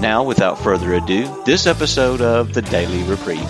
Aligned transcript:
Now, 0.00 0.22
without 0.22 0.58
further 0.58 0.94
ado, 0.94 1.26
this 1.44 1.66
episode 1.66 2.20
of 2.20 2.52
the 2.52 2.62
Daily 2.62 3.02
Reprieve. 3.04 3.40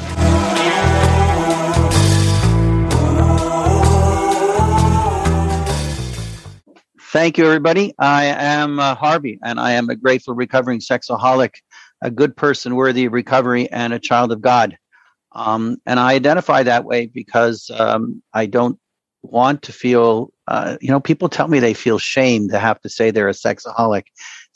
Thank 7.11 7.39
you, 7.39 7.47
everybody. 7.47 7.95
I 7.99 8.27
am 8.27 8.79
uh, 8.79 8.95
Harvey, 8.95 9.39
and 9.43 9.59
I 9.59 9.73
am 9.73 9.89
a 9.89 9.97
grateful 9.97 10.35
recovering 10.35 10.81
sexaholic, 10.81 11.55
a 12.03 12.11
good 12.11 12.37
person 12.37 12.77
worthy 12.77 13.07
of 13.07 13.13
recovery, 13.13 13.71
and 13.73 13.93
a 13.93 13.99
child 13.99 14.31
of 14.31 14.41
God. 14.41 14.77
Um, 15.33 15.79
and 15.85 15.99
I 15.99 16.15
identify 16.15 16.63
that 16.63 16.85
way 16.85 17.07
because 17.07 17.71
um, 17.75 18.23
I 18.35 18.47
don't 18.47 18.79
want 19.23 19.63
to 19.63 19.73
feel, 19.73 20.33
uh, 20.47 20.77
you 20.81 20.91
know, 20.91 21.01
people 21.01 21.29
tell 21.29 21.49
me 21.49 21.59
they 21.59 21.75
feel 21.75 21.99
shame 21.99 22.49
to 22.51 22.59
have 22.59 22.81
to 22.83 22.89
say 22.89 23.11
they're 23.11 23.29
a 23.29 23.33
sexaholic. 23.33 24.05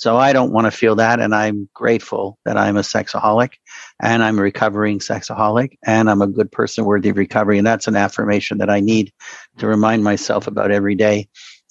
So 0.01 0.17
I 0.17 0.33
don't 0.33 0.51
want 0.51 0.65
to 0.65 0.71
feel 0.71 0.95
that. 0.97 1.21
And 1.21 1.35
I'm 1.35 1.69
grateful 1.75 2.39
that 2.47 2.57
I'm 2.57 2.79
a 2.79 2.81
sexaholic 2.81 3.53
and 4.01 4.23
I'm 4.25 4.39
a 4.39 4.43
recovering 4.43 4.99
sexaholic 4.99 5.77
and 5.87 6.09
I'm 6.09 6.23
a 6.23 6.27
good 6.27 6.51
person 6.51 6.87
worthy 6.87 7.11
of 7.11 7.19
recovery. 7.19 7.59
And 7.59 7.67
that's 7.67 7.87
an 7.87 7.97
affirmation 7.97 8.57
that 8.59 8.71
I 8.71 8.81
need 8.81 9.13
to 9.59 9.67
remind 9.67 10.03
myself 10.03 10.47
about 10.47 10.71
every 10.71 10.95
day. 10.95 11.29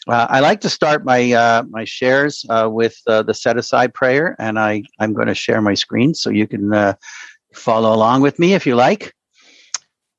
Uh, 0.08 0.28
I 0.30 0.42
like 0.42 0.62
to 0.62 0.70
start 0.70 1.04
my 1.04 1.32
uh, 1.34 1.64
my 1.72 1.86
shares 1.86 2.46
uh, 2.50 2.70
with 2.72 2.96
uh, 3.08 3.24
the 3.24 3.34
set 3.34 3.58
aside 3.58 3.94
prayer, 3.96 4.36
and 4.40 4.58
I 4.58 4.84
I'm 5.00 5.14
going 5.14 5.28
to 5.28 5.36
share 5.36 5.62
my 5.62 5.74
screen 5.74 6.14
so 6.14 6.30
you 6.30 6.48
can 6.48 6.74
uh, 6.74 6.94
follow 7.54 7.94
along 7.94 8.22
with 8.22 8.40
me 8.40 8.54
if 8.54 8.66
you 8.66 8.76
like. 8.76 9.14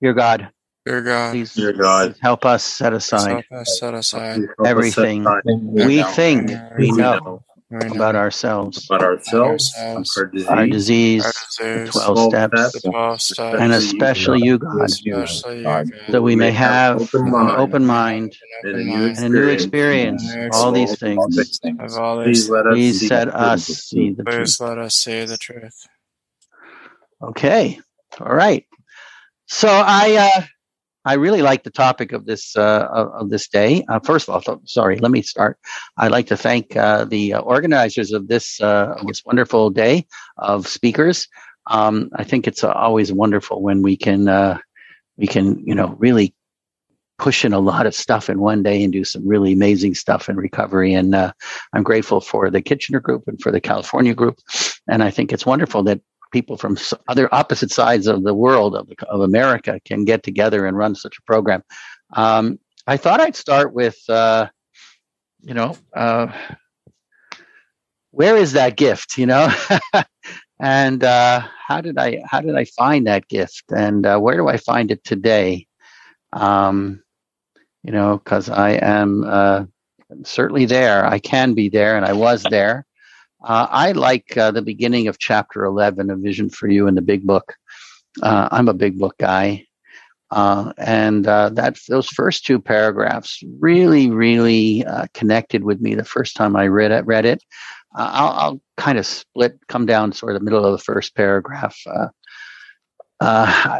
Dear 0.03 0.13
God, 0.13 0.51
Dear 0.85 1.01
God, 1.01 1.31
please, 1.33 1.55
Dear 1.55 1.73
God, 1.73 2.15
help 2.21 2.45
us 2.45 2.63
set 2.63 2.93
aside 2.93 3.45
help 3.51 3.63
us 3.63 3.79
set 3.79 3.95
aside 3.95 4.37
help 4.59 4.61
us 4.61 4.69
everything 4.69 5.25
set 5.25 5.39
aside 5.39 5.87
we 5.87 6.03
think 6.03 6.51
we 6.77 6.91
we 6.91 6.93
know 6.93 7.43
know 7.71 7.79
right 7.79 7.91
now 7.93 7.97
about 7.97 8.17
ourselves, 8.17 8.87
about 8.87 9.03
ourselves, 9.03 9.73
ourselves, 9.77 10.17
our 10.17 10.27
disease, 10.27 10.49
our 10.49 10.67
disease, 10.67 11.25
our 11.25 11.33
the 11.75 11.81
disease, 11.81 11.91
12 11.93 12.15
12 12.15 12.31
steps, 12.31 12.59
steps, 12.61 12.73
the 12.83 12.91
12 12.91 13.21
steps, 13.21 13.61
and 13.61 13.73
especially 13.73 14.41
you, 14.43 14.59
God, 14.59 14.85
especially 14.85 15.59
you, 15.59 15.65
God, 15.65 15.91
God, 15.91 16.13
that 16.13 16.23
we 16.23 16.37
may 16.37 16.51
have 16.51 17.01
open 17.01 17.27
an 17.27 17.31
mind 17.33 17.59
open 17.59 17.87
mind 17.87 18.37
and 18.63 18.77
a 18.77 18.85
new 18.85 19.07
and 19.07 19.19
a 19.19 19.29
new 19.29 19.49
experience. 19.49 20.23
experience, 20.25 20.57
all 20.57 20.73
these 20.73 20.99
things. 20.99 21.61
of 21.79 21.99
all 21.99 22.23
Please 22.23 22.45
these. 22.45 22.51
let 22.51 22.67
us 22.67 22.75
Please 22.75 22.99
see 23.01 23.07
set 23.09 23.25
the 23.27 23.37
us 23.37 23.67
truth. 23.67 23.79
see 23.79 24.11
the 24.11 24.25
truth. 24.25 24.37
Please 24.39 24.61
let 24.61 24.79
us 24.79 24.95
see 24.95 25.25
the 25.25 25.37
truth. 25.39 25.87
Okay. 27.23 27.81
All 28.21 28.35
right. 28.35 28.67
So 29.47 29.69
I 29.69 30.33
uh, 30.37 30.43
I 31.05 31.15
really 31.15 31.43
like 31.43 31.63
the 31.63 31.71
topic 31.71 32.13
of 32.13 32.27
this 32.27 32.57
uh, 32.57 32.87
of, 32.93 33.31
this 33.31 33.49
day. 33.49 33.85
Uh, 33.89 34.01
first 34.01 34.29
of 34.29 34.35
all, 34.35 34.41
th- 34.41 34.69
sorry, 34.71 34.99
let 34.99 35.11
me 35.11 35.23
start. 35.23 35.59
I'd 35.97 36.11
like 36.11 36.27
to 36.27 36.37
thank 36.37 36.77
uh, 36.77 37.05
the 37.07 37.35
organizers 37.35 38.13
of 38.13 38.29
this 38.29 38.61
uh, 38.61 39.03
this 39.07 39.25
wonderful 39.25 39.71
day 39.71 40.07
of 40.37 40.67
speakers. 40.67 41.27
Um, 41.71 42.11
I 42.17 42.25
think 42.25 42.47
it's 42.47 42.65
uh, 42.65 42.73
always 42.73 43.13
wonderful 43.13 43.63
when 43.63 43.83
we 43.83 43.97
can 43.97 44.29
uh, 44.29 44.59
we 45.17 45.27
can 45.27 45.67
you 45.67 45.75
know 45.75 45.97
really 45.99 46.35
push 47.19 47.45
in 47.45 47.53
a 47.53 47.61
lot 47.61 47.87
of 47.87 47.95
stuff 47.95 48.29
in 48.29 48.41
one 48.41 48.63
day 48.63 48.83
and 48.83 48.93
do 48.93 49.05
some 49.05 49.27
really 49.27 49.53
amazing 49.53 49.95
stuff 49.95 50.29
in 50.29 50.37
recovery. 50.37 50.95
And 50.95 51.15
I'm 51.15 51.83
grateful 51.83 52.23
for 52.23 52.51
the 52.51 52.63
Kitchener 52.63 52.99
group 52.99 53.25
and 53.27 53.39
for 53.43 53.53
the 53.53 53.61
California 53.61 54.15
group. 54.15 54.39
And 54.89 55.03
I 55.03 55.11
think 55.11 55.31
it's 55.31 55.45
wonderful 55.45 55.83
that 55.83 56.01
people 56.31 56.57
from 56.57 56.77
other 57.09 57.33
opposite 57.35 57.71
sides 57.71 58.07
of 58.07 58.23
the 58.23 58.35
world 58.35 58.75
of, 58.75 58.89
of 59.09 59.21
America 59.21 59.81
can 59.85 60.05
get 60.05 60.23
together 60.23 60.67
and 60.67 60.77
run 60.77 60.95
such 60.95 61.19
a 61.19 61.23
program. 61.23 61.63
Um, 62.15 62.59
I 62.87 62.97
thought 62.97 63.21
I'd 63.21 63.37
start 63.37 63.73
with, 63.73 63.99
uh, 64.09 64.49
you 65.43 65.55
know, 65.55 65.77
uh, 65.95 66.33
where 68.11 68.37
is 68.37 68.53
that 68.53 68.77
gift? 68.77 69.19
You 69.19 69.27
know, 69.27 69.53
and 70.61 71.05
uh, 71.05 71.43
how 71.67 71.81
did 71.81 71.99
I 71.99 72.23
how 72.25 72.41
did 72.41 72.57
I 72.57 72.65
find 72.65 73.07
that 73.07 73.29
gift? 73.29 73.65
And 73.71 74.05
uh, 74.05 74.19
where 74.19 74.37
do 74.37 74.49
I 74.49 74.57
find 74.57 74.91
it 74.91 75.05
today? 75.05 75.67
Um, 76.33 77.03
you 77.83 77.93
know, 77.93 78.19
because 78.19 78.51
I 78.51 78.73
am 78.73 79.25
uh, 79.25 79.65
certainly 80.25 80.67
there. 80.67 81.07
I 81.07 81.19
can 81.19 81.55
be 81.55 81.69
there, 81.69 81.97
and 81.97 82.05
I 82.05 82.13
was 82.13 82.45
there. 82.51 82.87
Uh, 83.43 83.67
I 83.71 83.93
like 83.93 84.37
uh, 84.37 84.51
the 84.51 84.63
beginning 84.63 85.09
of 85.09 85.19
chapter 85.19 85.65
11, 85.65 86.11
A 86.11 86.17
Vision 86.17 86.51
for 86.51 86.69
You 86.69 86.87
in 86.87 86.95
the 86.95 87.03
Big 87.03 87.27
Book. 87.27 87.55
Uh, 88.23 88.49
I'm 88.51 88.69
a 88.69 88.75
big 88.75 88.99
book 88.99 89.17
guy. 89.19 89.67
Uh, 90.31 90.73
and 90.77 91.27
uh, 91.27 91.49
that 91.49 91.79
those 91.89 92.09
first 92.09 92.45
two 92.45 92.61
paragraphs 92.61 93.43
really, 93.59 94.11
really 94.11 94.85
uh, 94.85 95.07
connected 95.15 95.65
with 95.65 95.81
me 95.81 95.95
the 95.95 96.05
first 96.05 96.37
time 96.37 96.55
I 96.55 96.67
read 96.69 96.93
it. 96.93 97.07
Read 97.07 97.25
it. 97.25 97.43
I'll, 97.95 98.29
I'll 98.29 98.61
kind 98.77 98.99
of 98.99 99.07
split, 99.07 99.59
come 99.69 99.87
down 99.87 100.13
sort 100.13 100.37
of 100.37 100.41
the 100.41 100.45
middle 100.45 100.65
of 100.65 100.73
the 100.73 100.79
first 100.79 101.17
paragraph. 101.17 101.77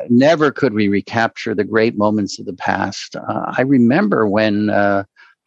Never 0.09 0.51
could 0.51 0.73
we 0.73 0.89
recapture 0.89 1.55
the 1.55 1.65
great 1.65 1.97
moments 1.97 2.41
of 2.41 2.47
the 2.47 2.55
past. 2.55 3.15
I 3.29 3.63
remember 3.63 4.27
when 4.27 4.71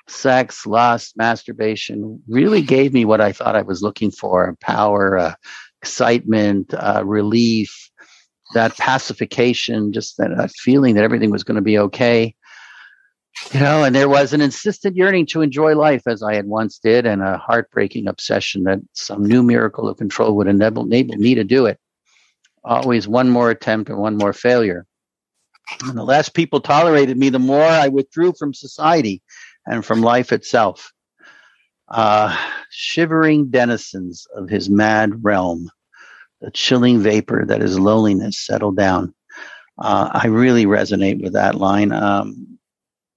sex, 0.08 0.66
lust, 0.66 1.16
masturbation 1.18 2.22
really 2.28 2.62
gave 2.62 2.94
me 2.94 3.06
what 3.06 3.22
I 3.22 3.32
thought 3.32 3.56
I 3.56 3.62
was 3.62 3.82
looking 3.82 4.12
for 4.12 4.56
power, 4.62 5.18
uh, 5.18 5.36
excitement, 5.82 6.74
uh, 6.74 7.04
relief, 7.06 7.90
that 8.54 8.78
pacification, 8.78 9.92
just 9.92 10.18
that, 10.18 10.52
feeling 10.52 10.96
that 10.96 11.04
everything 11.04 11.32
was 11.32 11.44
going 11.44 11.56
to 11.56 11.62
be 11.62 11.78
okay. 11.78 12.36
You 13.52 13.60
know, 13.60 13.84
and 13.84 13.96
there 13.96 14.10
was 14.10 14.32
an 14.32 14.42
insistent 14.42 14.96
yearning 14.96 15.26
to 15.28 15.42
enjoy 15.42 15.76
life 15.76 16.04
as 16.06 16.22
I 16.22 16.36
had 16.36 16.46
once 16.46 16.78
did, 16.78 17.06
and 17.06 17.22
a 17.22 17.38
heartbreaking 17.38 18.08
obsession 18.08 18.64
that 18.64 18.80
some 18.94 19.26
new 19.26 19.42
miracle 19.42 19.90
of 19.90 19.98
control 19.98 20.36
would 20.38 20.48
enable, 20.48 20.86
enable 20.86 21.16
me 21.16 21.34
to 21.36 21.44
do 21.44 21.66
it. 21.66 21.80
Always 22.64 23.08
one 23.08 23.30
more 23.30 23.50
attempt 23.50 23.90
and 23.90 23.98
one 23.98 24.18
more 24.18 24.34
failure. 24.34 24.86
And 25.86 25.98
the 25.98 26.04
less 26.04 26.30
people 26.30 26.62
tolerated 26.62 27.18
me, 27.18 27.30
the 27.30 27.40
more 27.40 27.64
I 27.64 27.88
withdrew 27.88 28.34
from 28.38 28.54
society 28.54 29.22
and 29.66 29.86
from 29.86 30.02
life 30.02 30.32
itself. 30.32 30.92
Uh, 31.90 32.36
shivering 32.70 33.50
denizens 33.50 34.26
of 34.36 34.50
his 34.50 34.70
mad 34.70 35.24
realm, 35.24 35.70
the 36.42 36.52
chilling 36.52 37.00
vapor 37.00 37.46
that 37.48 37.62
is 37.62 37.80
loneliness 37.80 38.46
settled 38.46 38.78
down. 38.78 39.14
Uh, 39.78 40.10
I 40.14 40.28
really 40.28 40.66
resonate 40.66 41.22
with 41.22 41.34
that 41.34 41.56
line. 41.56 41.92
Um, 41.92 42.58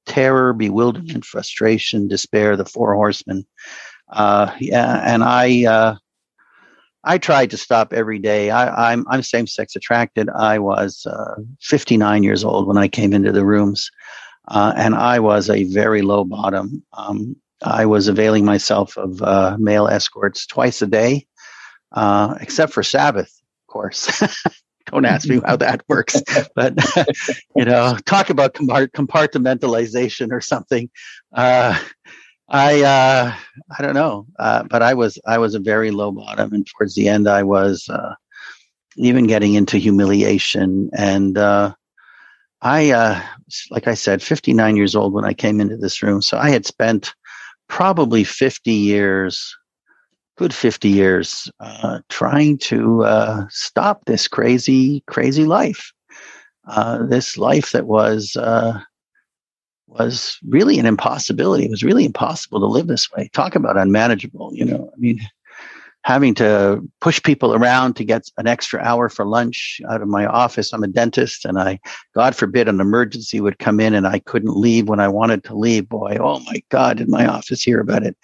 terror, 0.06 0.52
bewilderment, 0.52 1.24
frustration, 1.24 2.08
despair, 2.08 2.56
the 2.56 2.64
four 2.64 2.94
horsemen. 2.94 3.46
Uh, 4.10 4.52
yeah, 4.60 5.02
and 5.04 5.22
I, 5.24 5.64
uh, 5.64 5.96
I 7.04 7.18
tried 7.18 7.50
to 7.50 7.56
stop 7.56 7.92
every 7.92 8.18
day. 8.18 8.50
I, 8.50 8.92
I'm, 8.92 9.04
I'm 9.08 9.22
same 9.22 9.46
sex 9.46 9.76
attracted. 9.76 10.28
I 10.28 10.58
was 10.58 11.06
uh, 11.06 11.36
59 11.60 12.22
years 12.22 12.44
old 12.44 12.66
when 12.66 12.78
I 12.78 12.88
came 12.88 13.12
into 13.12 13.32
the 13.32 13.44
rooms 13.44 13.90
uh, 14.48 14.72
and 14.76 14.94
I 14.94 15.18
was 15.18 15.50
a 15.50 15.64
very 15.64 16.02
low 16.02 16.24
bottom. 16.24 16.82
Um, 16.92 17.36
I 17.64 17.86
was 17.86 18.08
availing 18.08 18.44
myself 18.44 18.96
of 18.96 19.22
uh, 19.22 19.56
male 19.58 19.88
escorts 19.88 20.46
twice 20.46 20.82
a 20.82 20.86
day, 20.86 21.26
uh, 21.92 22.34
except 22.40 22.72
for 22.72 22.82
Sabbath, 22.82 23.32
of 23.62 23.72
course. 23.72 24.22
Don't 24.86 25.04
ask 25.04 25.28
me 25.28 25.40
how 25.46 25.56
that 25.56 25.82
works, 25.88 26.22
but 26.54 26.74
you 27.56 27.64
know, 27.64 27.96
talk 28.06 28.30
about 28.30 28.54
compart- 28.54 28.92
compartmentalization 28.92 30.30
or 30.30 30.40
something. 30.40 30.88
Uh, 31.32 31.76
I 32.48 32.82
uh, 32.82 33.34
I 33.76 33.82
don't 33.82 33.94
know, 33.94 34.28
uh, 34.38 34.62
but 34.70 34.82
I 34.82 34.94
was 34.94 35.18
I 35.26 35.38
was 35.38 35.56
a 35.56 35.58
very 35.58 35.90
low 35.90 36.12
bottom, 36.12 36.52
and 36.52 36.64
towards 36.64 36.94
the 36.94 37.08
end, 37.08 37.26
I 37.26 37.42
was 37.42 37.88
uh, 37.88 38.14
even 38.96 39.26
getting 39.26 39.54
into 39.54 39.78
humiliation 39.78 40.90
and. 40.96 41.36
I, 42.62 42.90
uh, 42.90 43.22
like 43.70 43.86
I 43.86 43.94
said, 43.94 44.22
59 44.22 44.76
years 44.76 44.94
old 44.94 45.12
when 45.12 45.24
I 45.24 45.34
came 45.34 45.60
into 45.60 45.76
this 45.76 46.02
room. 46.02 46.22
So 46.22 46.38
I 46.38 46.50
had 46.50 46.66
spent 46.66 47.14
probably 47.68 48.24
50 48.24 48.72
years, 48.72 49.56
good 50.38 50.54
50 50.54 50.88
years, 50.88 51.50
uh, 51.60 52.00
trying 52.08 52.58
to 52.58 53.04
uh, 53.04 53.46
stop 53.50 54.04
this 54.06 54.28
crazy, 54.28 55.02
crazy 55.06 55.44
life. 55.44 55.92
Uh, 56.68 57.06
this 57.06 57.38
life 57.38 57.70
that 57.70 57.86
was 57.86 58.34
uh, 58.36 58.80
was 59.86 60.38
really 60.48 60.78
an 60.78 60.86
impossibility. 60.86 61.64
It 61.64 61.70
was 61.70 61.84
really 61.84 62.04
impossible 62.04 62.58
to 62.60 62.66
live 62.66 62.88
this 62.88 63.10
way. 63.12 63.30
Talk 63.32 63.54
about 63.54 63.76
unmanageable. 63.76 64.50
You 64.52 64.64
know, 64.64 64.90
I 64.92 64.98
mean, 64.98 65.20
having 66.06 66.34
to 66.34 66.80
push 67.00 67.20
people 67.20 67.52
around 67.52 67.94
to 67.94 68.04
get 68.04 68.30
an 68.38 68.46
extra 68.46 68.80
hour 68.80 69.08
for 69.08 69.26
lunch 69.26 69.80
out 69.90 70.00
of 70.00 70.06
my 70.06 70.24
office. 70.24 70.72
I'm 70.72 70.84
a 70.84 70.86
dentist 70.86 71.44
and 71.44 71.58
I, 71.58 71.80
God 72.14 72.36
forbid, 72.36 72.68
an 72.68 72.80
emergency 72.80 73.40
would 73.40 73.58
come 73.58 73.80
in 73.80 73.92
and 73.92 74.06
I 74.06 74.20
couldn't 74.20 74.56
leave 74.56 74.88
when 74.88 75.00
I 75.00 75.08
wanted 75.08 75.42
to 75.44 75.56
leave. 75.56 75.88
Boy, 75.88 76.16
oh 76.20 76.38
my 76.46 76.62
God, 76.68 76.98
did 76.98 77.08
my 77.08 77.26
office 77.26 77.60
hear 77.60 77.80
about 77.80 78.04
it? 78.04 78.16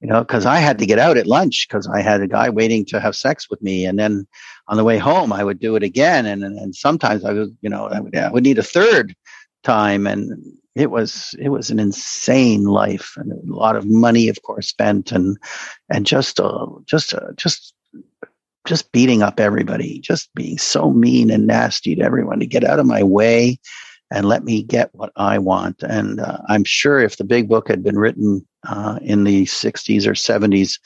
You 0.00 0.06
know, 0.06 0.24
cause 0.24 0.46
I 0.46 0.58
had 0.58 0.78
to 0.78 0.86
get 0.86 1.00
out 1.00 1.16
at 1.16 1.26
lunch 1.26 1.66
because 1.68 1.88
I 1.88 2.02
had 2.02 2.20
a 2.20 2.28
guy 2.28 2.50
waiting 2.50 2.84
to 2.86 3.00
have 3.00 3.16
sex 3.16 3.50
with 3.50 3.60
me. 3.60 3.84
And 3.84 3.98
then 3.98 4.28
on 4.68 4.76
the 4.76 4.84
way 4.84 4.98
home, 4.98 5.32
I 5.32 5.42
would 5.42 5.58
do 5.58 5.74
it 5.74 5.82
again. 5.82 6.26
And, 6.26 6.44
and, 6.44 6.72
sometimes 6.72 7.24
I 7.24 7.32
would, 7.32 7.56
you 7.62 7.68
know, 7.68 7.88
I 7.88 7.98
would, 7.98 8.16
I 8.16 8.30
would 8.30 8.44
need 8.44 8.58
a 8.58 8.62
third 8.62 9.12
time. 9.64 10.06
And 10.06 10.40
it 10.74 10.90
was 10.90 11.34
it 11.38 11.50
was 11.50 11.70
an 11.70 11.78
insane 11.78 12.64
life 12.64 13.12
and 13.16 13.32
a 13.32 13.54
lot 13.54 13.76
of 13.76 13.86
money 13.86 14.28
of 14.28 14.42
course 14.42 14.68
spent 14.68 15.12
and 15.12 15.36
and 15.88 16.06
just 16.06 16.40
uh, 16.40 16.66
just 16.86 17.14
uh, 17.14 17.32
just 17.36 17.74
just 18.66 18.90
beating 18.92 19.22
up 19.22 19.38
everybody 19.38 20.00
just 20.00 20.32
being 20.34 20.58
so 20.58 20.90
mean 20.90 21.30
and 21.30 21.46
nasty 21.46 21.94
to 21.94 22.02
everyone 22.02 22.40
to 22.40 22.46
get 22.46 22.64
out 22.64 22.80
of 22.80 22.86
my 22.86 23.02
way 23.02 23.58
and 24.10 24.26
let 24.26 24.44
me 24.44 24.62
get 24.62 24.90
what 24.92 25.12
i 25.16 25.38
want. 25.38 25.82
And 25.82 26.20
uh, 26.20 26.38
i'm 26.48 26.64
sure 26.64 27.00
if 27.00 27.16
the 27.16 27.24
big 27.24 27.48
book 27.48 27.68
had 27.68 27.82
been 27.82 27.98
written 27.98 28.46
uh, 28.66 28.98
in 29.02 29.24
the 29.24 29.44
60s 29.44 30.06
or 30.06 30.12
70s 30.12 30.78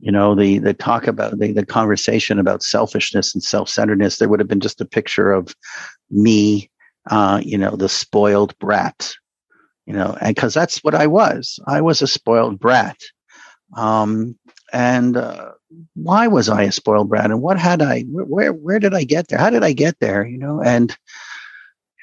you 0.00 0.12
know 0.12 0.34
the 0.34 0.58
the 0.58 0.74
talk 0.74 1.06
about 1.06 1.38
the, 1.38 1.52
the 1.52 1.66
conversation 1.66 2.38
about 2.38 2.62
selfishness 2.62 3.34
and 3.34 3.42
self-centeredness 3.42 4.16
there 4.16 4.28
would 4.28 4.40
have 4.40 4.48
been 4.48 4.60
just 4.60 4.80
a 4.80 4.84
picture 4.84 5.32
of 5.32 5.54
me 6.10 6.70
uh, 7.08 7.40
you 7.42 7.58
know, 7.58 7.76
the 7.76 7.88
spoiled 7.88 8.58
brat, 8.58 9.12
you 9.86 9.92
know, 9.92 10.16
and 10.20 10.34
because 10.34 10.54
that's 10.54 10.78
what 10.84 10.94
I 10.94 11.06
was. 11.06 11.58
I 11.66 11.80
was 11.80 12.02
a 12.02 12.06
spoiled 12.06 12.58
brat. 12.58 12.98
Um, 13.76 14.38
and 14.72 15.16
uh, 15.16 15.52
why 15.94 16.26
was 16.26 16.48
I 16.48 16.64
a 16.64 16.72
spoiled 16.72 17.08
brat? 17.08 17.30
And 17.30 17.40
what 17.42 17.58
had 17.58 17.82
I? 17.82 18.02
Where 18.02 18.52
where 18.52 18.78
did 18.78 18.94
I 18.94 19.04
get 19.04 19.28
there? 19.28 19.38
How 19.38 19.50
did 19.50 19.64
I 19.64 19.72
get 19.72 19.98
there? 20.00 20.26
You 20.26 20.38
know, 20.38 20.62
and 20.62 20.96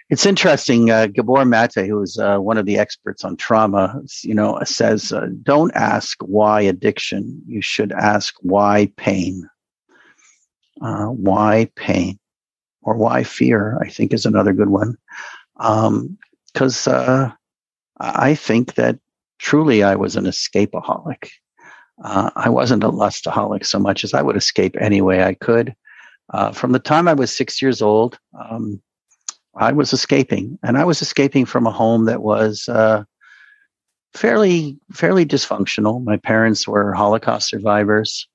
it's 0.10 0.26
interesting. 0.26 0.92
Uh, 0.92 1.08
Gabor 1.08 1.46
Mate, 1.46 1.74
who 1.88 2.02
is 2.02 2.18
uh, 2.18 2.38
one 2.38 2.58
of 2.58 2.66
the 2.66 2.78
experts 2.78 3.24
on 3.24 3.38
trauma, 3.38 4.02
you 4.24 4.34
know, 4.34 4.60
says, 4.64 5.12
uh, 5.12 5.28
"Don't 5.44 5.72
ask 5.76 6.18
why 6.22 6.62
addiction. 6.62 7.42
You 7.48 7.62
should 7.62 7.92
ask 7.92 8.34
why 8.42 8.92
pain. 8.98 9.50
Uh, 10.82 11.08
why 11.08 11.70
pain?" 11.76 12.20
Or 12.86 12.96
why 12.96 13.24
fear, 13.24 13.78
I 13.82 13.90
think 13.90 14.14
is 14.14 14.26
another 14.26 14.54
good 14.54 14.70
one. 14.70 14.98
Because 15.58 16.88
um, 16.88 16.96
uh, 16.96 17.32
I 18.00 18.36
think 18.36 18.76
that 18.76 19.00
truly 19.40 19.84
I 19.84 19.96
was 19.96 20.16
an 20.16 20.26
escapeaholic. 20.26 21.30
Uh, 22.04 22.30
I 22.36 22.50
wasn't 22.50 22.84
a 22.84 22.90
lustaholic 22.90 23.66
so 23.66 23.80
much 23.80 24.04
as 24.04 24.14
I 24.14 24.22
would 24.22 24.38
escape 24.38 24.76
any 24.80 25.02
way 25.02 25.24
I 25.24 25.34
could. 25.34 25.76
Uh, 26.34 26.52
from 26.52 26.72
the 26.72 26.80
time 26.80 27.08
I 27.08 27.14
was 27.14 27.36
six 27.36 27.62
years 27.62 27.82
old, 27.82 28.18
um, 28.40 28.82
I 29.58 29.72
was 29.72 29.94
escaping, 29.94 30.60
and 30.64 30.78
I 30.78 30.84
was 30.84 31.02
escaping 31.02 31.46
from 31.46 31.66
a 31.66 31.72
home 31.72 32.06
that 32.06 32.22
was 32.22 32.68
uh, 32.68 33.04
fairly 34.14 34.78
fairly 34.92 35.26
dysfunctional. 35.26 36.04
My 36.04 36.18
parents 36.18 36.68
were 36.68 36.94
Holocaust 36.94 37.50
survivors. 37.50 38.28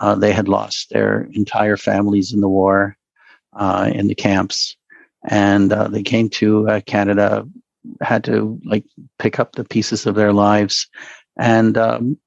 Uh, 0.00 0.14
they 0.14 0.32
had 0.32 0.48
lost 0.48 0.88
their 0.90 1.28
entire 1.32 1.76
families 1.76 2.32
in 2.32 2.40
the 2.40 2.48
war 2.48 2.96
uh, 3.54 3.90
in 3.92 4.08
the 4.08 4.14
camps, 4.14 4.76
and 5.28 5.72
uh, 5.72 5.88
they 5.88 6.02
came 6.02 6.28
to 6.30 6.68
uh, 6.68 6.80
Canada, 6.86 7.46
had 8.00 8.24
to 8.24 8.60
like 8.64 8.84
pick 9.18 9.38
up 9.38 9.52
the 9.52 9.64
pieces 9.64 10.06
of 10.06 10.14
their 10.14 10.32
lives, 10.32 10.88
and 11.38 11.76
um, 11.76 12.18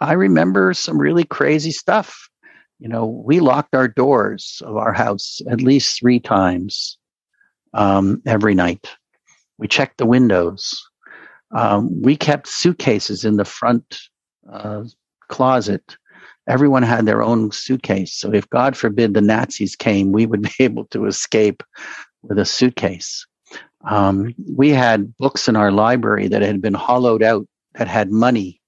I 0.00 0.12
remember 0.12 0.74
some 0.74 0.98
really 0.98 1.24
crazy 1.24 1.70
stuff. 1.70 2.28
You 2.78 2.88
know, 2.88 3.06
we 3.06 3.40
locked 3.40 3.74
our 3.74 3.88
doors 3.88 4.60
of 4.64 4.76
our 4.76 4.92
house 4.92 5.40
at 5.48 5.60
least 5.60 5.98
three 5.98 6.20
times 6.20 6.98
um, 7.72 8.20
every 8.26 8.54
night. 8.54 8.88
We 9.58 9.68
checked 9.68 9.98
the 9.98 10.06
windows. 10.06 10.82
Um, 11.52 12.02
we 12.02 12.16
kept 12.16 12.48
suitcases 12.48 13.24
in 13.24 13.36
the 13.36 13.44
front 13.44 14.00
uh, 14.52 14.84
closet 15.28 15.96
everyone 16.46 16.82
had 16.82 17.06
their 17.06 17.22
own 17.22 17.50
suitcase. 17.52 18.14
So 18.14 18.32
if 18.32 18.48
God 18.50 18.76
forbid 18.76 19.14
the 19.14 19.20
Nazis 19.20 19.76
came, 19.76 20.12
we 20.12 20.26
would 20.26 20.42
be 20.58 20.64
able 20.64 20.86
to 20.86 21.06
escape 21.06 21.62
with 22.22 22.38
a 22.38 22.44
suitcase. 22.44 23.26
Um, 23.84 24.34
we 24.56 24.70
had 24.70 25.14
books 25.16 25.48
in 25.48 25.56
our 25.56 25.70
library 25.70 26.28
that 26.28 26.42
had 26.42 26.62
been 26.62 26.74
hollowed 26.74 27.22
out 27.22 27.46
that 27.74 27.88
had 27.88 28.10
money 28.10 28.60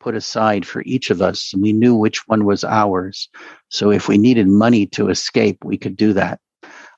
put 0.00 0.14
aside 0.14 0.66
for 0.66 0.82
each 0.84 1.10
of 1.10 1.22
us, 1.22 1.52
and 1.52 1.62
we 1.62 1.72
knew 1.72 1.94
which 1.94 2.26
one 2.28 2.44
was 2.44 2.64
ours. 2.64 3.28
So 3.68 3.90
if 3.90 4.08
we 4.08 4.18
needed 4.18 4.48
money 4.48 4.86
to 4.88 5.08
escape, 5.08 5.64
we 5.64 5.78
could 5.78 5.96
do 5.96 6.12
that. 6.12 6.40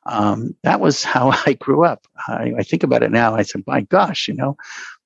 Um, 0.06 0.54
that 0.62 0.80
was 0.80 1.02
how 1.02 1.30
I 1.46 1.54
grew 1.54 1.84
up. 1.84 2.06
I, 2.28 2.52
I, 2.58 2.62
think 2.62 2.82
about 2.82 3.02
it 3.02 3.10
now. 3.10 3.34
I 3.34 3.42
said, 3.42 3.64
"My 3.66 3.82
gosh, 3.82 4.28
you 4.28 4.34
know, 4.34 4.56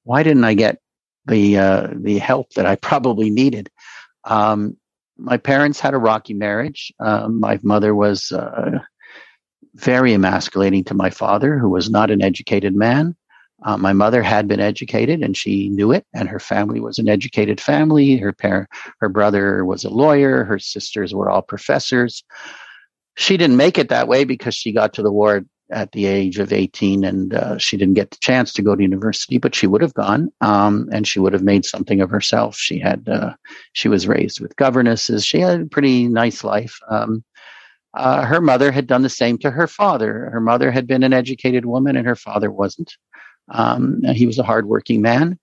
why 0.05 0.23
didn't 0.23 0.45
I 0.45 0.55
get 0.55 0.79
the 1.27 1.59
uh, 1.59 1.89
the 1.95 2.19
help 2.19 2.51
that 2.55 2.67
I 2.67 2.77
probably 2.77 3.31
needed?" 3.31 3.71
Um, 4.25 4.77
my 5.21 5.37
parents 5.37 5.79
had 5.79 5.95
a 5.95 5.99
rocky 5.99 6.35
marriage. 6.35 6.93
Um, 6.99 7.41
my 7.41 7.59
mother 7.63 7.95
was 7.95 8.33
uh, 8.33 8.79
very 9.75 10.15
emasculating 10.15 10.85
to 10.85 10.95
my 10.95 11.11
father, 11.11 11.59
who 11.59 11.69
was 11.69 11.91
not 11.91 12.11
an 12.11 12.23
educated 12.23 12.75
man. 12.75 13.15
Uh, 13.63 13.77
my 13.77 13.93
mother 13.93 14.23
had 14.23 14.49
been 14.49 14.61
educated 14.61 15.21
and 15.21 15.37
she 15.37 15.69
knew 15.69 15.93
it, 15.93 16.07
and 16.15 16.29
her 16.29 16.41
family 16.41 16.81
was 16.81 16.99
an 16.99 17.09
educated 17.09 17.61
family. 17.61 18.17
Her 18.17 18.33
parent, 18.33 18.71
her 19.01 19.11
brother 19.11 19.65
was 19.65 19.85
a 19.85 19.91
lawyer. 19.91 20.45
Her 20.45 20.59
sisters 20.59 21.15
were 21.15 21.29
all 21.29 21.43
professors. 21.43 22.25
She 23.17 23.37
didn't 23.37 23.59
make 23.59 23.77
it 23.77 23.91
that 23.91 24.09
way 24.09 24.25
because 24.25 24.55
she 24.55 24.73
got 24.73 24.95
to 24.95 25.03
the 25.03 25.13
war 25.13 25.43
at 25.71 25.93
the 25.93 26.07
age 26.07 26.39
of 26.39 26.53
18 26.53 27.05
and 27.05 27.35
uh, 27.35 27.59
she 27.59 27.77
didn't 27.77 27.95
get 27.95 28.11
the 28.11 28.19
chance 28.21 28.53
to 28.53 28.63
go 28.63 28.77
to 28.77 28.83
university 28.83 29.39
but 29.39 29.55
she 29.55 29.67
would 29.67 29.83
have 29.83 29.95
gone 29.95 30.31
um, 30.41 30.89
and 30.93 31.07
she 31.07 31.19
would 31.19 31.33
have 31.33 31.43
made 31.43 31.65
something 31.65 32.01
of 32.01 32.11
herself. 32.11 32.57
She 32.57 32.79
had 32.79 33.09
uh, 33.09 33.35
she 33.73 33.89
was 33.89 34.07
raised 34.07 34.41
with 34.41 34.57
governesses. 34.57 35.25
She 35.25 35.41
had 35.41 35.61
a 35.61 35.67
pretty 35.67 36.07
nice 36.09 36.45
life. 36.45 36.79
Um, 36.89 37.25
uh, 37.95 38.25
her 38.25 38.41
mother 38.41 38.71
had 38.71 38.87
done 38.87 39.03
the 39.03 39.09
same 39.09 39.37
to 39.39 39.51
her 39.51 39.67
father. 39.67 40.31
Her 40.33 40.41
mother 40.41 40.71
had 40.71 40.87
been 40.87 41.03
an 41.03 41.13
educated 41.13 41.67
woman 41.67 41.97
and 41.97 42.07
her 42.07 42.17
father 42.17 42.51
wasn't. 42.51 42.97
Um, 43.49 44.03
he 44.05 44.27
was 44.27 44.39
a 44.39 44.45
hardworking 44.45 45.03
man 45.03 45.40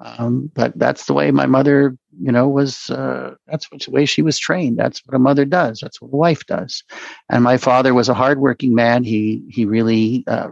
um, 0.00 0.50
but 0.54 0.78
that's 0.78 1.06
the 1.06 1.14
way 1.14 1.30
my 1.30 1.46
mother, 1.46 1.96
you 2.20 2.30
know, 2.30 2.48
was, 2.48 2.88
uh, 2.90 3.34
that's 3.46 3.68
the 3.68 3.90
way 3.90 4.06
she 4.06 4.22
was 4.22 4.38
trained. 4.38 4.78
That's 4.78 5.04
what 5.04 5.16
a 5.16 5.18
mother 5.18 5.44
does. 5.44 5.80
That's 5.80 6.00
what 6.00 6.12
a 6.12 6.16
wife 6.16 6.46
does. 6.46 6.84
And 7.28 7.42
my 7.42 7.56
father 7.56 7.94
was 7.94 8.08
a 8.08 8.14
hardworking 8.14 8.74
man. 8.74 9.02
He, 9.02 9.42
he 9.48 9.64
really, 9.64 10.24
uh, 10.26 10.50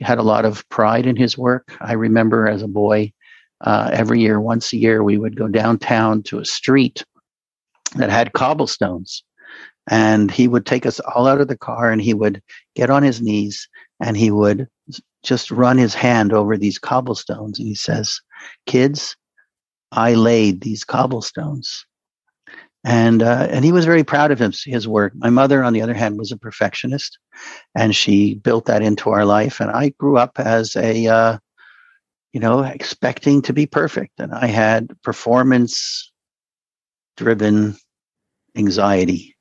had 0.00 0.18
a 0.18 0.22
lot 0.22 0.44
of 0.44 0.68
pride 0.68 1.06
in 1.06 1.16
his 1.16 1.38
work. 1.38 1.76
I 1.80 1.92
remember 1.92 2.48
as 2.48 2.62
a 2.62 2.68
boy, 2.68 3.12
uh, 3.60 3.90
every 3.92 4.20
year, 4.20 4.40
once 4.40 4.72
a 4.72 4.76
year, 4.76 5.02
we 5.02 5.16
would 5.16 5.36
go 5.36 5.48
downtown 5.48 6.22
to 6.24 6.40
a 6.40 6.44
street 6.44 7.04
that 7.94 8.10
had 8.10 8.32
cobblestones. 8.32 9.22
And 9.88 10.30
he 10.30 10.48
would 10.48 10.66
take 10.66 10.86
us 10.86 10.98
all 11.00 11.26
out 11.26 11.40
of 11.40 11.48
the 11.48 11.58
car 11.58 11.90
and 11.90 12.00
he 12.00 12.14
would 12.14 12.42
get 12.74 12.90
on 12.90 13.02
his 13.02 13.20
knees 13.20 13.68
and 14.00 14.16
he 14.16 14.30
would 14.30 14.66
just 15.22 15.50
run 15.50 15.78
his 15.78 15.94
hand 15.94 16.32
over 16.32 16.56
these 16.56 16.78
cobblestones 16.78 17.58
and 17.58 17.68
he 17.68 17.74
says, 17.74 18.20
Kids, 18.66 19.16
I 19.92 20.14
laid 20.14 20.60
these 20.60 20.84
cobblestones. 20.84 21.86
And 22.86 23.22
uh, 23.22 23.46
and 23.50 23.64
he 23.64 23.72
was 23.72 23.86
very 23.86 24.04
proud 24.04 24.30
of 24.30 24.38
his, 24.38 24.62
his 24.62 24.86
work. 24.86 25.14
My 25.16 25.30
mother, 25.30 25.64
on 25.64 25.72
the 25.72 25.80
other 25.80 25.94
hand, 25.94 26.18
was 26.18 26.32
a 26.32 26.36
perfectionist, 26.36 27.18
and 27.74 27.96
she 27.96 28.34
built 28.34 28.66
that 28.66 28.82
into 28.82 29.08
our 29.08 29.24
life. 29.24 29.60
And 29.60 29.70
I 29.70 29.94
grew 29.98 30.18
up 30.18 30.32
as 30.38 30.76
a, 30.76 31.06
uh, 31.06 31.38
you 32.34 32.40
know, 32.40 32.62
expecting 32.62 33.40
to 33.42 33.54
be 33.54 33.64
perfect, 33.64 34.20
and 34.20 34.34
I 34.34 34.48
had 34.48 34.90
performance 35.02 36.12
driven 37.16 37.76
anxiety 38.54 39.33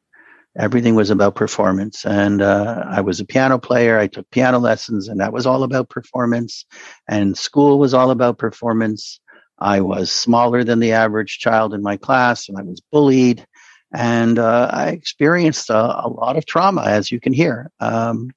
everything 0.58 0.96
was 0.96 1.10
about 1.10 1.36
performance. 1.36 2.06
And 2.06 2.42
uh, 2.42 2.84
i 2.88 3.02
was 3.02 3.20
a 3.20 3.26
piano 3.26 3.58
player. 3.58 3.98
I 3.98 4.08
took 4.08 4.30
piano 4.30 4.60
lessons 4.60 5.08
and 5.08 5.20
that 5.20 5.34
was 5.34 5.46
all 5.46 5.64
about 5.64 5.90
performance. 5.90 6.66
And 7.08 7.38
school 7.38 7.80
was 7.80 7.94
all 7.94 8.12
about 8.12 8.38
performance. 8.38 9.20
I 9.60 9.82
was 9.82 10.12
smaller 10.12 10.64
than 10.64 10.80
the 10.80 10.92
average 10.92 11.40
child 11.40 11.74
in 11.74 11.82
my 11.82 11.98
class 11.98 12.50
and 12.50 12.58
i 12.58 12.62
was 12.62 12.82
bullied. 12.92 13.46
And 13.94 14.40
uh, 14.40 14.70
i 14.72 14.90
experienced 14.90 15.70
a, 15.70 16.06
a, 16.06 16.10
lot 16.10 16.38
of 16.38 16.46
trauma 16.46 16.84
as 16.84 17.12
you 17.12 17.20
can 17.20 17.34
hear. 17.34 17.72
Um, 17.80 18.32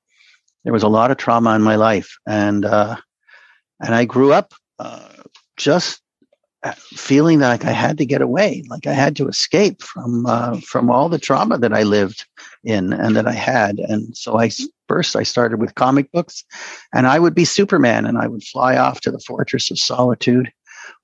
there 0.64 0.72
was 0.72 0.82
a 0.82 0.88
lot 0.88 1.10
of 1.10 1.16
trauma 1.16 1.54
in 1.54 1.62
my 1.62 1.76
life. 1.76 2.16
And 2.26 2.64
uh, 2.64 2.96
and 3.80 3.94
i 3.94 4.04
grew 4.04 4.32
up 4.32 4.54
uh, 4.78 5.22
just 5.56 6.00
feeling 6.74 7.40
like 7.40 7.64
I 7.64 7.72
had 7.72 7.98
to 7.98 8.06
get 8.06 8.22
away, 8.22 8.62
like 8.68 8.86
I 8.86 8.92
had 8.92 9.16
to 9.16 9.28
escape 9.28 9.82
from 9.82 10.26
uh, 10.26 10.60
from 10.60 10.90
all 10.90 11.08
the 11.08 11.18
trauma 11.18 11.58
that 11.58 11.72
I 11.72 11.82
lived 11.82 12.26
in 12.64 12.92
and 12.92 13.16
that 13.16 13.26
I 13.26 13.32
had. 13.32 13.78
And 13.78 14.16
so 14.16 14.38
I 14.38 14.50
first 14.88 15.16
I 15.16 15.22
started 15.22 15.60
with 15.60 15.74
comic 15.74 16.10
books, 16.12 16.44
and 16.94 17.06
I 17.06 17.18
would 17.18 17.34
be 17.34 17.44
Superman, 17.44 18.06
and 18.06 18.18
I 18.18 18.26
would 18.26 18.44
fly 18.44 18.76
off 18.76 19.00
to 19.02 19.10
the 19.10 19.20
fortress 19.20 19.70
of 19.70 19.78
solitude, 19.78 20.52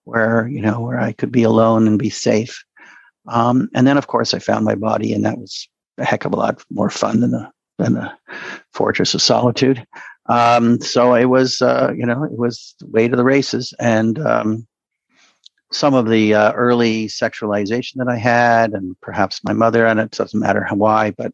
where 0.04 0.48
you 0.48 0.60
know 0.60 0.80
where 0.80 1.00
I 1.00 1.12
could 1.12 1.32
be 1.32 1.42
alone 1.42 1.86
and 1.86 1.98
be 1.98 2.10
safe. 2.10 2.64
Um, 3.28 3.68
and 3.74 3.86
then, 3.86 3.98
of 3.98 4.06
course, 4.06 4.34
I 4.34 4.38
found 4.38 4.64
my 4.64 4.74
body, 4.74 5.12
and 5.12 5.24
that 5.24 5.38
was 5.38 5.68
a 5.98 6.04
heck 6.04 6.24
of 6.24 6.32
a 6.32 6.36
lot 6.36 6.62
more 6.70 6.90
fun 6.90 7.20
than 7.20 7.30
the 7.30 7.50
than 7.78 7.94
the 7.94 8.12
Fortress 8.72 9.14
of 9.14 9.22
Solitude. 9.22 9.84
Um, 10.26 10.80
so 10.80 11.14
it 11.14 11.24
was, 11.24 11.60
uh, 11.62 11.92
you 11.96 12.06
know, 12.06 12.22
it 12.24 12.38
was 12.38 12.74
way 12.82 13.08
to 13.08 13.16
the 13.16 13.24
races, 13.24 13.74
and 13.78 14.18
um, 14.18 14.66
some 15.74 15.94
of 15.94 16.08
the 16.08 16.34
uh, 16.34 16.52
early 16.52 17.06
sexualization 17.06 17.96
that 17.96 18.08
I 18.08 18.16
had, 18.16 18.72
and 18.72 18.98
perhaps 19.00 19.42
my 19.44 19.52
mother, 19.52 19.86
and 19.86 19.98
it 19.98 20.10
doesn't 20.10 20.38
matter 20.38 20.66
why, 20.72 21.10
but 21.12 21.32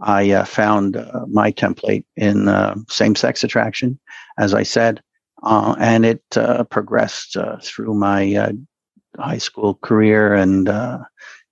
I 0.00 0.32
uh, 0.32 0.44
found 0.44 0.96
uh, 0.96 1.26
my 1.28 1.52
template 1.52 2.04
in 2.16 2.48
uh, 2.48 2.74
same-sex 2.88 3.44
attraction, 3.44 3.98
as 4.38 4.54
I 4.54 4.62
said, 4.62 5.02
uh, 5.42 5.76
and 5.78 6.04
it 6.04 6.22
uh, 6.36 6.64
progressed 6.64 7.36
through 7.62 7.94
my 7.94 8.52
high 9.18 9.38
school 9.38 9.74
career 9.74 10.34
and 10.34 10.68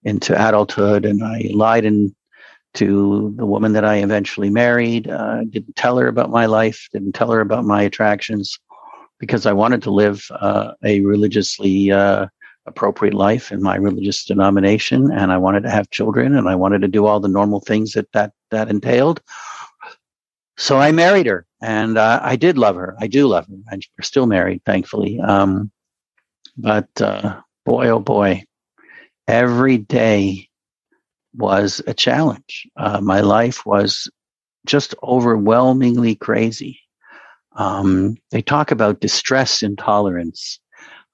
into 0.05 0.35
adulthood. 0.35 1.05
And 1.05 1.23
I 1.23 1.51
lied 1.53 1.85
in, 1.85 2.15
to 2.75 3.35
the 3.37 3.47
woman 3.47 3.75
that 3.75 3.85
I 3.85 3.97
eventually 3.97 4.51
married. 4.51 5.05
didn't 5.05 5.77
tell 5.77 5.99
her 5.99 6.09
about 6.09 6.31
my 6.31 6.47
life. 6.47 6.89
Didn't 6.93 7.13
tell 7.13 7.31
her 7.31 7.41
about 7.41 7.65
my 7.65 7.83
attractions 7.83 8.59
because 9.23 9.47
I 9.47 9.53
wanted 9.53 9.85
to 9.85 9.93
live 9.93 10.27
uh, 10.33 10.73
a 10.83 11.01
religiously 11.03 11.93
uh, 11.93 12.27
appropriate 12.67 13.15
life 13.15 13.53
in 13.53 13.63
my 13.63 13.77
religious 13.77 14.25
denomination, 14.25 15.13
and 15.13 15.31
I 15.31 15.39
wanted 15.39 15.63
to 15.63 15.71
have 15.71 15.91
children, 15.91 16.35
and 16.35 16.49
I 16.49 16.57
wanted 16.57 16.81
to 16.83 16.89
do 16.89 17.07
all 17.07 17.21
the 17.21 17.29
normal 17.29 17.61
things 17.61 17.93
that 17.93 18.11
that 18.15 18.33
that 18.51 18.69
entailed. 18.69 19.21
So 20.57 20.79
I 20.79 20.91
married 20.91 21.27
her, 21.27 21.47
and 21.63 21.99
uh, 21.99 22.19
I 22.21 22.35
did 22.35 22.59
love 22.59 22.75
her. 22.75 22.97
I 22.99 23.07
do 23.07 23.29
love 23.29 23.47
her, 23.47 23.55
and 23.71 23.87
we're 23.97 24.03
still 24.03 24.27
married, 24.27 24.65
thankfully. 24.67 25.21
Um, 25.21 25.71
but 26.57 26.91
uh, 27.01 27.41
boy, 27.65 27.91
oh 27.91 28.01
boy, 28.01 28.43
every 29.29 29.79
day 29.79 30.49
was 31.33 31.81
a 31.87 31.95
challenge. 31.95 32.67
Uh, 32.77 33.01
my 33.01 33.21
life 33.21 33.65
was 33.65 34.11
just 34.67 34.97
overwhelmingly 35.01 36.17
crazy. 36.17 36.81
Um, 37.57 38.17
they 38.31 38.43
talk 38.43 38.71
about 38.71 39.01
distress 39.01 39.63
intolerance. 39.63 40.59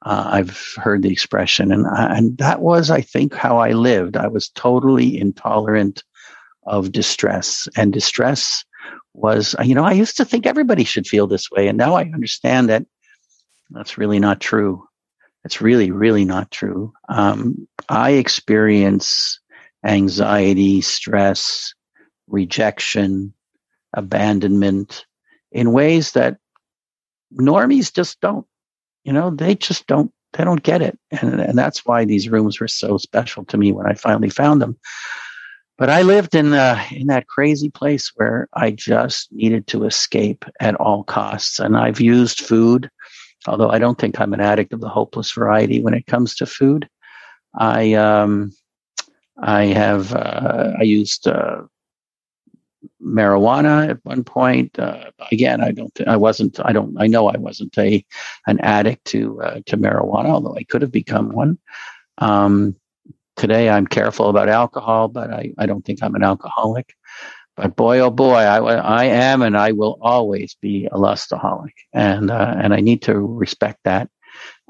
Uh, 0.03 0.31
I've 0.33 0.57
heard 0.77 1.03
the 1.03 1.13
expression, 1.13 1.73
and 1.73 1.85
and 1.91 2.39
that 2.39 2.61
was, 2.61 2.91
I 2.91 3.01
think, 3.01 3.35
how 3.35 3.59
I 3.59 3.73
lived. 3.73 4.17
I 4.17 4.29
was 4.29 4.49
totally 4.51 5.19
intolerant 5.19 6.05
of 6.65 6.93
distress, 6.93 7.67
and 7.77 7.93
distress 7.93 8.65
was, 9.15 9.57
you 9.65 9.75
know, 9.75 9.85
I 9.85 9.93
used 9.93 10.17
to 10.19 10.25
think 10.25 10.47
everybody 10.47 10.85
should 10.85 11.09
feel 11.09 11.27
this 11.27 11.51
way, 11.51 11.67
and 11.67 11.77
now 11.77 11.95
I 11.95 12.03
understand 12.03 12.69
that 12.69 12.87
that's 13.71 13.99
really 13.99 14.21
not 14.21 14.41
true. 14.41 14.87
It's 15.45 15.61
really, 15.61 15.91
really 15.91 16.25
not 16.25 16.51
true. 16.51 16.93
Um, 17.09 17.67
I 17.89 18.13
experience 18.13 19.41
anxiety, 19.85 20.81
stress, 20.81 21.75
rejection, 22.29 23.33
abandonment, 23.95 25.07
in 25.59 25.73
ways 25.73 26.13
that 26.13 26.39
normies 27.33 27.93
just 27.93 28.21
don't. 28.21 28.47
You 29.05 29.13
know, 29.13 29.31
they 29.31 29.55
just 29.55 29.87
don't 29.87 30.13
they 30.35 30.45
don't 30.45 30.63
get 30.63 30.83
it. 30.83 30.99
And, 31.11 31.41
and 31.41 31.59
that's 31.59 31.87
why 31.87 32.05
these 32.05 32.29
rooms 32.29 32.61
were 32.61 32.69
so 32.69 32.99
special 32.99 33.45
to 33.47 33.57
me 33.57 33.73
when 33.73 33.87
I 33.87 33.95
finally 33.95 34.31
found 34.31 34.61
them. 34.61 34.77
But 35.79 35.91
I 35.91 36.03
lived 36.03 36.35
in 36.35 36.55
uh, 36.55 36.83
in 36.91 37.07
that 37.07 37.29
crazy 37.29 37.71
place 37.71 38.11
where 38.17 38.49
I 38.55 38.73
just 38.73 39.29
needed 39.33 39.67
to 39.69 39.85
escape 39.85 40.45
at 40.61 40.75
all 40.75 41.05
costs. 41.05 41.61
And 41.61 41.77
I've 41.77 42.01
used 42.01 42.41
food, 42.41 42.91
although 43.47 43.71
I 43.71 43.79
don't 43.79 43.97
think 43.97 44.21
I'm 44.21 44.33
an 44.33 44.41
addict 44.41 44.73
of 44.73 44.81
the 44.81 44.89
hopeless 44.89 45.31
variety 45.33 45.81
when 45.81 45.95
it 45.95 46.07
comes 46.07 46.35
to 46.37 46.47
food. 46.47 46.89
I 47.57 47.95
um, 47.95 48.53
I 49.41 49.67
have 49.67 50.15
uh, 50.15 50.73
I 50.81 50.83
used 50.83 51.29
uh, 51.29 51.63
marijuana 53.03 53.91
at 53.91 54.05
one 54.05 54.25
point. 54.25 54.79
Uh, 54.79 55.11
again, 55.31 55.63
I 55.63 55.73
don't. 55.73 55.93
I 56.07 56.17
wasn't. 56.17 56.59
I 56.65 56.73
don't. 56.73 56.97
I 56.99 57.07
know 57.07 57.29
I 57.29 57.37
wasn't 57.37 57.77
a 57.79 58.05
an 58.47 58.61
addict 58.61 59.05
to 59.07 59.41
uh, 59.43 59.61
to 59.67 59.77
marijuana, 59.77 60.27
although 60.27 60.57
I 60.57 60.65
could 60.65 60.83
have 60.83 60.93
become 60.93 61.31
one. 61.33 61.59
Um, 62.19 62.77
today, 63.37 63.69
I'm 63.71 63.87
careful 63.87 64.29
about 64.29 64.49
alcohol, 64.49 65.09
but 65.09 65.33
I, 65.33 65.53
I 65.59 65.67
don't 65.67 65.85
think 65.85 66.03
I'm 66.03 66.15
an 66.15 66.25
alcoholic. 66.25 66.95
But 67.57 67.75
boy, 67.75 67.99
oh 68.01 68.11
boy, 68.11 68.35
I, 68.35 68.59
I 68.59 69.05
am, 69.05 69.43
and 69.43 69.57
I 69.57 69.73
will 69.73 69.99
always 70.01 70.57
be 70.61 70.87
a 70.87 70.97
lustaholic, 70.97 71.75
and 71.93 72.31
uh, 72.31 72.55
and 72.57 72.73
I 72.73 72.81
need 72.81 73.03
to 73.03 73.19
respect 73.19 73.81
that. 73.85 74.09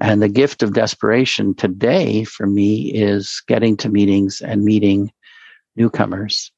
And 0.01 0.23
the 0.23 0.29
gift 0.29 0.63
of 0.63 0.73
desperation 0.73 1.55
today 1.55 2.25
for 2.25 2.47
me 2.47 2.93
is 2.93 3.43
getting 3.47 3.77
to 3.79 3.89
meetings 3.89 4.41
and 4.41 4.65
meeting 4.65 5.11
newcomers 5.77 6.51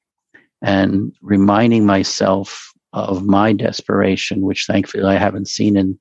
and 0.62 1.14
reminding 1.22 1.86
myself 1.86 2.72
of 2.92 3.24
my 3.24 3.52
desperation, 3.52 4.42
which 4.42 4.66
thankfully 4.66 5.04
I 5.04 5.14
haven't 5.16 5.48
seen 5.48 5.76
in 5.76 5.98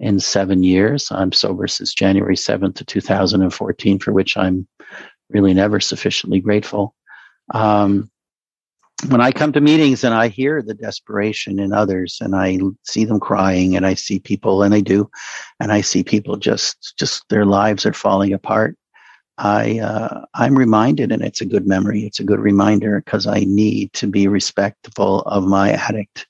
in 0.00 0.18
seven 0.18 0.64
years. 0.64 1.08
I'm 1.12 1.30
sober 1.32 1.68
since 1.68 1.94
January 1.94 2.34
7th 2.34 2.74
to 2.74 2.84
2014, 2.84 4.00
for 4.00 4.12
which 4.12 4.36
I'm 4.36 4.66
really 5.30 5.54
never 5.54 5.78
sufficiently 5.78 6.40
grateful. 6.40 6.94
Um, 7.54 8.10
when 9.08 9.20
I 9.20 9.32
come 9.32 9.52
to 9.52 9.60
meetings 9.60 10.04
and 10.04 10.12
I 10.14 10.28
hear 10.28 10.60
the 10.60 10.74
desperation 10.74 11.58
in 11.58 11.72
others 11.72 12.18
and 12.20 12.34
I 12.34 12.58
see 12.84 13.04
them 13.04 13.20
crying 13.20 13.76
and 13.76 13.86
I 13.86 13.94
see 13.94 14.18
people 14.18 14.62
and 14.62 14.72
they 14.72 14.82
do, 14.82 15.08
and 15.60 15.72
I 15.72 15.80
see 15.80 16.02
people 16.02 16.36
just, 16.36 16.94
just 16.98 17.28
their 17.28 17.44
lives 17.44 17.86
are 17.86 17.92
falling 17.92 18.32
apart. 18.32 18.76
I 19.38 19.78
uh, 19.80 20.24
I'm 20.34 20.56
reminded, 20.56 21.10
and 21.10 21.22
it's 21.22 21.40
a 21.40 21.46
good 21.46 21.66
memory. 21.66 22.04
It's 22.04 22.20
a 22.20 22.24
good 22.24 22.40
reminder 22.40 23.00
because 23.00 23.26
I 23.26 23.40
need 23.40 23.92
to 23.94 24.06
be 24.06 24.28
respectful 24.28 25.20
of 25.22 25.44
my 25.44 25.72
addict 25.72 26.26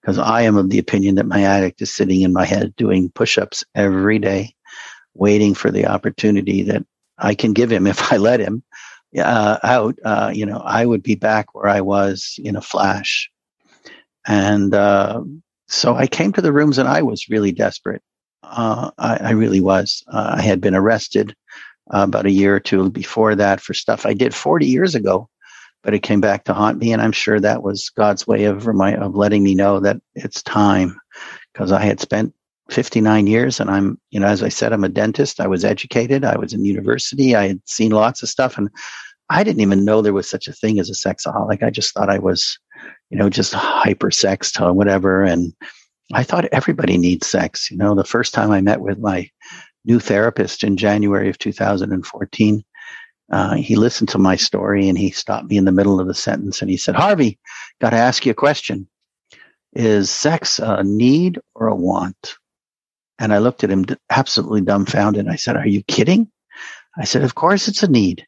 because 0.00 0.18
I 0.18 0.42
am 0.42 0.56
of 0.56 0.68
the 0.68 0.78
opinion 0.78 1.14
that 1.14 1.26
my 1.26 1.42
addict 1.42 1.80
is 1.80 1.94
sitting 1.94 2.22
in 2.22 2.32
my 2.32 2.44
head 2.44 2.74
doing 2.76 3.10
push-ups 3.10 3.64
every 3.74 4.18
day, 4.18 4.54
waiting 5.14 5.54
for 5.54 5.70
the 5.70 5.86
opportunity 5.86 6.62
that 6.64 6.84
I 7.18 7.34
can 7.34 7.52
give 7.52 7.70
him 7.70 7.86
if 7.88 8.12
I 8.12 8.16
let 8.18 8.40
him 8.40 8.62
uh, 9.18 9.58
out. 9.62 9.98
Uh, 10.04 10.30
you 10.34 10.44
know, 10.44 10.58
I 10.58 10.84
would 10.84 11.02
be 11.02 11.14
back 11.14 11.54
where 11.54 11.68
I 11.68 11.80
was 11.80 12.38
in 12.42 12.56
a 12.56 12.62
flash, 12.62 13.30
and 14.26 14.74
uh, 14.74 15.22
so 15.68 15.94
I 15.94 16.06
came 16.06 16.32
to 16.34 16.42
the 16.42 16.52
rooms 16.52 16.76
and 16.76 16.88
I 16.88 17.02
was 17.02 17.30
really 17.30 17.52
desperate. 17.52 18.02
Uh, 18.42 18.90
I, 18.98 19.16
I, 19.16 19.30
really 19.30 19.60
was. 19.60 20.02
Uh, 20.12 20.34
I 20.36 20.42
had 20.42 20.60
been 20.60 20.74
arrested 20.74 21.34
uh, 21.92 22.04
about 22.04 22.26
a 22.26 22.30
year 22.30 22.54
or 22.56 22.60
two 22.60 22.90
before 22.90 23.34
that 23.34 23.60
for 23.60 23.74
stuff 23.74 24.06
I 24.06 24.14
did 24.14 24.34
40 24.34 24.66
years 24.66 24.94
ago, 24.94 25.28
but 25.82 25.94
it 25.94 26.00
came 26.00 26.20
back 26.20 26.44
to 26.44 26.54
haunt 26.54 26.78
me. 26.78 26.92
And 26.92 27.02
I'm 27.02 27.12
sure 27.12 27.38
that 27.40 27.62
was 27.62 27.90
God's 27.90 28.26
way 28.26 28.44
of 28.44 28.66
remind, 28.66 29.02
of 29.02 29.14
letting 29.14 29.42
me 29.42 29.54
know 29.54 29.80
that 29.80 30.00
it's 30.14 30.42
time 30.42 30.98
because 31.52 31.72
I 31.72 31.82
had 31.82 32.00
spent 32.00 32.34
59 32.70 33.26
years 33.26 33.60
and 33.60 33.70
I'm, 33.70 34.00
you 34.10 34.20
know, 34.20 34.26
as 34.26 34.42
I 34.42 34.48
said, 34.48 34.72
I'm 34.72 34.84
a 34.84 34.88
dentist. 34.88 35.40
I 35.40 35.46
was 35.46 35.64
educated. 35.64 36.24
I 36.24 36.36
was 36.36 36.52
in 36.52 36.64
university. 36.64 37.34
I 37.34 37.48
had 37.48 37.60
seen 37.66 37.92
lots 37.92 38.22
of 38.22 38.28
stuff 38.28 38.56
and 38.56 38.70
I 39.28 39.44
didn't 39.44 39.62
even 39.62 39.84
know 39.84 40.02
there 40.02 40.12
was 40.12 40.28
such 40.28 40.48
a 40.48 40.52
thing 40.52 40.78
as 40.78 40.90
a 40.90 40.92
sexaholic. 40.92 41.62
I 41.62 41.70
just 41.70 41.94
thought 41.94 42.10
I 42.10 42.18
was, 42.18 42.58
you 43.10 43.18
know, 43.18 43.30
just 43.30 43.54
hyper 43.54 44.10
sexed 44.10 44.60
or 44.60 44.72
whatever. 44.72 45.22
And 45.22 45.54
I 46.12 46.22
thought 46.22 46.44
everybody 46.46 46.98
needs 46.98 47.26
sex. 47.26 47.70
You 47.70 47.78
know, 47.78 47.94
the 47.94 48.04
first 48.04 48.34
time 48.34 48.50
I 48.50 48.60
met 48.60 48.80
with 48.80 48.98
my 48.98 49.30
new 49.84 50.00
therapist 50.00 50.64
in 50.64 50.76
January 50.76 51.28
of 51.28 51.38
2014. 51.38 52.64
Uh, 53.30 53.54
he 53.54 53.76
listened 53.76 54.08
to 54.10 54.18
my 54.18 54.36
story 54.36 54.88
and 54.88 54.98
he 54.98 55.10
stopped 55.10 55.48
me 55.48 55.56
in 55.56 55.64
the 55.64 55.72
middle 55.72 55.98
of 55.98 56.06
the 56.06 56.14
sentence 56.14 56.60
and 56.60 56.70
he 56.70 56.76
said, 56.76 56.94
Harvey, 56.94 57.38
got 57.80 57.90
to 57.90 57.96
ask 57.96 58.26
you 58.26 58.32
a 58.32 58.34
question. 58.34 58.86
Is 59.72 60.10
sex 60.10 60.58
a 60.58 60.84
need 60.84 61.40
or 61.54 61.68
a 61.68 61.74
want? 61.74 62.36
And 63.18 63.32
I 63.32 63.38
looked 63.38 63.64
at 63.64 63.70
him 63.70 63.86
absolutely 64.10 64.60
dumbfounded. 64.60 65.28
I 65.28 65.36
said, 65.36 65.56
Are 65.56 65.66
you 65.66 65.82
kidding? 65.84 66.30
I 66.98 67.04
said, 67.04 67.22
Of 67.22 67.34
course 67.34 67.68
it's 67.68 67.82
a 67.82 67.90
need. 67.90 68.26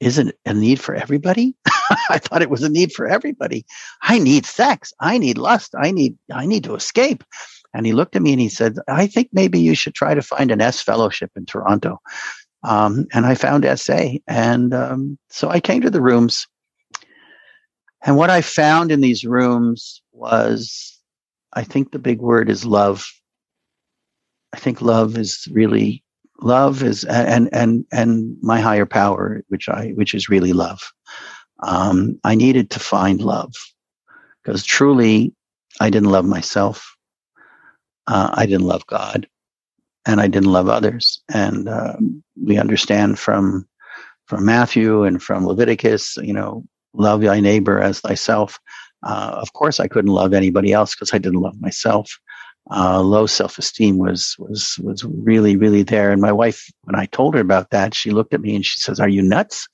Is 0.00 0.18
it 0.18 0.36
a 0.46 0.54
need 0.54 0.80
for 0.80 0.94
everybody? 0.94 1.54
I 2.10 2.18
thought 2.18 2.42
it 2.42 2.50
was 2.50 2.62
a 2.62 2.68
need 2.68 2.92
for 2.92 3.06
everybody. 3.06 3.66
I 4.02 4.18
need 4.18 4.46
sex. 4.46 4.92
I 4.98 5.18
need 5.18 5.38
lust. 5.38 5.74
I 5.78 5.90
need, 5.90 6.16
I 6.32 6.46
need 6.46 6.64
to 6.64 6.74
escape. 6.74 7.22
And 7.72 7.86
he 7.86 7.92
looked 7.92 8.16
at 8.16 8.22
me 8.22 8.32
and 8.32 8.40
he 8.40 8.48
said, 8.48 8.76
I 8.88 9.06
think 9.06 9.28
maybe 9.32 9.60
you 9.60 9.74
should 9.74 9.94
try 9.94 10.14
to 10.14 10.22
find 10.22 10.50
an 10.50 10.60
S 10.60 10.80
fellowship 10.82 11.30
in 11.36 11.46
Toronto. 11.46 12.00
Um, 12.62 13.06
and 13.12 13.26
I 13.26 13.34
found 13.34 13.66
SA. 13.78 14.14
And 14.26 14.74
um, 14.74 15.18
so 15.28 15.48
I 15.48 15.60
came 15.60 15.80
to 15.82 15.90
the 15.90 16.02
rooms. 16.02 16.46
And 18.02 18.16
what 18.16 18.30
I 18.30 18.40
found 18.40 18.90
in 18.90 19.00
these 19.00 19.24
rooms 19.24 20.02
was, 20.12 20.98
I 21.52 21.64
think 21.64 21.90
the 21.90 21.98
big 21.98 22.20
word 22.20 22.50
is 22.50 22.64
love. 22.64 23.06
I 24.52 24.58
think 24.58 24.82
love 24.82 25.16
is 25.16 25.46
really 25.50 26.02
love 26.42 26.82
is 26.82 27.04
and 27.04 27.50
and 27.52 27.84
and 27.92 28.36
my 28.40 28.60
higher 28.60 28.86
power, 28.86 29.42
which 29.48 29.68
I 29.68 29.90
which 29.90 30.14
is 30.14 30.28
really 30.28 30.52
love. 30.52 30.80
Um, 31.62 32.18
I 32.24 32.34
needed 32.34 32.70
to 32.70 32.80
find 32.80 33.20
love 33.20 33.52
because 34.42 34.64
truly 34.64 35.34
I 35.80 35.90
didn't 35.90 36.10
love 36.10 36.24
myself 36.24 36.96
uh, 38.06 38.30
I 38.34 38.46
didn't 38.46 38.66
love 38.66 38.86
God 38.86 39.28
and 40.06 40.20
I 40.20 40.28
didn't 40.28 40.52
love 40.52 40.68
others. 40.68 41.22
And 41.32 41.68
uh, 41.68 41.96
we 42.42 42.58
understand 42.58 43.18
from 43.18 43.66
from 44.26 44.44
Matthew 44.44 45.02
and 45.02 45.20
from 45.20 45.44
Leviticus, 45.44 46.16
you 46.18 46.32
know, 46.32 46.64
love 46.94 47.20
thy 47.20 47.40
neighbor 47.40 47.80
as 47.80 48.00
thyself. 48.00 48.60
Uh, 49.02 49.32
of 49.34 49.52
course, 49.54 49.80
I 49.80 49.88
couldn't 49.88 50.12
love 50.12 50.32
anybody 50.32 50.72
else 50.72 50.94
because 50.94 51.12
I 51.12 51.18
didn't 51.18 51.40
love 51.40 51.60
myself. 51.60 52.16
Uh, 52.72 53.00
low 53.00 53.26
self-esteem 53.26 53.98
was 53.98 54.36
was 54.38 54.78
was 54.82 55.02
really 55.04 55.56
really 55.56 55.82
there. 55.82 56.12
And 56.12 56.20
my 56.20 56.30
wife, 56.30 56.70
when 56.82 56.94
I 56.94 57.06
told 57.06 57.34
her 57.34 57.40
about 57.40 57.70
that, 57.70 57.94
she 57.94 58.10
looked 58.10 58.34
at 58.34 58.40
me 58.40 58.54
and 58.54 58.64
she 58.64 58.78
says, 58.78 59.00
"Are 59.00 59.08
you 59.08 59.22
nuts?" 59.22 59.68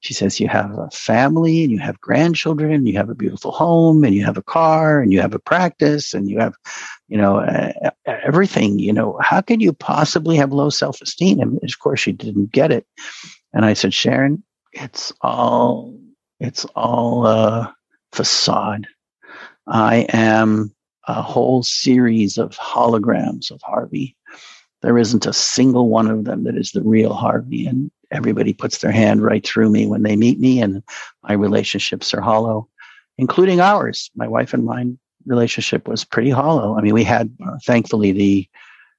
She 0.00 0.14
says, 0.14 0.40
"You 0.40 0.48
have 0.48 0.70
a 0.78 0.88
family 0.90 1.62
and 1.62 1.72
you 1.72 1.78
have 1.78 2.00
grandchildren, 2.00 2.72
and 2.72 2.88
you 2.88 2.96
have 2.96 3.10
a 3.10 3.14
beautiful 3.14 3.50
home 3.50 4.04
and 4.04 4.14
you 4.14 4.24
have 4.24 4.38
a 4.38 4.42
car 4.42 5.00
and 5.00 5.12
you 5.12 5.20
have 5.20 5.34
a 5.34 5.38
practice 5.38 6.14
and 6.14 6.30
you 6.30 6.38
have, 6.38 6.54
you 7.08 7.18
know, 7.18 7.38
uh, 7.40 7.72
everything. 8.06 8.78
You 8.78 8.92
know, 8.92 9.18
how 9.20 9.40
can 9.40 9.60
you 9.60 9.72
possibly 9.72 10.36
have 10.36 10.52
low 10.52 10.70
self-esteem?" 10.70 11.40
And 11.40 11.58
of 11.62 11.78
course, 11.80 12.00
she 12.00 12.12
didn't 12.12 12.52
get 12.52 12.70
it. 12.70 12.86
And 13.52 13.64
I 13.64 13.74
said, 13.74 13.92
"Sharon, 13.92 14.42
it's 14.72 15.12
all 15.20 15.98
it's 16.40 16.64
all." 16.74 17.26
Uh, 17.26 17.72
facade. 18.12 18.86
I 19.66 20.06
am 20.08 20.74
a 21.08 21.22
whole 21.22 21.62
series 21.62 22.38
of 22.38 22.56
holograms 22.56 23.50
of 23.50 23.60
Harvey. 23.62 24.14
There 24.82 24.98
isn't 24.98 25.26
a 25.26 25.32
single 25.32 25.88
one 25.88 26.08
of 26.08 26.24
them 26.24 26.44
that 26.44 26.56
is 26.56 26.70
the 26.70 26.82
real 26.82 27.14
Harvey. 27.14 27.66
And 27.66 27.90
everybody 28.10 28.52
puts 28.52 28.78
their 28.78 28.92
hand 28.92 29.22
right 29.22 29.44
through 29.44 29.70
me 29.70 29.86
when 29.86 30.02
they 30.02 30.16
meet 30.16 30.38
me, 30.38 30.60
and 30.60 30.82
my 31.22 31.34
relationships 31.34 32.14
are 32.14 32.20
hollow, 32.20 32.68
including 33.16 33.60
ours. 33.60 34.10
My 34.14 34.28
wife 34.28 34.54
and 34.54 34.64
mine 34.64 34.98
relationship 35.26 35.88
was 35.88 36.04
pretty 36.04 36.30
hollow. 36.30 36.76
I 36.76 36.80
mean, 36.80 36.94
we 36.94 37.04
had, 37.04 37.34
uh, 37.44 37.58
thankfully, 37.64 38.12
the 38.12 38.48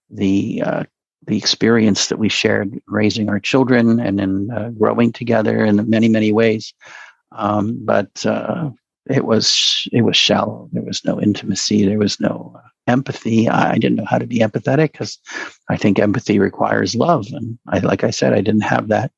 the 0.09 0.63
uh, 0.65 0.83
the 1.27 1.37
experience 1.37 2.07
that 2.07 2.17
we 2.17 2.29
shared 2.29 2.79
raising 2.87 3.29
our 3.29 3.39
children 3.39 3.99
and 3.99 4.19
then 4.19 4.49
uh, 4.51 4.69
growing 4.69 5.11
together 5.11 5.63
in 5.63 5.89
many 5.89 6.09
many 6.09 6.31
ways. 6.31 6.73
Um, 7.31 7.79
but 7.85 8.25
uh, 8.25 8.71
it 9.09 9.25
was 9.25 9.87
it 9.91 10.03
was 10.03 10.15
shallow. 10.15 10.69
There 10.71 10.83
was 10.83 11.03
no 11.03 11.19
intimacy. 11.19 11.85
There 11.85 11.97
was 11.97 12.19
no 12.19 12.53
uh, 12.55 12.67
empathy. 12.87 13.49
I, 13.49 13.73
didn't 13.73 13.95
know 13.95 14.05
how 14.05 14.19
to 14.19 14.27
be 14.27 14.39
empathetic 14.39 14.91
because 14.91 15.17
I 15.69 15.77
think 15.77 15.99
empathy 15.99 16.39
requires 16.39 16.95
love, 16.95 17.25
and 17.31 17.57
I, 17.67 17.79
like 17.79 18.03
I 18.03 18.11
said, 18.11 18.33
I 18.33 18.41
didn't 18.41 18.61
have 18.61 18.87
that. 18.89 19.11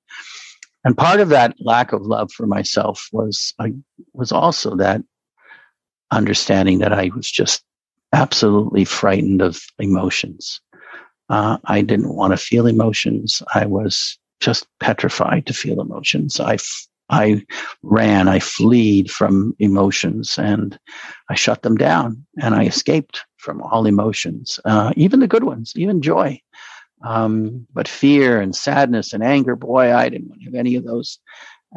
And 0.83 0.97
part 0.97 1.19
of 1.19 1.29
that 1.29 1.55
lack 1.59 1.93
of 1.93 2.01
love 2.01 2.31
for 2.31 2.47
myself 2.47 3.07
was 3.11 3.53
I 3.59 3.73
was 4.13 4.31
also 4.31 4.75
that 4.77 5.01
understanding 6.09 6.79
that 6.79 6.93
I 6.93 7.11
was 7.15 7.29
just 7.29 7.63
absolutely 8.13 8.85
frightened 8.85 9.41
of 9.41 9.61
emotions. 9.77 10.61
Uh, 11.29 11.57
I 11.65 11.81
didn't 11.81 12.15
want 12.15 12.31
to 12.31 12.37
feel 12.37 12.65
emotions. 12.67 13.41
I 13.53 13.65
was 13.65 14.17
just 14.39 14.67
petrified 14.79 15.45
to 15.45 15.53
feel 15.53 15.79
emotions. 15.79 16.39
I 16.39 16.57
I 17.11 17.43
ran, 17.83 18.29
I 18.29 18.39
fled 18.39 19.11
from 19.11 19.53
emotions 19.59 20.39
and 20.39 20.79
I 21.29 21.35
shut 21.35 21.61
them 21.61 21.75
down 21.75 22.25
and 22.41 22.55
I 22.55 22.63
escaped 22.65 23.25
from 23.37 23.61
all 23.61 23.85
emotions, 23.85 24.59
uh, 24.65 24.93
even 24.95 25.19
the 25.19 25.27
good 25.27 25.43
ones, 25.43 25.73
even 25.75 26.01
joy. 26.01 26.41
Um, 27.03 27.67
but 27.73 27.87
fear 27.87 28.39
and 28.39 28.55
sadness 28.55 29.11
and 29.11 29.23
anger, 29.23 29.55
boy, 29.55 29.93
I 29.93 30.07
didn't 30.07 30.29
want 30.29 30.41
to 30.41 30.45
have 30.45 30.55
any 30.55 30.75
of 30.75 30.85
those. 30.85 31.19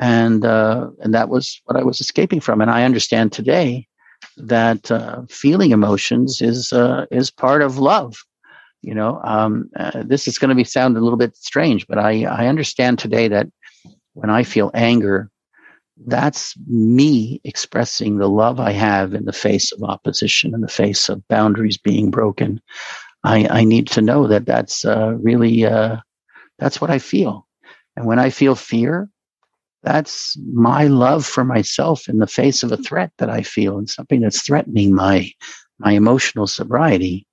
And, 0.00 0.44
uh, 0.44 0.90
and 1.00 1.12
that 1.14 1.28
was 1.28 1.60
what 1.64 1.76
I 1.76 1.82
was 1.82 2.00
escaping 2.00 2.40
from. 2.40 2.60
And 2.60 2.70
I 2.70 2.84
understand 2.84 3.32
today 3.32 3.88
that, 4.36 4.90
uh, 4.90 5.22
feeling 5.28 5.72
emotions 5.72 6.40
is, 6.40 6.72
uh, 6.72 7.06
is 7.10 7.30
part 7.30 7.62
of 7.62 7.78
love. 7.78 8.14
You 8.82 8.94
know, 8.94 9.20
um, 9.24 9.70
uh, 9.76 10.02
this 10.04 10.28
is 10.28 10.38
going 10.38 10.50
to 10.50 10.54
be 10.54 10.64
sound 10.64 10.96
a 10.96 11.00
little 11.00 11.16
bit 11.16 11.34
strange, 11.36 11.86
but 11.86 11.98
I, 11.98 12.24
I 12.24 12.46
understand 12.46 12.98
today 12.98 13.28
that 13.28 13.48
when 14.14 14.30
I 14.30 14.42
feel 14.42 14.71
anger, 14.75 15.30
that's 16.06 16.56
me 16.66 17.40
expressing 17.44 18.16
the 18.16 18.29
love 18.29 18.59
I 18.59 18.72
have 18.72 19.14
in 19.14 19.27
the 19.27 19.33
face 19.33 19.70
of 19.72 19.83
opposition, 19.83 20.55
in 20.55 20.61
the 20.61 20.68
face 20.68 21.09
of 21.09 21.27
boundaries 21.29 21.79
being 21.79 22.11
broken. 22.11 22.61
I, 23.22 23.46
I 23.48 23.64
need 23.64 23.87
to 23.88 24.03
know 24.03 24.27
that 24.27 24.46
that's 24.46 24.85
uh, 24.85 25.14
really 25.20 25.64
uh, 25.64 25.96
that's 26.59 26.81
what 26.81 26.90
I 26.90 26.98
feel. 26.98 27.46
And 27.96 28.07
when 28.07 28.18
I 28.18 28.31
feel 28.31 28.55
fear, 28.55 29.09
that's 29.83 30.37
my 30.53 30.87
love 30.87 31.24
for 31.24 31.44
myself 31.44 32.09
in 32.09 32.18
the 32.18 32.27
face 32.27 32.62
of 32.62 32.72
a 32.72 32.77
threat 32.77 33.12
that 33.18 33.31
I 33.31 33.42
feel 33.42 33.79
and 33.79 33.88
something 33.88 34.20
that's 34.20 34.42
threatening 34.42 34.94
my 34.94 35.31
my 35.79 35.92
emotional 35.92 36.46
sobriety. 36.46 37.27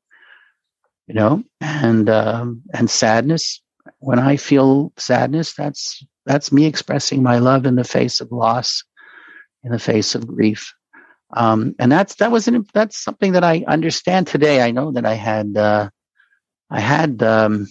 You 1.08 1.16
know, 1.16 1.44
and 1.60 2.10
um, 2.10 2.62
and 2.74 2.90
sadness 2.90 3.62
when 4.00 4.20
I 4.20 4.38
feel 4.38 4.94
sadness, 4.98 5.54
that's 5.54 6.04
that's 6.26 6.52
me 6.52 6.66
expressing 6.66 7.24
my 7.24 7.40
love 7.40 7.66
in 7.66 7.76
the 7.76 7.84
face 7.84 8.22
of 8.22 8.32
loss, 8.32 8.84
in 9.64 9.72
the 9.72 9.80
face 9.80 10.16
of 10.16 10.28
grief. 10.28 10.74
Um, 11.36 11.76
and 11.80 11.92
that's 11.92 12.16
that 12.16 12.32
was 12.32 12.48
an, 12.48 12.66
that's 12.74 12.98
something 12.98 13.32
that 13.34 13.44
I 13.44 13.64
understand 13.68 14.28
today. 14.28 14.62
I 14.62 14.72
know 14.72 14.92
that 14.92 15.06
I 15.06 15.14
had 15.14 15.56
uh, 15.56 15.90
I 16.70 16.80
had 16.80 17.24
um, 17.24 17.68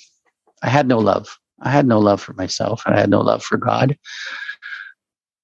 I 0.63 0.69
had 0.69 0.89
no 0.89 0.99
love. 0.99 1.29
I 1.61 1.71
had 1.71 1.87
no 1.87 1.99
love 1.99 2.23
for 2.23 2.33
myself, 2.35 2.83
and 2.87 2.95
I 2.95 3.01
had 3.01 3.11
no 3.11 3.21
love 3.21 3.43
for 3.43 3.59
God. 3.59 3.97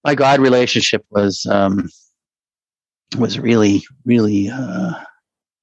My 0.05 0.15
God 0.15 0.41
relationship 0.41 1.05
was 1.11 1.45
um, 1.47 1.91
was 3.19 3.39
really 3.39 3.85
really 4.05 4.49
uh, 4.49 4.95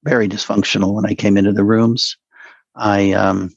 very 0.03 0.27
dysfunctional 0.29 0.93
when 0.93 1.05
I 1.05 1.15
came 1.15 1.37
into 1.37 1.53
the 1.53 1.63
rooms. 1.63 2.17
I 2.75 3.13
um, 3.13 3.51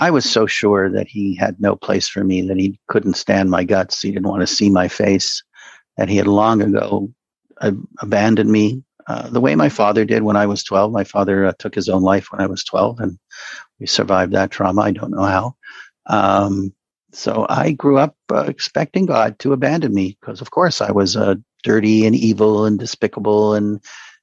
I 0.00 0.10
was 0.10 0.28
so 0.28 0.46
sure 0.46 0.90
that 0.90 1.08
he 1.08 1.36
had 1.36 1.60
no 1.60 1.76
place 1.76 2.08
for 2.08 2.24
me, 2.24 2.40
that 2.48 2.56
he 2.56 2.80
couldn't 2.88 3.14
stand 3.14 3.50
my 3.50 3.64
guts. 3.64 4.00
He 4.00 4.10
didn't 4.10 4.28
want 4.28 4.40
to 4.40 4.46
see 4.46 4.70
my 4.70 4.88
face, 4.88 5.42
that 5.98 6.08
he 6.08 6.16
had 6.16 6.26
long 6.26 6.62
ago 6.62 7.12
abandoned 8.00 8.50
me 8.50 8.82
uh, 9.06 9.28
the 9.28 9.40
way 9.40 9.54
my 9.54 9.68
father 9.68 10.06
did 10.06 10.22
when 10.22 10.36
I 10.36 10.46
was 10.46 10.64
12. 10.64 10.90
My 10.90 11.04
father 11.04 11.44
uh, 11.44 11.52
took 11.58 11.74
his 11.74 11.88
own 11.90 12.02
life 12.02 12.32
when 12.32 12.40
I 12.40 12.46
was 12.46 12.64
12, 12.64 13.00
and 13.00 13.18
we 13.78 13.86
survived 13.86 14.32
that 14.32 14.50
trauma. 14.50 14.82
I 14.82 14.92
don't 14.92 15.10
know 15.10 15.22
how. 15.24 15.56
Um, 16.06 16.72
so 17.12 17.44
I 17.48 17.72
grew 17.72 17.98
up 17.98 18.16
uh, 18.32 18.44
expecting 18.48 19.04
God 19.04 19.38
to 19.40 19.52
abandon 19.52 19.92
me 19.92 20.16
because, 20.20 20.40
of 20.40 20.50
course, 20.50 20.80
I 20.80 20.92
was 20.92 21.16
uh, 21.16 21.34
dirty 21.62 22.06
and 22.06 22.16
evil 22.16 22.64
and 22.64 22.78
despicable 22.78 23.54
and 23.54 23.80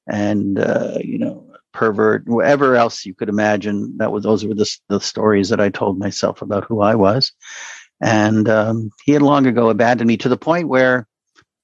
and 0.07 0.57
uh, 0.57 0.97
you 1.01 1.19
know 1.19 1.46
pervert, 1.77 2.27
whatever 2.27 2.75
else 2.75 3.05
you 3.05 3.13
could 3.13 3.29
imagine. 3.29 3.97
That 3.97 4.11
was 4.11 4.23
those 4.23 4.43
were 4.43 4.55
the, 4.55 4.67
the 4.89 4.99
stories 4.99 5.49
that 5.49 5.61
I 5.61 5.69
told 5.69 5.99
myself 5.99 6.41
about 6.41 6.65
who 6.65 6.81
I 6.81 6.95
was. 6.95 7.33
And 8.01 8.49
um, 8.49 8.89
he 9.05 9.11
had 9.11 9.21
long 9.21 9.45
ago 9.45 9.69
abandoned 9.69 10.07
me 10.07 10.17
to 10.17 10.29
the 10.29 10.37
point 10.37 10.67
where 10.67 11.07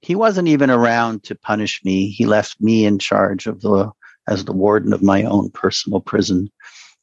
he 0.01 0.13
wasn't 0.13 0.49
even 0.49 0.69
around 0.69 1.23
to 1.23 1.35
punish 1.35 1.81
me. 1.83 2.09
He 2.09 2.27
left 2.27 2.61
me 2.61 2.85
in 2.85 2.99
charge 2.99 3.47
of 3.47 3.61
the 3.61 3.91
as 4.27 4.45
the 4.45 4.53
warden 4.53 4.93
of 4.93 5.01
my 5.01 5.23
own 5.23 5.49
personal 5.49 5.99
prison, 5.99 6.49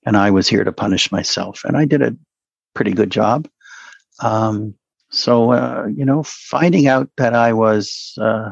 and 0.06 0.16
I 0.16 0.30
was 0.30 0.48
here 0.48 0.64
to 0.64 0.72
punish 0.72 1.10
myself. 1.10 1.62
And 1.64 1.76
I 1.76 1.84
did 1.86 2.02
a 2.02 2.16
pretty 2.74 2.92
good 2.92 3.10
job. 3.10 3.48
Um, 4.22 4.74
so 5.10 5.52
uh, 5.52 5.86
you 5.92 6.04
know, 6.04 6.22
finding 6.22 6.86
out 6.86 7.10
that 7.16 7.34
I 7.34 7.54
was 7.54 8.14
uh, 8.20 8.50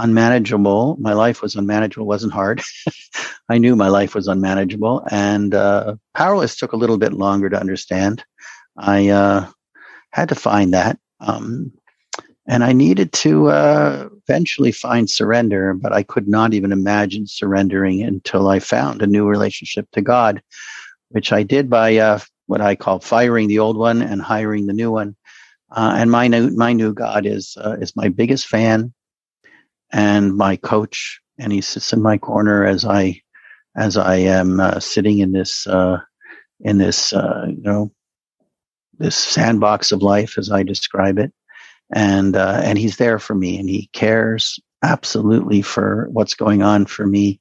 unmanageable. 0.00 0.96
My 0.98 1.12
life 1.12 1.42
was 1.42 1.56
unmanageable. 1.56 2.06
wasn't 2.06 2.32
hard. 2.32 2.62
I 3.48 3.58
knew 3.58 3.76
my 3.76 3.88
life 3.88 4.14
was 4.14 4.28
unmanageable, 4.28 5.06
and 5.10 5.54
uh, 5.54 5.96
powerless 6.14 6.56
took 6.56 6.72
a 6.72 6.76
little 6.76 6.98
bit 6.98 7.12
longer 7.12 7.48
to 7.48 7.60
understand. 7.60 8.24
I 8.76 9.08
uh, 9.08 9.48
had 10.12 10.28
to 10.30 10.34
find 10.34 10.74
that, 10.74 10.98
um, 11.20 11.72
and 12.46 12.64
I 12.64 12.72
needed 12.72 13.12
to 13.12 13.48
uh, 13.48 14.08
eventually 14.28 14.72
find 14.72 15.08
surrender. 15.08 15.74
But 15.74 15.92
I 15.92 16.02
could 16.02 16.28
not 16.28 16.54
even 16.54 16.72
imagine 16.72 17.26
surrendering 17.26 18.02
until 18.02 18.48
I 18.48 18.58
found 18.58 19.02
a 19.02 19.06
new 19.06 19.26
relationship 19.26 19.88
to 19.92 20.02
God, 20.02 20.42
which 21.10 21.32
I 21.32 21.42
did 21.42 21.68
by 21.68 21.96
uh, 21.96 22.20
what 22.46 22.60
I 22.60 22.74
call 22.74 23.00
firing 23.00 23.48
the 23.48 23.58
old 23.58 23.76
one 23.76 24.02
and 24.02 24.22
hiring 24.22 24.66
the 24.66 24.72
new 24.72 24.90
one. 24.90 25.16
Uh, 25.70 25.94
and 25.96 26.10
my 26.10 26.26
new 26.26 26.50
my 26.50 26.72
new 26.72 26.92
God 26.92 27.26
is 27.26 27.56
uh, 27.60 27.76
is 27.80 27.94
my 27.94 28.08
biggest 28.08 28.46
fan 28.46 28.92
and 29.92 30.36
my 30.36 30.56
coach, 30.56 31.20
and 31.38 31.52
he 31.52 31.60
sits 31.60 31.92
in 31.92 32.02
my 32.02 32.18
corner 32.18 32.64
as 32.64 32.84
I 32.84 33.20
as 33.76 33.96
I 33.96 34.16
am 34.16 34.60
uh, 34.60 34.80
sitting 34.80 35.18
in 35.18 35.32
this 35.32 35.66
uh, 35.66 35.98
in 36.60 36.78
this 36.78 37.12
uh, 37.12 37.46
you 37.48 37.62
know 37.62 37.92
this 38.98 39.16
sandbox 39.16 39.92
of 39.92 40.02
life, 40.02 40.36
as 40.38 40.50
I 40.50 40.62
describe 40.62 41.18
it, 41.18 41.32
and 41.94 42.36
uh, 42.36 42.60
and 42.62 42.78
he's 42.78 42.96
there 42.96 43.18
for 43.18 43.34
me, 43.34 43.58
and 43.58 43.68
he 43.68 43.88
cares 43.92 44.58
absolutely 44.82 45.62
for 45.62 46.08
what's 46.12 46.34
going 46.34 46.62
on 46.62 46.86
for 46.86 47.06
me. 47.06 47.40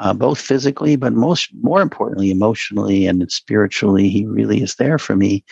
Uh, 0.00 0.14
both 0.14 0.40
physically, 0.40 0.94
but 0.94 1.12
most 1.12 1.50
more 1.60 1.82
importantly, 1.82 2.30
emotionally 2.30 3.04
and 3.08 3.32
spiritually, 3.32 4.08
he 4.08 4.24
really 4.26 4.62
is 4.62 4.76
there 4.76 4.96
for 4.96 5.16
me. 5.16 5.44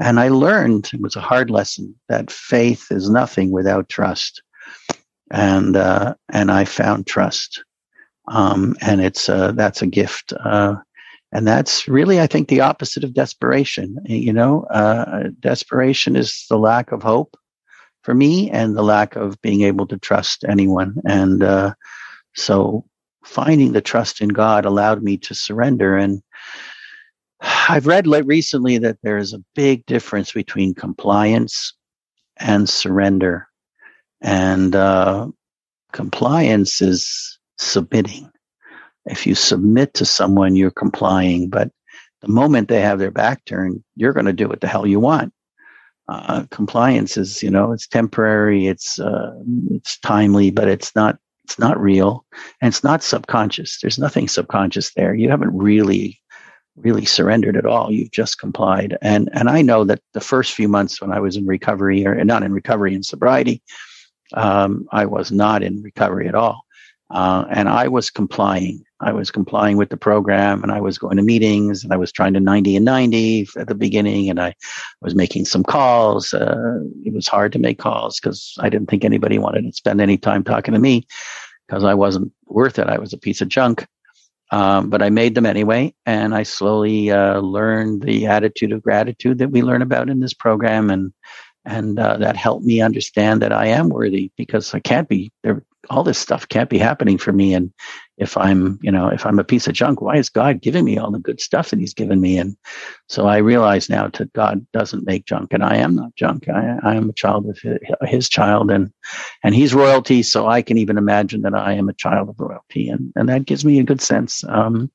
And 0.00 0.18
I 0.18 0.28
learned 0.28 0.88
it 0.94 1.00
was 1.02 1.14
a 1.14 1.20
hard 1.20 1.50
lesson 1.50 1.94
that 2.08 2.30
faith 2.30 2.86
is 2.90 3.10
nothing 3.10 3.50
without 3.50 3.90
trust 3.90 4.42
and 5.32 5.76
uh, 5.76 6.14
and 6.30 6.52
I 6.52 6.64
found 6.64 7.06
trust, 7.06 7.64
um, 8.28 8.76
and 8.80 9.00
it's 9.00 9.28
uh, 9.28 9.52
that's 9.52 9.82
a 9.82 9.86
gift. 9.86 10.32
Uh, 10.44 10.76
and 11.32 11.46
that's 11.48 11.88
really, 11.88 12.20
I 12.20 12.26
think, 12.26 12.48
the 12.48 12.60
opposite 12.60 13.04
of 13.04 13.14
desperation. 13.14 13.96
You 14.04 14.34
know, 14.34 14.64
uh, 14.64 15.30
desperation 15.40 16.14
is 16.14 16.44
the 16.50 16.58
lack 16.58 16.92
of 16.92 17.02
hope 17.02 17.36
for 18.02 18.14
me 18.14 18.50
and 18.50 18.76
the 18.76 18.82
lack 18.82 19.16
of 19.16 19.40
being 19.40 19.62
able 19.62 19.86
to 19.86 19.98
trust 19.98 20.44
anyone. 20.46 20.96
And 21.06 21.42
uh, 21.42 21.72
so 22.34 22.84
finding 23.24 23.72
the 23.72 23.80
trust 23.80 24.20
in 24.20 24.28
God 24.28 24.66
allowed 24.66 25.02
me 25.02 25.16
to 25.18 25.34
surrender. 25.34 25.96
And 25.96 26.22
I've 27.40 27.86
read 27.86 28.06
recently 28.06 28.76
that 28.78 28.98
there 29.02 29.16
is 29.16 29.32
a 29.32 29.44
big 29.54 29.86
difference 29.86 30.32
between 30.32 30.74
compliance 30.74 31.72
and 32.38 32.68
surrender. 32.68 33.48
And 34.22 34.74
uh, 34.74 35.28
compliance 35.92 36.80
is 36.80 37.38
submitting. 37.58 38.30
If 39.04 39.26
you 39.26 39.34
submit 39.34 39.94
to 39.94 40.04
someone, 40.04 40.56
you're 40.56 40.70
complying. 40.70 41.48
But 41.48 41.70
the 42.20 42.28
moment 42.28 42.68
they 42.68 42.80
have 42.80 42.98
their 42.98 43.10
back 43.10 43.44
turned, 43.44 43.82
you're 43.96 44.12
going 44.12 44.26
to 44.26 44.32
do 44.32 44.48
what 44.48 44.60
the 44.60 44.68
hell 44.68 44.86
you 44.86 45.00
want. 45.00 45.32
Uh, 46.08 46.44
compliance 46.50 47.16
is, 47.16 47.42
you 47.42 47.50
know, 47.50 47.72
it's 47.72 47.86
temporary, 47.86 48.66
it's 48.66 48.98
uh, 48.98 49.32
it's 49.70 49.98
timely, 50.00 50.50
but 50.50 50.68
it's 50.68 50.94
not 50.94 51.18
it's 51.44 51.58
not 51.58 51.80
real, 51.80 52.24
and 52.60 52.68
it's 52.68 52.84
not 52.84 53.02
subconscious. 53.02 53.78
There's 53.80 53.98
nothing 53.98 54.28
subconscious 54.28 54.92
there. 54.94 55.14
You 55.14 55.30
haven't 55.30 55.56
really 55.56 56.20
really 56.76 57.04
surrendered 57.04 57.56
at 57.56 57.66
all. 57.66 57.92
You've 57.92 58.10
just 58.10 58.38
complied. 58.38 58.96
And 59.02 59.28
and 59.32 59.48
I 59.48 59.62
know 59.62 59.84
that 59.84 60.00
the 60.12 60.20
first 60.20 60.54
few 60.54 60.68
months 60.68 61.00
when 61.00 61.12
I 61.12 61.20
was 61.20 61.36
in 61.36 61.46
recovery, 61.46 62.06
or 62.06 62.22
not 62.24 62.42
in 62.42 62.52
recovery 62.52 62.94
in 62.94 63.02
sobriety, 63.02 63.62
um, 64.34 64.86
I 64.92 65.06
was 65.06 65.32
not 65.32 65.62
in 65.62 65.82
recovery 65.82 66.28
at 66.28 66.34
all. 66.34 66.64
Uh, 67.10 67.44
and 67.50 67.68
I 67.68 67.88
was 67.88 68.08
complying. 68.08 68.82
I 69.00 69.12
was 69.12 69.30
complying 69.30 69.76
with 69.76 69.90
the 69.90 69.98
program 69.98 70.62
and 70.62 70.72
I 70.72 70.80
was 70.80 70.96
going 70.96 71.18
to 71.18 71.22
meetings 71.22 71.84
and 71.84 71.92
I 71.92 71.96
was 71.96 72.10
trying 72.10 72.32
to 72.34 72.40
90 72.40 72.76
and 72.76 72.84
90 72.86 73.48
at 73.58 73.68
the 73.68 73.74
beginning 73.74 74.30
and 74.30 74.40
I 74.40 74.54
was 75.02 75.14
making 75.14 75.44
some 75.44 75.62
calls. 75.62 76.32
Uh, 76.32 76.80
it 77.04 77.12
was 77.12 77.28
hard 77.28 77.52
to 77.52 77.58
make 77.58 77.78
calls 77.78 78.18
because 78.18 78.54
I 78.60 78.70
didn't 78.70 78.88
think 78.88 79.04
anybody 79.04 79.38
wanted 79.38 79.62
to 79.64 79.72
spend 79.72 80.00
any 80.00 80.16
time 80.16 80.42
talking 80.42 80.72
to 80.72 80.80
me 80.80 81.06
because 81.66 81.84
I 81.84 81.92
wasn't 81.92 82.32
worth 82.46 82.78
it. 82.78 82.86
I 82.86 82.98
was 82.98 83.12
a 83.12 83.18
piece 83.18 83.42
of 83.42 83.48
junk. 83.48 83.86
Um, 84.50 84.90
but 84.90 85.02
I 85.02 85.08
made 85.08 85.34
them 85.34 85.46
anyway, 85.46 85.94
and 86.04 86.34
I 86.34 86.42
slowly 86.42 87.10
uh, 87.10 87.40
learned 87.40 88.02
the 88.02 88.26
attitude 88.26 88.72
of 88.72 88.82
gratitude 88.82 89.38
that 89.38 89.50
we 89.50 89.62
learn 89.62 89.80
about 89.80 90.10
in 90.10 90.20
this 90.20 90.34
program, 90.34 90.90
and 90.90 91.10
and 91.64 91.98
uh, 91.98 92.16
that 92.18 92.36
helped 92.36 92.64
me 92.64 92.80
understand 92.80 93.42
that 93.42 93.52
I 93.52 93.66
am 93.66 93.88
worthy 93.88 94.30
because 94.36 94.74
I 94.74 94.80
can't 94.80 95.08
be 95.08 95.32
there 95.42 95.62
all 95.90 96.04
this 96.04 96.18
stuff 96.18 96.48
can't 96.48 96.70
be 96.70 96.78
happening 96.78 97.18
for 97.18 97.32
me. 97.32 97.54
And 97.54 97.72
if 98.16 98.36
I'm, 98.36 98.78
you 98.82 98.90
know, 98.90 99.08
if 99.08 99.26
I'm 99.26 99.38
a 99.38 99.44
piece 99.44 99.66
of 99.66 99.74
junk, 99.74 100.00
why 100.00 100.16
is 100.16 100.28
God 100.28 100.60
giving 100.60 100.84
me 100.84 100.98
all 100.98 101.10
the 101.10 101.18
good 101.18 101.40
stuff 101.40 101.70
that 101.70 101.78
He's 101.78 101.94
given 101.94 102.20
me? 102.20 102.38
And 102.38 102.56
so 103.08 103.26
I 103.26 103.38
realize 103.38 103.88
now 103.88 104.08
that 104.08 104.32
God 104.32 104.66
doesn't 104.72 105.06
make 105.06 105.24
junk, 105.24 105.52
and 105.52 105.64
I 105.64 105.76
am 105.76 105.96
not 105.96 106.14
junk. 106.14 106.48
I, 106.48 106.78
I 106.82 106.94
am 106.94 107.10
a 107.10 107.14
child 107.14 107.48
of 107.48 107.58
his, 107.58 107.78
his, 108.02 108.28
child, 108.28 108.70
and 108.70 108.92
and 109.42 109.54
He's 109.54 109.74
royalty. 109.74 110.22
So 110.22 110.46
I 110.46 110.62
can 110.62 110.78
even 110.78 110.98
imagine 110.98 111.42
that 111.42 111.54
I 111.54 111.72
am 111.74 111.88
a 111.88 111.94
child 111.94 112.28
of 112.28 112.38
royalty, 112.38 112.88
and 112.88 113.12
and 113.16 113.28
that 113.28 113.46
gives 113.46 113.64
me 113.64 113.80
a 113.80 113.84
good 113.84 114.00
sense. 114.00 114.44
Um, 114.48 114.90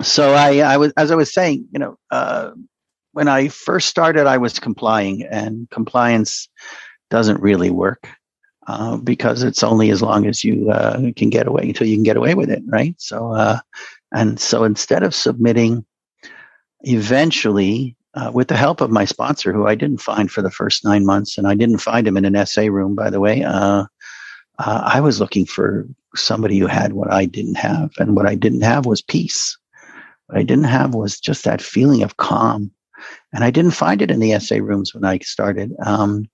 so 0.00 0.34
I, 0.34 0.58
I 0.58 0.76
was, 0.78 0.92
as 0.96 1.10
I 1.10 1.16
was 1.16 1.34
saying, 1.34 1.66
you 1.70 1.78
know, 1.78 1.98
uh, 2.10 2.52
when 3.12 3.28
I 3.28 3.48
first 3.48 3.88
started, 3.88 4.26
I 4.26 4.38
was 4.38 4.58
complying, 4.58 5.22
and 5.22 5.68
compliance 5.70 6.48
doesn't 7.10 7.40
really 7.40 7.70
work 7.70 8.08
uh, 8.66 8.96
because 8.96 9.42
it's 9.42 9.62
only 9.62 9.90
as 9.90 10.02
long 10.02 10.26
as 10.26 10.42
you 10.42 10.70
uh, 10.70 11.12
can 11.16 11.30
get 11.30 11.46
away 11.46 11.68
until 11.68 11.86
you 11.86 11.96
can 11.96 12.04
get 12.04 12.16
away 12.16 12.34
with 12.34 12.50
it, 12.50 12.62
right? 12.66 12.94
So, 12.98 13.32
uh, 13.32 13.60
and 14.12 14.40
so 14.40 14.64
instead 14.64 15.02
of 15.02 15.14
submitting, 15.14 15.84
eventually, 16.80 17.96
uh, 18.14 18.30
with 18.32 18.48
the 18.48 18.56
help 18.56 18.80
of 18.80 18.90
my 18.90 19.04
sponsor, 19.04 19.52
who 19.52 19.66
I 19.66 19.74
didn't 19.74 20.00
find 20.00 20.30
for 20.30 20.42
the 20.42 20.50
first 20.50 20.84
nine 20.84 21.06
months, 21.06 21.38
and 21.38 21.46
I 21.46 21.54
didn't 21.54 21.78
find 21.78 22.06
him 22.06 22.16
in 22.16 22.24
an 22.24 22.46
SA 22.46 22.62
room, 22.62 22.94
by 22.94 23.10
the 23.10 23.20
way, 23.20 23.42
uh, 23.42 23.84
uh, 24.58 24.82
I 24.84 25.00
was 25.00 25.20
looking 25.20 25.46
for 25.46 25.86
somebody 26.14 26.58
who 26.58 26.66
had 26.66 26.92
what 26.92 27.10
I 27.10 27.24
didn't 27.24 27.56
have, 27.56 27.90
and 27.98 28.14
what 28.14 28.26
I 28.26 28.34
didn't 28.34 28.62
have 28.62 28.86
was 28.86 29.02
peace. 29.02 29.56
What 30.26 30.38
I 30.38 30.42
didn't 30.42 30.64
have 30.64 30.94
was 30.94 31.18
just 31.18 31.44
that 31.44 31.62
feeling 31.62 32.02
of 32.02 32.18
calm, 32.18 32.70
and 33.32 33.44
I 33.44 33.50
didn't 33.50 33.72
find 33.72 34.02
it 34.02 34.10
in 34.10 34.20
the 34.20 34.38
SA 34.38 34.56
rooms 34.56 34.94
when 34.94 35.04
I 35.04 35.18
started. 35.18 35.72
Um, 35.84 36.28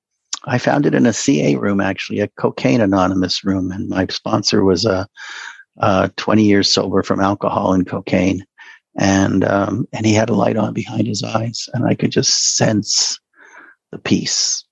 I 0.44 0.58
found 0.58 0.86
it 0.86 0.94
in 0.94 1.06
a 1.06 1.12
CA 1.12 1.56
room, 1.56 1.80
actually, 1.80 2.20
a 2.20 2.28
cocaine 2.28 2.80
anonymous 2.80 3.44
room. 3.44 3.70
And 3.70 3.88
my 3.88 4.06
sponsor 4.08 4.64
was 4.64 4.84
a, 4.84 4.90
uh, 4.90 5.04
uh, 5.80 6.08
20 6.16 6.42
years 6.42 6.72
sober 6.72 7.04
from 7.04 7.20
alcohol 7.20 7.72
and 7.72 7.86
cocaine. 7.86 8.44
And, 8.98 9.44
um, 9.44 9.86
and 9.92 10.04
he 10.04 10.12
had 10.12 10.28
a 10.28 10.34
light 10.34 10.56
on 10.56 10.72
behind 10.74 11.06
his 11.06 11.22
eyes 11.22 11.68
and 11.72 11.86
I 11.86 11.94
could 11.94 12.10
just 12.10 12.56
sense 12.56 13.16
the 13.92 13.98
peace. 13.98 14.64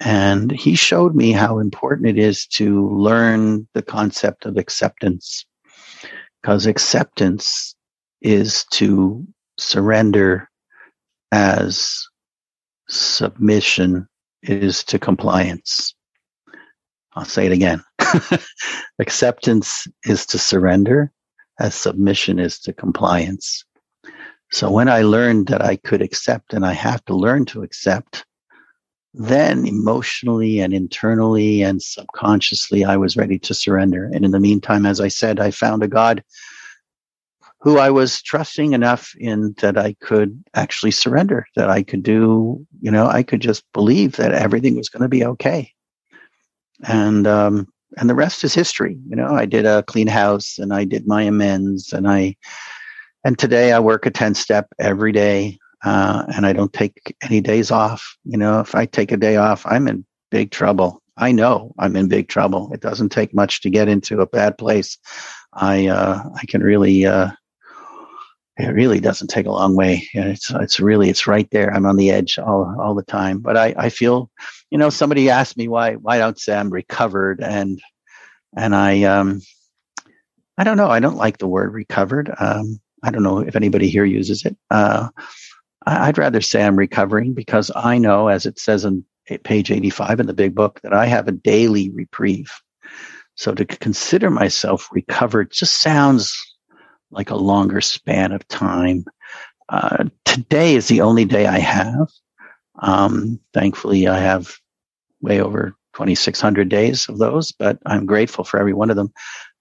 And 0.00 0.50
he 0.50 0.74
showed 0.74 1.14
me 1.14 1.32
how 1.32 1.58
important 1.58 2.08
it 2.08 2.18
is 2.18 2.46
to 2.48 2.88
learn 2.96 3.68
the 3.74 3.82
concept 3.82 4.46
of 4.46 4.56
acceptance 4.56 5.44
because 6.40 6.66
acceptance 6.66 7.74
is 8.22 8.64
to 8.72 9.26
surrender 9.58 10.48
as 11.36 12.08
submission 12.88 14.08
is 14.42 14.82
to 14.84 14.98
compliance. 14.98 15.94
I'll 17.14 17.26
say 17.26 17.44
it 17.44 17.52
again. 17.52 17.84
Acceptance 18.98 19.86
is 20.04 20.24
to 20.26 20.38
surrender, 20.38 21.12
as 21.60 21.74
submission 21.74 22.38
is 22.38 22.58
to 22.60 22.72
compliance. 22.72 23.64
So 24.50 24.70
when 24.70 24.88
I 24.88 25.02
learned 25.02 25.48
that 25.48 25.62
I 25.62 25.76
could 25.76 26.00
accept 26.00 26.54
and 26.54 26.64
I 26.64 26.72
have 26.72 27.04
to 27.04 27.14
learn 27.14 27.44
to 27.46 27.62
accept, 27.62 28.24
then 29.12 29.66
emotionally 29.66 30.60
and 30.60 30.72
internally 30.72 31.62
and 31.62 31.82
subconsciously, 31.82 32.82
I 32.86 32.96
was 32.96 33.14
ready 33.14 33.38
to 33.40 33.52
surrender. 33.52 34.06
And 34.06 34.24
in 34.24 34.30
the 34.30 34.40
meantime, 34.40 34.86
as 34.86 35.02
I 35.02 35.08
said, 35.08 35.38
I 35.38 35.50
found 35.50 35.82
a 35.82 35.88
God 35.88 36.24
who 37.66 37.78
I 37.78 37.90
was 37.90 38.22
trusting 38.22 38.74
enough 38.74 39.12
in 39.18 39.52
that 39.58 39.76
I 39.76 39.94
could 39.94 40.40
actually 40.54 40.92
surrender, 40.92 41.48
that 41.56 41.68
I 41.68 41.82
could 41.82 42.04
do, 42.04 42.64
you 42.80 42.92
know, 42.92 43.08
I 43.08 43.24
could 43.24 43.40
just 43.40 43.64
believe 43.72 44.14
that 44.18 44.30
everything 44.30 44.76
was 44.76 44.88
going 44.88 45.02
to 45.02 45.08
be 45.08 45.24
okay. 45.24 45.72
And, 46.84 47.26
um, 47.26 47.66
and 47.96 48.08
the 48.08 48.14
rest 48.14 48.44
is 48.44 48.54
history. 48.54 48.96
You 49.08 49.16
know, 49.16 49.34
I 49.34 49.46
did 49.46 49.66
a 49.66 49.82
clean 49.82 50.06
house 50.06 50.58
and 50.58 50.72
I 50.72 50.84
did 50.84 51.08
my 51.08 51.22
amends 51.22 51.92
and 51.92 52.06
I, 52.06 52.36
and 53.24 53.36
today 53.36 53.72
I 53.72 53.80
work 53.80 54.06
a 54.06 54.12
10 54.12 54.36
step 54.36 54.68
every 54.78 55.10
day. 55.10 55.58
Uh, 55.84 56.22
and 56.36 56.46
I 56.46 56.52
don't 56.52 56.72
take 56.72 57.16
any 57.20 57.40
days 57.40 57.72
off. 57.72 58.16
You 58.22 58.38
know, 58.38 58.60
if 58.60 58.76
I 58.76 58.86
take 58.86 59.10
a 59.10 59.16
day 59.16 59.38
off, 59.38 59.66
I'm 59.66 59.88
in 59.88 60.06
big 60.30 60.52
trouble. 60.52 61.02
I 61.16 61.32
know 61.32 61.74
I'm 61.80 61.96
in 61.96 62.06
big 62.06 62.28
trouble. 62.28 62.72
It 62.72 62.80
doesn't 62.80 63.08
take 63.08 63.34
much 63.34 63.60
to 63.62 63.70
get 63.70 63.88
into 63.88 64.20
a 64.20 64.26
bad 64.28 64.56
place. 64.56 64.98
I 65.52 65.88
uh, 65.88 66.22
I 66.34 66.46
can 66.46 66.62
really 66.62 67.06
uh, 67.06 67.30
it 68.58 68.68
really 68.68 69.00
doesn't 69.00 69.28
take 69.28 69.46
a 69.46 69.52
long 69.52 69.76
way. 69.76 70.08
It's 70.14 70.50
it's 70.50 70.80
really 70.80 71.10
it's 71.10 71.26
right 71.26 71.48
there. 71.50 71.72
I'm 71.72 71.86
on 71.86 71.96
the 71.96 72.10
edge 72.10 72.38
all 72.38 72.74
all 72.80 72.94
the 72.94 73.02
time. 73.02 73.38
But 73.38 73.56
I 73.56 73.74
I 73.76 73.88
feel, 73.90 74.30
you 74.70 74.78
know, 74.78 74.90
somebody 74.90 75.30
asked 75.30 75.56
me 75.56 75.68
why 75.68 75.94
why 75.94 76.18
don't 76.18 76.38
say 76.38 76.56
I'm 76.56 76.70
recovered 76.70 77.42
and 77.42 77.80
and 78.56 78.74
I 78.74 79.02
um 79.02 79.42
I 80.58 80.64
don't 80.64 80.78
know. 80.78 80.88
I 80.88 81.00
don't 81.00 81.16
like 81.16 81.38
the 81.38 81.48
word 81.48 81.74
recovered. 81.74 82.34
Um, 82.38 82.80
I 83.02 83.10
don't 83.10 83.22
know 83.22 83.40
if 83.40 83.56
anybody 83.56 83.90
here 83.90 84.06
uses 84.06 84.44
it. 84.46 84.56
Uh, 84.70 85.08
I'd 85.86 86.18
rather 86.18 86.40
say 86.40 86.64
I'm 86.64 86.76
recovering 86.76 87.34
because 87.34 87.70
I 87.74 87.98
know, 87.98 88.28
as 88.28 88.46
it 88.46 88.58
says 88.58 88.84
on 88.84 89.04
page 89.44 89.70
85 89.70 90.20
in 90.20 90.26
the 90.26 90.32
big 90.34 90.54
book, 90.54 90.80
that 90.82 90.94
I 90.94 91.06
have 91.06 91.28
a 91.28 91.32
daily 91.32 91.90
reprieve. 91.90 92.52
So 93.34 93.52
to 93.52 93.66
consider 93.66 94.30
myself 94.30 94.88
recovered 94.90 95.52
just 95.52 95.82
sounds 95.82 96.34
like 97.10 97.30
a 97.30 97.36
longer 97.36 97.80
span 97.80 98.32
of 98.32 98.46
time. 98.48 99.04
Uh, 99.68 100.04
today 100.24 100.74
is 100.74 100.88
the 100.88 101.00
only 101.00 101.24
day 101.24 101.46
I 101.46 101.58
have. 101.58 102.08
Um, 102.78 103.40
thankfully, 103.54 104.06
I 104.06 104.18
have 104.18 104.54
way 105.20 105.40
over 105.40 105.74
2,600 105.94 106.68
days 106.68 107.08
of 107.08 107.18
those, 107.18 107.52
but 107.52 107.78
I'm 107.86 108.06
grateful 108.06 108.44
for 108.44 108.60
every 108.60 108.74
one 108.74 108.90
of 108.90 108.96
them. 108.96 109.12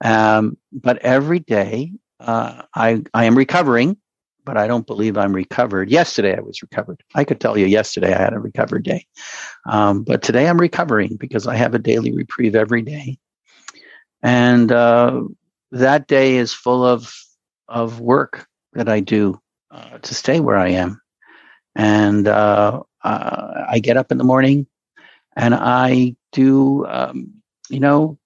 Um, 0.03 0.57
but 0.71 0.97
every 0.99 1.39
day, 1.39 1.93
uh, 2.19 2.63
I, 2.75 3.03
I 3.13 3.25
am 3.25 3.37
recovering, 3.37 3.97
but 4.43 4.57
I 4.57 4.67
don't 4.67 4.85
believe 4.85 5.17
I'm 5.17 5.33
recovered. 5.33 5.89
Yesterday, 5.89 6.35
I 6.35 6.41
was 6.41 6.61
recovered. 6.61 7.01
I 7.15 7.23
could 7.23 7.39
tell 7.39 7.57
you 7.57 7.65
yesterday 7.65 8.13
I 8.13 8.21
had 8.21 8.33
a 8.33 8.39
recovered 8.39 8.83
day. 8.83 9.05
Um, 9.67 10.03
but 10.03 10.21
today 10.21 10.47
I'm 10.47 10.59
recovering 10.59 11.15
because 11.17 11.47
I 11.47 11.55
have 11.55 11.73
a 11.73 11.79
daily 11.79 12.11
reprieve 12.11 12.55
every 12.55 12.81
day. 12.81 13.17
And 14.21 14.71
uh, 14.71 15.21
that 15.71 16.07
day 16.07 16.35
is 16.35 16.53
full 16.53 16.83
of 16.83 17.13
of 17.67 17.99
work 17.99 18.47
that 18.73 18.89
I 18.89 18.99
do 18.99 19.39
uh, 19.71 19.97
to 19.99 20.15
stay 20.15 20.39
where 20.39 20.57
I 20.57 20.69
am. 20.69 21.01
And 21.75 22.27
uh, 22.27 22.83
uh, 23.03 23.65
I 23.67 23.79
get 23.79 23.97
up 23.97 24.11
in 24.11 24.17
the 24.17 24.23
morning 24.23 24.67
and 25.35 25.53
I 25.53 26.15
do, 26.31 26.85
um, 26.87 27.33
you 27.69 27.79
know, 27.79 28.17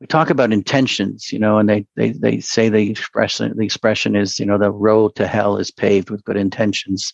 we 0.00 0.06
talk 0.06 0.30
about 0.30 0.52
intentions, 0.52 1.32
you 1.32 1.38
know, 1.40 1.58
and 1.58 1.68
they, 1.68 1.84
they, 1.96 2.12
they 2.12 2.38
say 2.40 2.68
the 2.68 2.88
expression, 2.88 3.56
the 3.56 3.64
expression 3.64 4.14
is, 4.14 4.38
you 4.38 4.46
know, 4.46 4.58
the 4.58 4.70
road 4.70 5.16
to 5.16 5.26
hell 5.26 5.56
is 5.56 5.72
paved 5.72 6.10
with 6.10 6.24
good 6.24 6.36
intentions. 6.36 7.12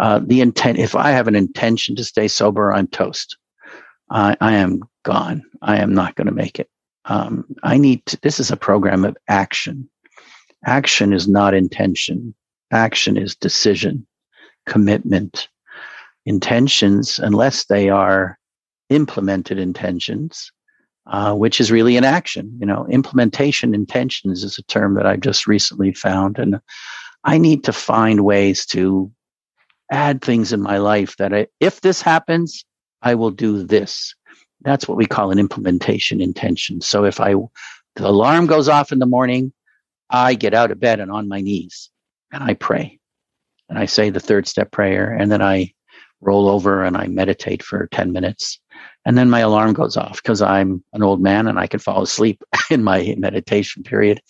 Uh, 0.00 0.20
the 0.24 0.40
intent, 0.40 0.78
if 0.78 0.94
I 0.94 1.10
have 1.10 1.28
an 1.28 1.36
intention 1.36 1.94
to 1.96 2.04
stay 2.04 2.28
sober, 2.28 2.72
I'm 2.72 2.86
toast. 2.86 3.36
I, 4.10 4.36
I 4.40 4.54
am 4.54 4.80
gone. 5.02 5.42
I 5.60 5.78
am 5.78 5.92
not 5.92 6.14
going 6.14 6.26
to 6.26 6.32
make 6.32 6.58
it. 6.58 6.68
Um, 7.04 7.44
I 7.62 7.76
need 7.76 8.04
to, 8.06 8.18
this 8.22 8.40
is 8.40 8.50
a 8.50 8.56
program 8.56 9.04
of 9.04 9.16
action. 9.28 9.90
Action 10.66 11.12
is 11.12 11.28
not 11.28 11.54
intention. 11.54 12.34
Action 12.70 13.16
is 13.16 13.36
decision, 13.36 14.06
commitment, 14.66 15.48
intentions, 16.26 17.18
unless 17.18 17.66
they 17.66 17.88
are 17.88 18.38
implemented 18.90 19.58
intentions, 19.58 20.50
uh, 21.06 21.34
which 21.34 21.60
is 21.60 21.70
really 21.70 21.96
an 21.96 22.04
action. 22.04 22.56
You 22.58 22.66
know, 22.66 22.86
implementation 22.88 23.74
intentions 23.74 24.42
is 24.42 24.58
a 24.58 24.62
term 24.62 24.94
that 24.94 25.06
I 25.06 25.16
just 25.16 25.46
recently 25.46 25.92
found, 25.92 26.38
and 26.38 26.60
I 27.24 27.38
need 27.38 27.64
to 27.64 27.72
find 27.72 28.24
ways 28.24 28.66
to 28.66 29.10
add 29.90 30.22
things 30.22 30.52
in 30.52 30.60
my 30.60 30.78
life 30.78 31.16
that 31.18 31.32
I, 31.32 31.46
if 31.60 31.80
this 31.80 32.00
happens, 32.00 32.64
I 33.02 33.14
will 33.14 33.30
do 33.30 33.62
this. 33.62 34.14
That's 34.62 34.88
what 34.88 34.96
we 34.96 35.06
call 35.06 35.30
an 35.30 35.38
implementation 35.38 36.20
intention. 36.20 36.80
So 36.80 37.04
if 37.04 37.20
I 37.20 37.34
the 37.96 38.08
alarm 38.08 38.46
goes 38.46 38.68
off 38.68 38.90
in 38.90 38.98
the 38.98 39.06
morning, 39.06 39.52
I 40.14 40.34
get 40.34 40.54
out 40.54 40.70
of 40.70 40.78
bed 40.78 41.00
and 41.00 41.10
on 41.10 41.26
my 41.26 41.40
knees 41.40 41.90
and 42.32 42.44
I 42.44 42.54
pray. 42.54 43.00
And 43.68 43.76
I 43.76 43.86
say 43.86 44.10
the 44.10 44.20
third 44.20 44.46
step 44.46 44.70
prayer 44.70 45.12
and 45.12 45.30
then 45.32 45.42
I 45.42 45.72
roll 46.20 46.48
over 46.48 46.84
and 46.84 46.96
I 46.96 47.08
meditate 47.08 47.64
for 47.64 47.88
10 47.88 48.12
minutes. 48.12 48.60
And 49.04 49.18
then 49.18 49.28
my 49.28 49.40
alarm 49.40 49.72
goes 49.72 49.96
off 49.96 50.22
because 50.22 50.40
I'm 50.40 50.84
an 50.92 51.02
old 51.02 51.20
man 51.20 51.48
and 51.48 51.58
I 51.58 51.66
can 51.66 51.80
fall 51.80 52.02
asleep 52.02 52.44
in 52.70 52.84
my 52.84 53.16
meditation 53.18 53.82
period. 53.82 54.20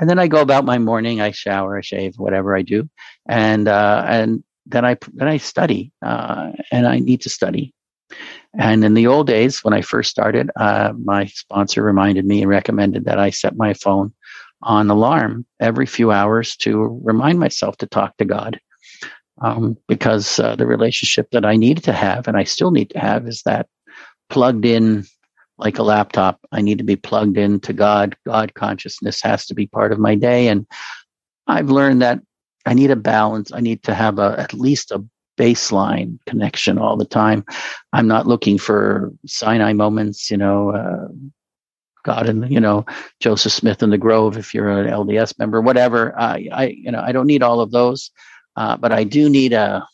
And 0.00 0.08
then 0.08 0.18
I 0.18 0.26
go 0.26 0.40
about 0.40 0.64
my 0.64 0.78
morning. 0.78 1.20
I 1.20 1.32
shower, 1.32 1.76
I 1.76 1.82
shave, 1.82 2.14
whatever 2.16 2.56
I 2.56 2.62
do, 2.62 2.88
and 3.28 3.66
uh, 3.66 4.04
and 4.06 4.44
then 4.66 4.84
I 4.84 4.98
then 5.14 5.26
I 5.26 5.38
study, 5.38 5.90
uh, 6.04 6.52
and 6.70 6.86
I 6.86 6.98
need 6.98 7.22
to 7.22 7.30
study. 7.30 7.72
And 8.58 8.84
in 8.84 8.92
the 8.92 9.06
old 9.06 9.26
days, 9.26 9.64
when 9.64 9.72
I 9.72 9.80
first 9.80 10.10
started, 10.10 10.50
uh, 10.56 10.92
my 11.02 11.26
sponsor 11.26 11.82
reminded 11.82 12.26
me 12.26 12.42
and 12.42 12.50
recommended 12.50 13.06
that 13.06 13.18
I 13.18 13.30
set 13.30 13.56
my 13.56 13.72
phone 13.72 14.12
on 14.62 14.90
alarm 14.90 15.46
every 15.60 15.86
few 15.86 16.10
hours 16.10 16.56
to 16.56 17.00
remind 17.02 17.38
myself 17.38 17.76
to 17.78 17.86
talk 17.86 18.16
to 18.16 18.24
God 18.24 18.58
um, 19.42 19.76
because 19.88 20.38
uh, 20.38 20.56
the 20.56 20.66
relationship 20.66 21.30
that 21.32 21.44
I 21.44 21.56
needed 21.56 21.84
to 21.84 21.92
have 21.92 22.26
and 22.28 22.36
I 22.36 22.44
still 22.44 22.70
need 22.70 22.90
to 22.90 22.98
have 22.98 23.26
is 23.26 23.42
that 23.44 23.68
plugged 24.28 24.64
in 24.64 25.04
like 25.58 25.78
a 25.78 25.82
laptop. 25.82 26.40
I 26.52 26.60
need 26.60 26.78
to 26.78 26.84
be 26.84 26.96
plugged 26.96 27.38
in 27.38 27.60
to 27.60 27.72
God. 27.72 28.16
God 28.26 28.54
consciousness 28.54 29.22
has 29.22 29.46
to 29.46 29.54
be 29.54 29.66
part 29.66 29.92
of 29.92 29.98
my 29.98 30.14
day. 30.14 30.48
And 30.48 30.66
I've 31.46 31.70
learned 31.70 32.02
that 32.02 32.20
I 32.66 32.74
need 32.74 32.90
a 32.90 32.96
balance. 32.96 33.52
I 33.52 33.60
need 33.60 33.82
to 33.84 33.94
have 33.94 34.18
a, 34.18 34.34
at 34.38 34.52
least 34.52 34.90
a 34.90 35.04
baseline 35.38 36.18
connection 36.26 36.78
all 36.78 36.96
the 36.96 37.04
time. 37.04 37.44
I'm 37.92 38.08
not 38.08 38.26
looking 38.26 38.58
for 38.58 39.12
Sinai 39.26 39.72
moments, 39.72 40.30
you 40.30 40.36
know, 40.36 40.70
uh, 40.70 41.08
God 42.06 42.28
and 42.28 42.50
you 42.50 42.60
know 42.60 42.86
Joseph 43.20 43.52
Smith 43.52 43.82
in 43.82 43.90
the 43.90 43.98
Grove. 43.98 44.38
If 44.38 44.54
you're 44.54 44.70
an 44.70 44.86
LDS 44.86 45.38
member, 45.38 45.60
whatever, 45.60 46.18
I, 46.18 46.48
I 46.52 46.66
you 46.68 46.90
know 46.90 47.00
I 47.00 47.12
don't 47.12 47.26
need 47.26 47.42
all 47.42 47.60
of 47.60 47.72
those. 47.72 48.10
Uh, 48.56 48.76
but 48.76 48.92
I 48.92 49.04
do 49.04 49.28
need 49.28 49.52
a, 49.52 49.86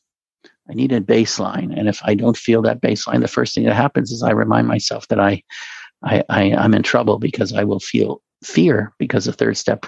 I 0.70 0.74
need 0.74 0.92
a 0.92 1.00
baseline. 1.00 1.76
And 1.76 1.88
if 1.88 2.00
I 2.04 2.14
don't 2.14 2.36
feel 2.36 2.62
that 2.62 2.80
baseline, 2.80 3.20
the 3.20 3.28
first 3.28 3.54
thing 3.54 3.64
that 3.64 3.74
happens 3.74 4.12
is 4.12 4.22
I 4.22 4.30
remind 4.30 4.68
myself 4.68 5.08
that 5.08 5.18
I, 5.18 5.42
I, 6.04 6.22
I 6.28 6.42
am 6.44 6.74
in 6.74 6.82
trouble 6.82 7.18
because 7.18 7.52
I 7.52 7.64
will 7.64 7.80
feel 7.80 8.22
fear 8.44 8.92
because 8.98 9.24
the 9.24 9.32
third 9.32 9.56
step 9.56 9.86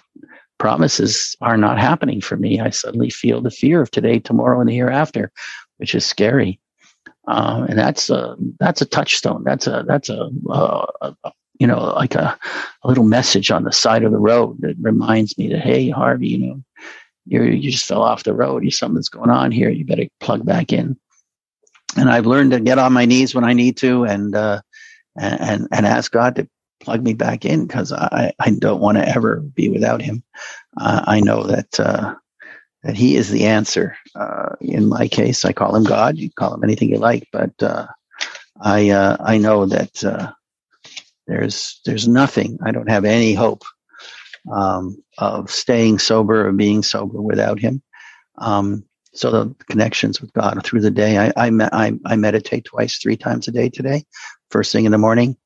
promises 0.58 1.37
are 1.40 1.56
not 1.56 1.78
happening 1.78 2.20
for 2.20 2.37
me. 2.37 2.60
I 2.60 2.70
suddenly 2.70 3.10
feel 3.10 3.40
the 3.40 3.50
fear 3.50 3.80
of 3.80 3.90
today, 3.90 4.18
tomorrow, 4.18 4.60
and 4.60 4.68
the 4.68 4.74
hereafter, 4.74 5.30
which 5.78 5.94
is 5.94 6.04
scary. 6.04 6.60
Uh, 7.26 7.66
and 7.68 7.78
that's 7.78 8.10
a 8.10 8.37
that's 8.60 8.82
a 8.82 8.87
touchstone. 8.87 9.44
That's 9.44 9.66
a 9.66 9.84
that's 9.87 10.10
a, 10.10 10.28
a, 10.50 10.87
a 11.24 11.32
you 11.58 11.66
know 11.66 11.80
like 11.94 12.14
a, 12.14 12.38
a 12.82 12.88
little 12.88 13.04
message 13.04 13.50
on 13.50 13.64
the 13.64 13.72
side 13.72 14.04
of 14.04 14.12
the 14.12 14.18
road 14.18 14.58
that 14.60 14.76
reminds 14.80 15.36
me 15.38 15.48
that 15.48 15.60
hey 15.60 15.90
Harvey, 15.90 16.28
you 16.28 16.38
know 16.38 16.62
you 17.26 17.42
you 17.42 17.70
just 17.70 17.86
fell 17.86 18.02
off 18.02 18.24
the 18.24 18.34
road. 18.34 18.64
You 18.64 18.70
something's 18.70 19.08
going 19.08 19.30
on 19.30 19.50
here. 19.50 19.70
You 19.70 19.84
better 19.84 20.06
plug 20.20 20.44
back 20.44 20.72
in. 20.72 20.98
And 21.96 22.10
I've 22.10 22.26
learned 22.26 22.52
to 22.52 22.60
get 22.60 22.78
on 22.78 22.92
my 22.92 23.04
knees 23.06 23.34
when 23.34 23.44
I 23.44 23.52
need 23.52 23.76
to, 23.78 24.04
and 24.04 24.34
uh, 24.34 24.60
and 25.16 25.68
and 25.70 25.86
ask 25.86 26.10
God 26.12 26.36
to 26.36 26.48
plug 26.80 27.02
me 27.02 27.14
back 27.14 27.44
in 27.44 27.66
because 27.66 27.92
I 27.92 28.32
I 28.38 28.50
don't 28.50 28.80
want 28.80 28.98
to 28.98 29.08
ever 29.08 29.36
be 29.40 29.68
without 29.68 30.02
Him. 30.02 30.22
Uh, 30.76 31.02
I 31.06 31.20
know 31.20 31.44
that 31.44 31.80
uh, 31.80 32.14
that 32.82 32.96
He 32.96 33.16
is 33.16 33.30
the 33.30 33.46
answer. 33.46 33.96
Uh, 34.14 34.56
in 34.60 34.88
my 34.88 35.08
case, 35.08 35.44
I 35.44 35.52
call 35.52 35.76
Him 35.76 35.84
God. 35.84 36.18
You 36.18 36.30
call 36.30 36.54
Him 36.54 36.64
anything 36.64 36.90
you 36.90 36.98
like, 36.98 37.28
but 37.32 37.62
uh, 37.62 37.86
I 38.60 38.90
uh, 38.90 39.16
I 39.20 39.38
know 39.38 39.66
that 39.66 40.04
there's 41.26 41.80
there's 41.84 42.08
nothing. 42.08 42.58
I 42.64 42.70
don't 42.70 42.90
have 42.90 43.04
any 43.04 43.34
hope 43.34 43.64
um, 44.52 45.02
of 45.18 45.50
staying 45.50 45.98
sober 45.98 46.48
or 46.48 46.52
being 46.52 46.82
sober 46.82 47.20
without 47.20 47.58
Him. 47.58 47.82
Um, 48.38 48.84
so 49.14 49.30
the 49.30 49.54
connections 49.66 50.20
with 50.20 50.32
God 50.32 50.60
through 50.64 50.80
the 50.80 50.90
day. 50.90 51.18
I, 51.18 51.32
I, 51.37 51.50
I, 51.72 51.92
I, 52.04 52.16
meditate 52.16 52.64
twice, 52.64 52.98
three 52.98 53.16
times 53.16 53.46
a 53.46 53.52
day 53.52 53.68
today. 53.68 54.04
First 54.50 54.72
thing 54.72 54.87
in 54.87 54.92
the 54.92 54.98
morning, 54.98 55.37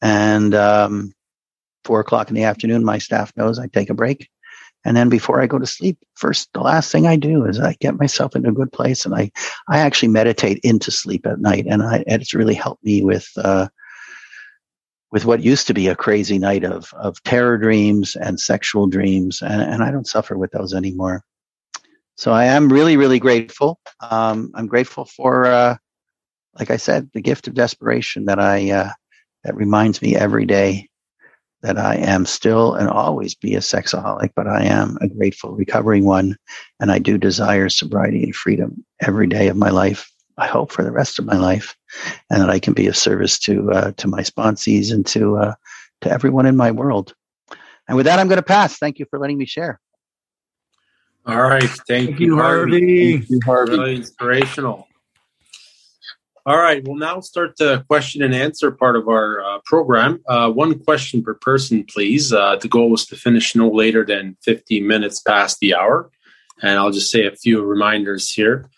and 0.00 0.54
um, 0.54 1.12
four 1.84 2.00
o'clock 2.00 2.30
in 2.30 2.34
the 2.34 2.44
afternoon. 2.44 2.84
My 2.84 2.98
staff 2.98 3.32
knows 3.36 3.58
I 3.58 3.66
take 3.66 3.90
a 3.90 3.94
break, 3.94 4.28
and 4.84 4.96
then 4.96 5.10
before 5.10 5.42
I 5.42 5.46
go 5.46 5.58
to 5.58 5.66
sleep, 5.66 5.98
first 6.14 6.48
the 6.54 6.60
last 6.60 6.90
thing 6.90 7.06
I 7.06 7.16
do 7.16 7.44
is 7.44 7.60
I 7.60 7.76
get 7.80 7.98
myself 7.98 8.34
in 8.34 8.46
a 8.46 8.52
good 8.52 8.72
place, 8.72 9.04
and 9.04 9.14
I 9.14 9.30
I 9.68 9.78
actually 9.78 10.08
meditate 10.08 10.58
into 10.64 10.90
sleep 10.90 11.26
at 11.26 11.40
night, 11.40 11.66
and 11.68 11.82
I 11.82 12.04
it's 12.06 12.34
really 12.34 12.54
helped 12.54 12.82
me 12.84 13.04
with. 13.04 13.28
Uh, 13.36 13.68
with 15.10 15.24
what 15.24 15.42
used 15.42 15.66
to 15.66 15.74
be 15.74 15.88
a 15.88 15.96
crazy 15.96 16.38
night 16.38 16.64
of 16.64 16.92
of 16.94 17.22
terror 17.22 17.58
dreams 17.58 18.16
and 18.16 18.38
sexual 18.38 18.86
dreams, 18.86 19.42
and, 19.42 19.62
and 19.62 19.82
I 19.82 19.90
don't 19.90 20.06
suffer 20.06 20.36
with 20.36 20.50
those 20.52 20.74
anymore. 20.74 21.24
So 22.16 22.32
I 22.32 22.46
am 22.46 22.72
really, 22.72 22.96
really 22.96 23.20
grateful. 23.20 23.78
Um, 24.00 24.50
I'm 24.54 24.66
grateful 24.66 25.04
for, 25.04 25.46
uh, 25.46 25.76
like 26.58 26.70
I 26.70 26.76
said, 26.76 27.08
the 27.14 27.20
gift 27.20 27.46
of 27.46 27.54
desperation 27.54 28.24
that 28.24 28.40
I 28.40 28.70
uh, 28.70 28.90
that 29.44 29.54
reminds 29.54 30.02
me 30.02 30.16
every 30.16 30.44
day 30.44 30.88
that 31.62 31.78
I 31.78 31.96
am 31.96 32.24
still 32.26 32.74
and 32.74 32.88
always 32.88 33.34
be 33.34 33.54
a 33.54 33.60
sexaholic, 33.60 34.30
but 34.36 34.46
I 34.46 34.64
am 34.64 34.96
a 35.00 35.08
grateful, 35.08 35.52
recovering 35.52 36.04
one, 36.04 36.36
and 36.80 36.92
I 36.92 36.98
do 36.98 37.18
desire 37.18 37.68
sobriety 37.68 38.22
and 38.24 38.34
freedom 38.34 38.84
every 39.00 39.26
day 39.26 39.48
of 39.48 39.56
my 39.56 39.70
life. 39.70 40.10
I 40.38 40.46
hope 40.46 40.72
for 40.72 40.82
the 40.82 40.92
rest 40.92 41.18
of 41.18 41.24
my 41.24 41.36
life, 41.36 41.76
and 42.30 42.40
that 42.40 42.50
I 42.50 42.58
can 42.58 42.72
be 42.72 42.86
of 42.86 42.96
service 42.96 43.38
to 43.40 43.70
uh, 43.72 43.92
to 43.92 44.08
my 44.08 44.22
sponsees 44.22 44.92
and 44.92 45.04
to 45.06 45.36
uh, 45.36 45.54
to 46.02 46.10
everyone 46.10 46.46
in 46.46 46.56
my 46.56 46.70
world. 46.70 47.14
And 47.88 47.96
with 47.96 48.06
that, 48.06 48.18
I'm 48.18 48.28
going 48.28 48.36
to 48.36 48.42
pass. 48.42 48.78
Thank 48.78 48.98
you 48.98 49.06
for 49.10 49.18
letting 49.18 49.38
me 49.38 49.46
share. 49.46 49.80
All 51.26 51.42
right, 51.42 51.62
thank, 51.62 51.86
thank 51.86 52.20
you, 52.20 52.36
Harvey. 52.36 53.18
Thank 53.18 53.30
you, 53.30 53.40
Harvey. 53.44 53.72
Really 53.72 53.96
inspirational. 53.96 54.88
All 56.46 56.56
right, 56.56 56.82
we'll 56.82 56.96
now 56.96 57.20
start 57.20 57.58
the 57.58 57.84
question 57.88 58.22
and 58.22 58.34
answer 58.34 58.70
part 58.70 58.96
of 58.96 59.06
our 59.06 59.42
uh, 59.42 59.58
program. 59.66 60.22
Uh, 60.26 60.50
one 60.50 60.78
question 60.78 61.22
per 61.22 61.34
person, 61.34 61.84
please. 61.84 62.32
Uh, 62.32 62.56
the 62.56 62.68
goal 62.68 62.88
was 62.88 63.04
to 63.06 63.16
finish 63.16 63.54
no 63.54 63.68
later 63.68 64.02
than 64.02 64.38
15 64.44 64.86
minutes 64.86 65.20
past 65.20 65.58
the 65.60 65.74
hour. 65.74 66.10
And 66.62 66.78
I'll 66.78 66.90
just 66.90 67.10
say 67.10 67.26
a 67.26 67.36
few 67.36 67.62
reminders 67.62 68.32
here. 68.32 68.70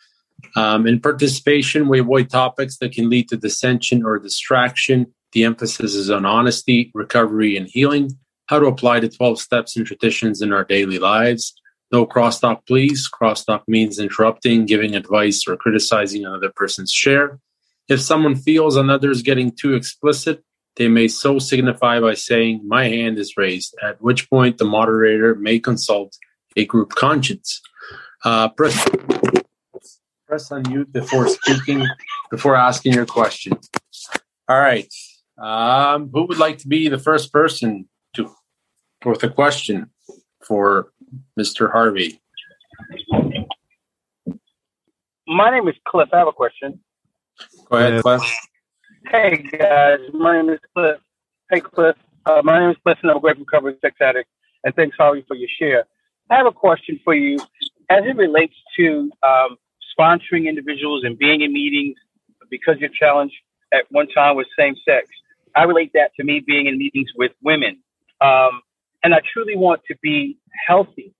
Um, 0.56 0.86
in 0.86 1.00
participation, 1.00 1.88
we 1.88 2.00
avoid 2.00 2.30
topics 2.30 2.78
that 2.78 2.92
can 2.92 3.08
lead 3.08 3.28
to 3.28 3.36
dissension 3.36 4.04
or 4.04 4.18
distraction. 4.18 5.12
The 5.32 5.44
emphasis 5.44 5.94
is 5.94 6.10
on 6.10 6.26
honesty, 6.26 6.90
recovery, 6.94 7.56
and 7.56 7.68
healing, 7.68 8.18
how 8.46 8.58
to 8.58 8.66
apply 8.66 9.00
the 9.00 9.08
12 9.08 9.40
steps 9.40 9.76
and 9.76 9.86
traditions 9.86 10.42
in 10.42 10.52
our 10.52 10.64
daily 10.64 10.98
lives. 10.98 11.54
No 11.92 12.06
crosstalk, 12.06 12.66
please. 12.66 13.08
Crosstalk 13.08 13.62
means 13.66 13.98
interrupting, 13.98 14.66
giving 14.66 14.94
advice, 14.94 15.44
or 15.46 15.56
criticizing 15.56 16.24
another 16.24 16.50
person's 16.54 16.92
share. 16.92 17.40
If 17.88 18.00
someone 18.00 18.36
feels 18.36 18.76
another 18.76 19.10
is 19.10 19.22
getting 19.22 19.50
too 19.50 19.74
explicit, 19.74 20.44
they 20.76 20.88
may 20.88 21.08
so 21.08 21.38
signify 21.40 22.00
by 22.00 22.14
saying, 22.14 22.62
My 22.64 22.84
hand 22.88 23.18
is 23.18 23.36
raised, 23.36 23.74
at 23.82 24.00
which 24.00 24.30
point 24.30 24.58
the 24.58 24.64
moderator 24.64 25.34
may 25.34 25.58
consult 25.58 26.16
a 26.56 26.64
group 26.64 26.90
conscience. 26.90 27.60
Uh, 28.24 28.48
press 28.50 28.76
press 30.30 30.48
unmute 30.50 30.92
before 30.92 31.26
speaking, 31.26 31.84
before 32.30 32.54
asking 32.54 32.92
your 32.92 33.04
question. 33.04 33.52
All 34.48 34.60
right. 34.60 34.86
Um, 35.36 36.08
who 36.12 36.24
would 36.26 36.38
like 36.38 36.58
to 36.58 36.68
be 36.68 36.88
the 36.88 36.98
first 36.98 37.32
person 37.32 37.88
to 38.14 38.30
with 39.04 39.24
a 39.24 39.28
question 39.28 39.90
for 40.46 40.92
Mr. 41.38 41.72
Harvey? 41.72 42.20
My 45.26 45.50
name 45.50 45.66
is 45.66 45.74
Cliff. 45.88 46.08
I 46.12 46.18
have 46.18 46.28
a 46.28 46.32
question. 46.32 46.78
Go 47.68 47.78
ahead, 47.78 48.02
Cliff. 48.02 48.22
Hey 49.10 49.44
guys, 49.58 49.98
my 50.12 50.36
name 50.36 50.50
is 50.50 50.60
Cliff. 50.76 50.98
Hey 51.50 51.60
Cliff. 51.60 51.96
Uh, 52.26 52.40
my 52.44 52.60
name 52.60 52.70
is 52.70 52.76
Clifton. 52.84 53.10
I'm 53.10 53.16
a 53.16 53.20
great 53.20 53.38
recovery 53.38 53.76
sex 53.80 53.96
addict, 54.00 54.28
and 54.62 54.72
thanks, 54.76 54.96
Harvey, 54.96 55.24
for 55.26 55.34
your 55.34 55.48
share. 55.58 55.86
I 56.30 56.36
have 56.36 56.46
a 56.46 56.52
question 56.52 57.00
for 57.02 57.14
you 57.14 57.38
as 57.88 58.04
it 58.04 58.16
relates 58.16 58.54
to 58.76 59.10
um, 59.26 59.56
sponsoring 59.98 60.46
individuals 60.48 61.02
and 61.04 61.18
being 61.18 61.40
in 61.42 61.52
meetings 61.52 61.96
because 62.50 62.76
you're 62.78 62.90
challenged 62.90 63.34
at 63.72 63.84
one 63.90 64.08
time 64.08 64.36
with 64.36 64.46
same 64.58 64.74
sex. 64.84 65.06
I 65.56 65.64
relate 65.64 65.92
that 65.94 66.12
to 66.16 66.24
me 66.24 66.42
being 66.44 66.66
in 66.66 66.78
meetings 66.78 67.10
with 67.16 67.32
women. 67.42 67.80
Um, 68.20 68.62
and 69.02 69.14
I 69.14 69.20
truly 69.32 69.56
want 69.56 69.82
to 69.88 69.96
be 70.02 70.38
healthy. 70.66 71.14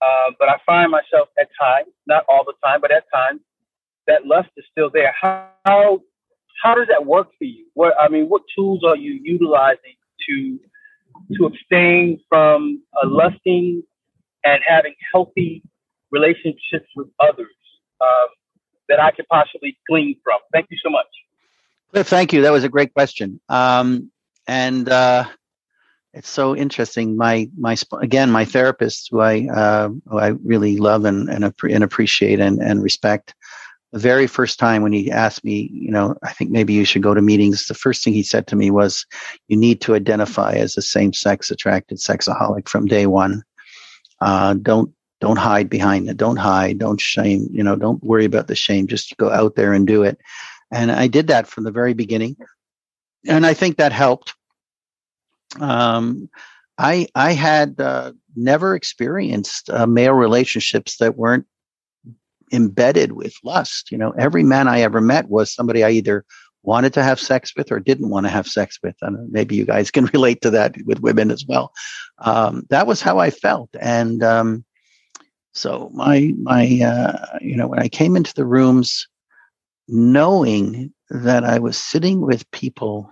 Uh, 0.00 0.32
but 0.38 0.48
I 0.48 0.56
find 0.66 0.90
myself 0.90 1.28
at 1.40 1.48
times, 1.58 1.88
not 2.06 2.24
all 2.28 2.44
the 2.44 2.52
time, 2.64 2.80
but 2.80 2.92
at 2.92 3.04
times, 3.12 3.40
that 4.06 4.26
lust 4.26 4.50
is 4.56 4.64
still 4.70 4.90
there. 4.92 5.14
How 5.20 6.00
how 6.62 6.74
does 6.74 6.86
that 6.88 7.04
work 7.04 7.28
for 7.38 7.44
you? 7.44 7.66
What 7.74 7.94
I 7.98 8.08
mean, 8.08 8.26
what 8.26 8.42
tools 8.54 8.82
are 8.86 8.96
you 8.96 9.18
utilizing 9.22 9.96
to 10.28 10.58
to 11.36 11.46
abstain 11.46 12.20
from 12.28 12.82
uh, 13.02 13.08
lusting 13.08 13.82
and 14.44 14.60
having 14.66 14.94
healthy 15.12 15.62
relationships 16.10 16.88
with 16.94 17.08
others 17.20 17.48
um, 18.00 18.28
that 18.88 19.00
I 19.00 19.10
could 19.10 19.26
possibly 19.28 19.78
glean 19.88 20.16
from? 20.22 20.38
Thank 20.52 20.66
you 20.70 20.78
so 20.82 20.90
much. 20.90 21.06
Cliff, 21.92 22.08
thank 22.08 22.32
you. 22.32 22.42
That 22.42 22.52
was 22.52 22.64
a 22.64 22.68
great 22.68 22.92
question. 22.92 23.40
Um, 23.48 24.10
and 24.46 24.88
uh, 24.88 25.24
it's 26.12 26.30
so 26.30 26.56
interesting. 26.56 27.16
My 27.16 27.48
my 27.58 27.76
again, 28.00 28.30
my 28.30 28.44
therapist, 28.44 29.08
who 29.10 29.20
I 29.20 29.46
uh, 29.48 29.88
who 30.08 30.18
I 30.18 30.28
really 30.28 30.78
love 30.78 31.04
and 31.04 31.28
and, 31.28 31.44
and 31.44 31.84
appreciate 31.84 32.40
and, 32.40 32.60
and 32.60 32.82
respect. 32.82 33.34
The 33.92 33.98
very 34.00 34.26
first 34.26 34.58
time 34.58 34.82
when 34.82 34.92
he 34.92 35.10
asked 35.10 35.44
me, 35.44 35.70
you 35.72 35.90
know, 35.90 36.16
I 36.22 36.32
think 36.32 36.50
maybe 36.50 36.72
you 36.72 36.84
should 36.84 37.02
go 37.02 37.14
to 37.14 37.22
meetings. 37.22 37.66
The 37.66 37.74
first 37.74 38.02
thing 38.02 38.12
he 38.12 38.22
said 38.22 38.46
to 38.48 38.56
me 38.56 38.70
was, 38.70 39.06
"You 39.48 39.56
need 39.56 39.80
to 39.82 39.94
identify 39.94 40.54
as 40.54 40.76
a 40.76 40.82
same-sex 40.82 41.50
attracted 41.50 41.98
sexaholic 41.98 42.68
from 42.68 42.86
day 42.86 43.06
one. 43.06 43.42
Uh, 44.20 44.54
don't 44.54 44.92
don't 45.20 45.38
hide 45.38 45.70
behind 45.70 46.08
it. 46.08 46.16
Don't 46.16 46.36
hide. 46.36 46.78
Don't 46.78 47.00
shame. 47.00 47.48
You 47.50 47.62
know, 47.62 47.76
don't 47.76 48.02
worry 48.02 48.24
about 48.24 48.48
the 48.48 48.54
shame. 48.54 48.86
Just 48.86 49.16
go 49.16 49.30
out 49.30 49.54
there 49.54 49.72
and 49.72 49.86
do 49.86 50.02
it." 50.02 50.18
And 50.72 50.90
I 50.90 51.06
did 51.06 51.28
that 51.28 51.46
from 51.46 51.64
the 51.64 51.70
very 51.70 51.94
beginning. 51.94 52.36
And 53.26 53.46
I 53.46 53.54
think 53.54 53.76
that 53.76 53.92
helped. 53.92 54.34
Um, 55.60 56.28
I, 56.78 57.06
I 57.14 57.32
had 57.32 57.80
uh, 57.80 58.12
never 58.34 58.74
experienced 58.74 59.70
uh, 59.70 59.86
male 59.86 60.12
relationships 60.12 60.98
that 60.98 61.16
weren't 61.16 61.46
embedded 62.52 63.12
with 63.12 63.34
lust. 63.42 63.90
You 63.90 63.98
know, 63.98 64.10
every 64.18 64.42
man 64.42 64.68
I 64.68 64.80
ever 64.80 65.00
met 65.00 65.28
was 65.28 65.52
somebody 65.52 65.82
I 65.82 65.90
either 65.90 66.24
wanted 66.62 66.92
to 66.94 67.02
have 67.02 67.20
sex 67.20 67.52
with 67.56 67.70
or 67.70 67.80
didn't 67.80 68.10
want 68.10 68.26
to 68.26 68.30
have 68.30 68.46
sex 68.46 68.78
with. 68.82 68.96
And 69.00 69.30
maybe 69.30 69.56
you 69.56 69.64
guys 69.64 69.90
can 69.90 70.06
relate 70.12 70.42
to 70.42 70.50
that 70.50 70.74
with 70.84 71.00
women 71.00 71.30
as 71.30 71.44
well. 71.46 71.72
Um, 72.18 72.66
that 72.70 72.86
was 72.86 73.00
how 73.00 73.18
I 73.18 73.30
felt. 73.30 73.70
And 73.80 74.22
um, 74.22 74.64
so 75.56 75.90
my 75.94 76.34
my 76.42 76.80
uh, 76.84 77.38
you 77.40 77.56
know 77.56 77.66
when 77.66 77.78
I 77.78 77.88
came 77.88 78.14
into 78.14 78.34
the 78.34 78.44
rooms, 78.44 79.08
knowing 79.88 80.92
that 81.08 81.44
I 81.44 81.58
was 81.58 81.78
sitting 81.78 82.20
with 82.20 82.50
people 82.50 83.10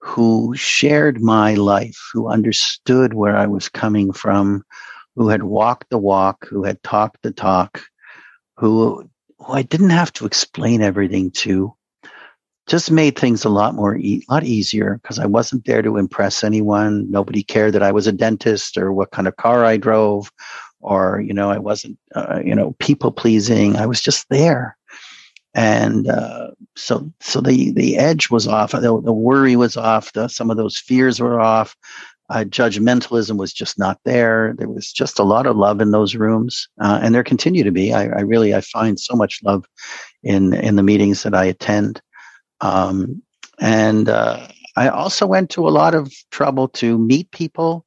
who 0.00 0.54
shared 0.56 1.20
my 1.20 1.54
life, 1.54 1.98
who 2.12 2.28
understood 2.28 3.12
where 3.14 3.36
I 3.36 3.46
was 3.46 3.68
coming 3.68 4.12
from, 4.12 4.64
who 5.14 5.28
had 5.28 5.42
walked 5.42 5.90
the 5.90 5.98
walk, 5.98 6.46
who 6.48 6.64
had 6.64 6.82
talked 6.82 7.22
the 7.22 7.32
talk, 7.32 7.82
who, 8.56 9.08
who 9.38 9.52
I 9.52 9.62
didn't 9.62 9.90
have 9.90 10.12
to 10.14 10.26
explain 10.26 10.80
everything 10.82 11.30
to, 11.42 11.74
just 12.66 12.90
made 12.90 13.18
things 13.18 13.44
a 13.44 13.48
lot 13.48 13.74
more, 13.74 13.96
e- 13.96 14.24
lot 14.30 14.44
easier 14.44 14.98
because 15.02 15.18
I 15.18 15.26
wasn't 15.26 15.64
there 15.66 15.82
to 15.82 15.98
impress 15.98 16.42
anyone. 16.42 17.10
Nobody 17.10 17.42
cared 17.42 17.74
that 17.74 17.82
I 17.82 17.92
was 17.92 18.06
a 18.06 18.12
dentist 18.12 18.76
or 18.76 18.92
what 18.92 19.10
kind 19.10 19.28
of 19.28 19.36
car 19.36 19.64
I 19.64 19.76
drove, 19.76 20.30
or 20.82 21.20
you 21.20 21.32
know, 21.32 21.50
I 21.50 21.58
wasn't, 21.58 21.98
uh, 22.14 22.40
you 22.44 22.54
know, 22.54 22.74
people 22.78 23.12
pleasing. 23.12 23.76
I 23.76 23.86
was 23.86 24.00
just 24.00 24.28
there. 24.28 24.76
And 25.54 26.08
uh, 26.08 26.50
so 26.76 27.10
so 27.20 27.40
the 27.40 27.72
the 27.72 27.96
edge 27.96 28.30
was 28.30 28.46
off 28.46 28.72
the, 28.72 28.80
the 28.80 29.12
worry 29.12 29.56
was 29.56 29.76
off 29.76 30.12
the, 30.12 30.28
some 30.28 30.50
of 30.50 30.56
those 30.56 30.78
fears 30.78 31.20
were 31.20 31.40
off. 31.40 31.76
Uh, 32.30 32.44
judgmentalism 32.44 33.36
was 33.36 33.52
just 33.52 33.78
not 33.78 34.00
there. 34.04 34.54
There 34.56 34.68
was 34.68 34.90
just 34.90 35.18
a 35.18 35.24
lot 35.24 35.46
of 35.46 35.56
love 35.56 35.82
in 35.82 35.90
those 35.90 36.14
rooms 36.14 36.68
uh, 36.80 37.00
and 37.02 37.14
there 37.14 37.24
continue 37.24 37.62
to 37.64 37.70
be. 37.70 37.92
I, 37.92 38.04
I, 38.04 38.20
really 38.20 38.54
i 38.54 38.62
find 38.62 38.98
so 38.98 39.14
much 39.14 39.42
love 39.42 39.66
in 40.22 40.54
in 40.54 40.76
the 40.76 40.82
meetings 40.82 41.22
that 41.24 41.34
i 41.34 41.44
attend. 41.44 42.00
Um, 42.62 43.22
and 43.60 44.08
uh, 44.08 44.48
i 44.76 44.88
also 44.88 45.26
went 45.26 45.50
to 45.50 45.68
a 45.68 45.70
lot 45.70 45.94
of 45.94 46.10
trouble 46.30 46.68
to 46.68 46.96
meet 46.96 47.30
people 47.32 47.84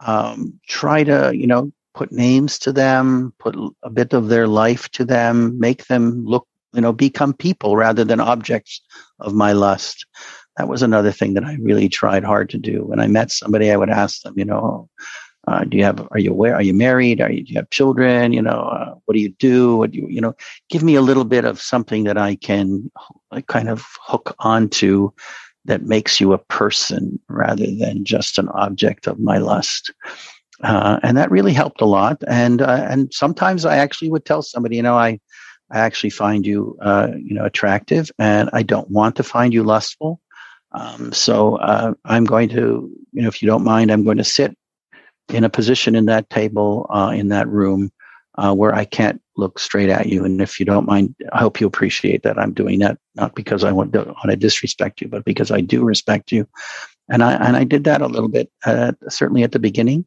um, 0.00 0.58
try 0.66 1.04
to 1.04 1.32
you 1.34 1.46
know 1.46 1.72
put 1.96 2.12
names 2.12 2.58
to 2.58 2.72
them 2.72 3.32
put 3.40 3.56
a 3.82 3.90
bit 3.90 4.12
of 4.12 4.28
their 4.28 4.46
life 4.46 4.88
to 4.90 5.04
them 5.04 5.58
make 5.58 5.86
them 5.86 6.24
look 6.24 6.46
you 6.76 6.82
know, 6.82 6.92
become 6.92 7.32
people 7.32 7.74
rather 7.74 8.04
than 8.04 8.20
objects 8.20 8.82
of 9.20 9.34
my 9.34 9.52
lust. 9.52 10.06
That 10.58 10.68
was 10.68 10.82
another 10.82 11.10
thing 11.10 11.32
that 11.34 11.44
I 11.44 11.56
really 11.60 11.88
tried 11.88 12.22
hard 12.22 12.50
to 12.50 12.58
do. 12.58 12.84
When 12.84 13.00
I 13.00 13.06
met 13.06 13.30
somebody, 13.30 13.70
I 13.70 13.76
would 13.76 13.90
ask 13.90 14.20
them, 14.22 14.34
you 14.36 14.44
know, 14.44 14.88
uh, 15.48 15.64
do 15.64 15.78
you 15.78 15.84
have, 15.84 16.06
are 16.10 16.18
you 16.18 16.30
aware, 16.30 16.54
are 16.54 16.62
you 16.62 16.74
married? 16.74 17.20
Are 17.20 17.30
you, 17.30 17.44
do 17.44 17.52
you 17.52 17.58
have 17.58 17.70
children? 17.70 18.32
You 18.32 18.42
know, 18.42 18.60
uh, 18.60 18.94
what 19.04 19.14
do 19.14 19.20
you 19.20 19.30
do? 19.30 19.76
What 19.76 19.92
do 19.92 19.98
you, 19.98 20.08
you 20.08 20.20
know, 20.20 20.34
give 20.68 20.82
me 20.82 20.96
a 20.96 21.02
little 21.02 21.24
bit 21.24 21.46
of 21.46 21.62
something 21.62 22.04
that 22.04 22.18
I 22.18 22.36
can 22.36 22.90
kind 23.46 23.70
of 23.70 23.84
hook 24.02 24.34
onto 24.40 25.10
that 25.64 25.82
makes 25.82 26.20
you 26.20 26.32
a 26.32 26.38
person 26.38 27.18
rather 27.28 27.66
than 27.66 28.04
just 28.04 28.38
an 28.38 28.48
object 28.50 29.06
of 29.06 29.18
my 29.18 29.38
lust. 29.38 29.92
Uh, 30.62 30.98
and 31.02 31.16
that 31.16 31.30
really 31.30 31.52
helped 31.52 31.80
a 31.80 31.86
lot. 31.86 32.22
And, 32.26 32.62
uh, 32.62 32.86
and 32.88 33.12
sometimes 33.12 33.64
I 33.64 33.76
actually 33.76 34.10
would 34.10 34.24
tell 34.24 34.42
somebody, 34.42 34.76
you 34.76 34.82
know, 34.82 34.96
I, 34.96 35.20
I 35.70 35.80
actually 35.80 36.10
find 36.10 36.46
you, 36.46 36.78
uh, 36.80 37.08
you 37.16 37.34
know, 37.34 37.44
attractive, 37.44 38.10
and 38.18 38.48
I 38.52 38.62
don't 38.62 38.90
want 38.90 39.16
to 39.16 39.22
find 39.22 39.52
you 39.52 39.64
lustful. 39.64 40.20
Um, 40.72 41.12
so 41.12 41.56
uh, 41.56 41.94
I'm 42.04 42.24
going 42.24 42.48
to, 42.50 42.90
you 43.12 43.22
know, 43.22 43.28
if 43.28 43.42
you 43.42 43.46
don't 43.46 43.64
mind, 43.64 43.90
I'm 43.90 44.04
going 44.04 44.18
to 44.18 44.24
sit 44.24 44.56
in 45.28 45.42
a 45.44 45.50
position 45.50 45.96
in 45.96 46.06
that 46.06 46.30
table 46.30 46.86
uh, 46.90 47.12
in 47.14 47.28
that 47.28 47.48
room 47.48 47.90
uh, 48.38 48.54
where 48.54 48.74
I 48.74 48.84
can't 48.84 49.20
look 49.36 49.58
straight 49.58 49.88
at 49.88 50.06
you. 50.06 50.24
And 50.24 50.40
if 50.40 50.60
you 50.60 50.66
don't 50.66 50.86
mind, 50.86 51.14
I 51.32 51.40
hope 51.40 51.60
you 51.60 51.66
appreciate 51.66 52.22
that 52.22 52.38
I'm 52.38 52.52
doing 52.52 52.78
that, 52.80 52.98
not 53.14 53.34
because 53.34 53.64
I 53.64 53.72
want 53.72 53.92
to, 53.94 54.04
want 54.04 54.30
to 54.30 54.36
disrespect 54.36 55.00
you, 55.00 55.08
but 55.08 55.24
because 55.24 55.50
I 55.50 55.60
do 55.62 55.84
respect 55.84 56.30
you. 56.30 56.46
And 57.08 57.22
I 57.22 57.34
and 57.34 57.56
I 57.56 57.64
did 57.64 57.84
that 57.84 58.02
a 58.02 58.06
little 58.06 58.28
bit, 58.28 58.50
certainly 59.08 59.42
at 59.42 59.52
the 59.52 59.58
beginning. 59.58 60.06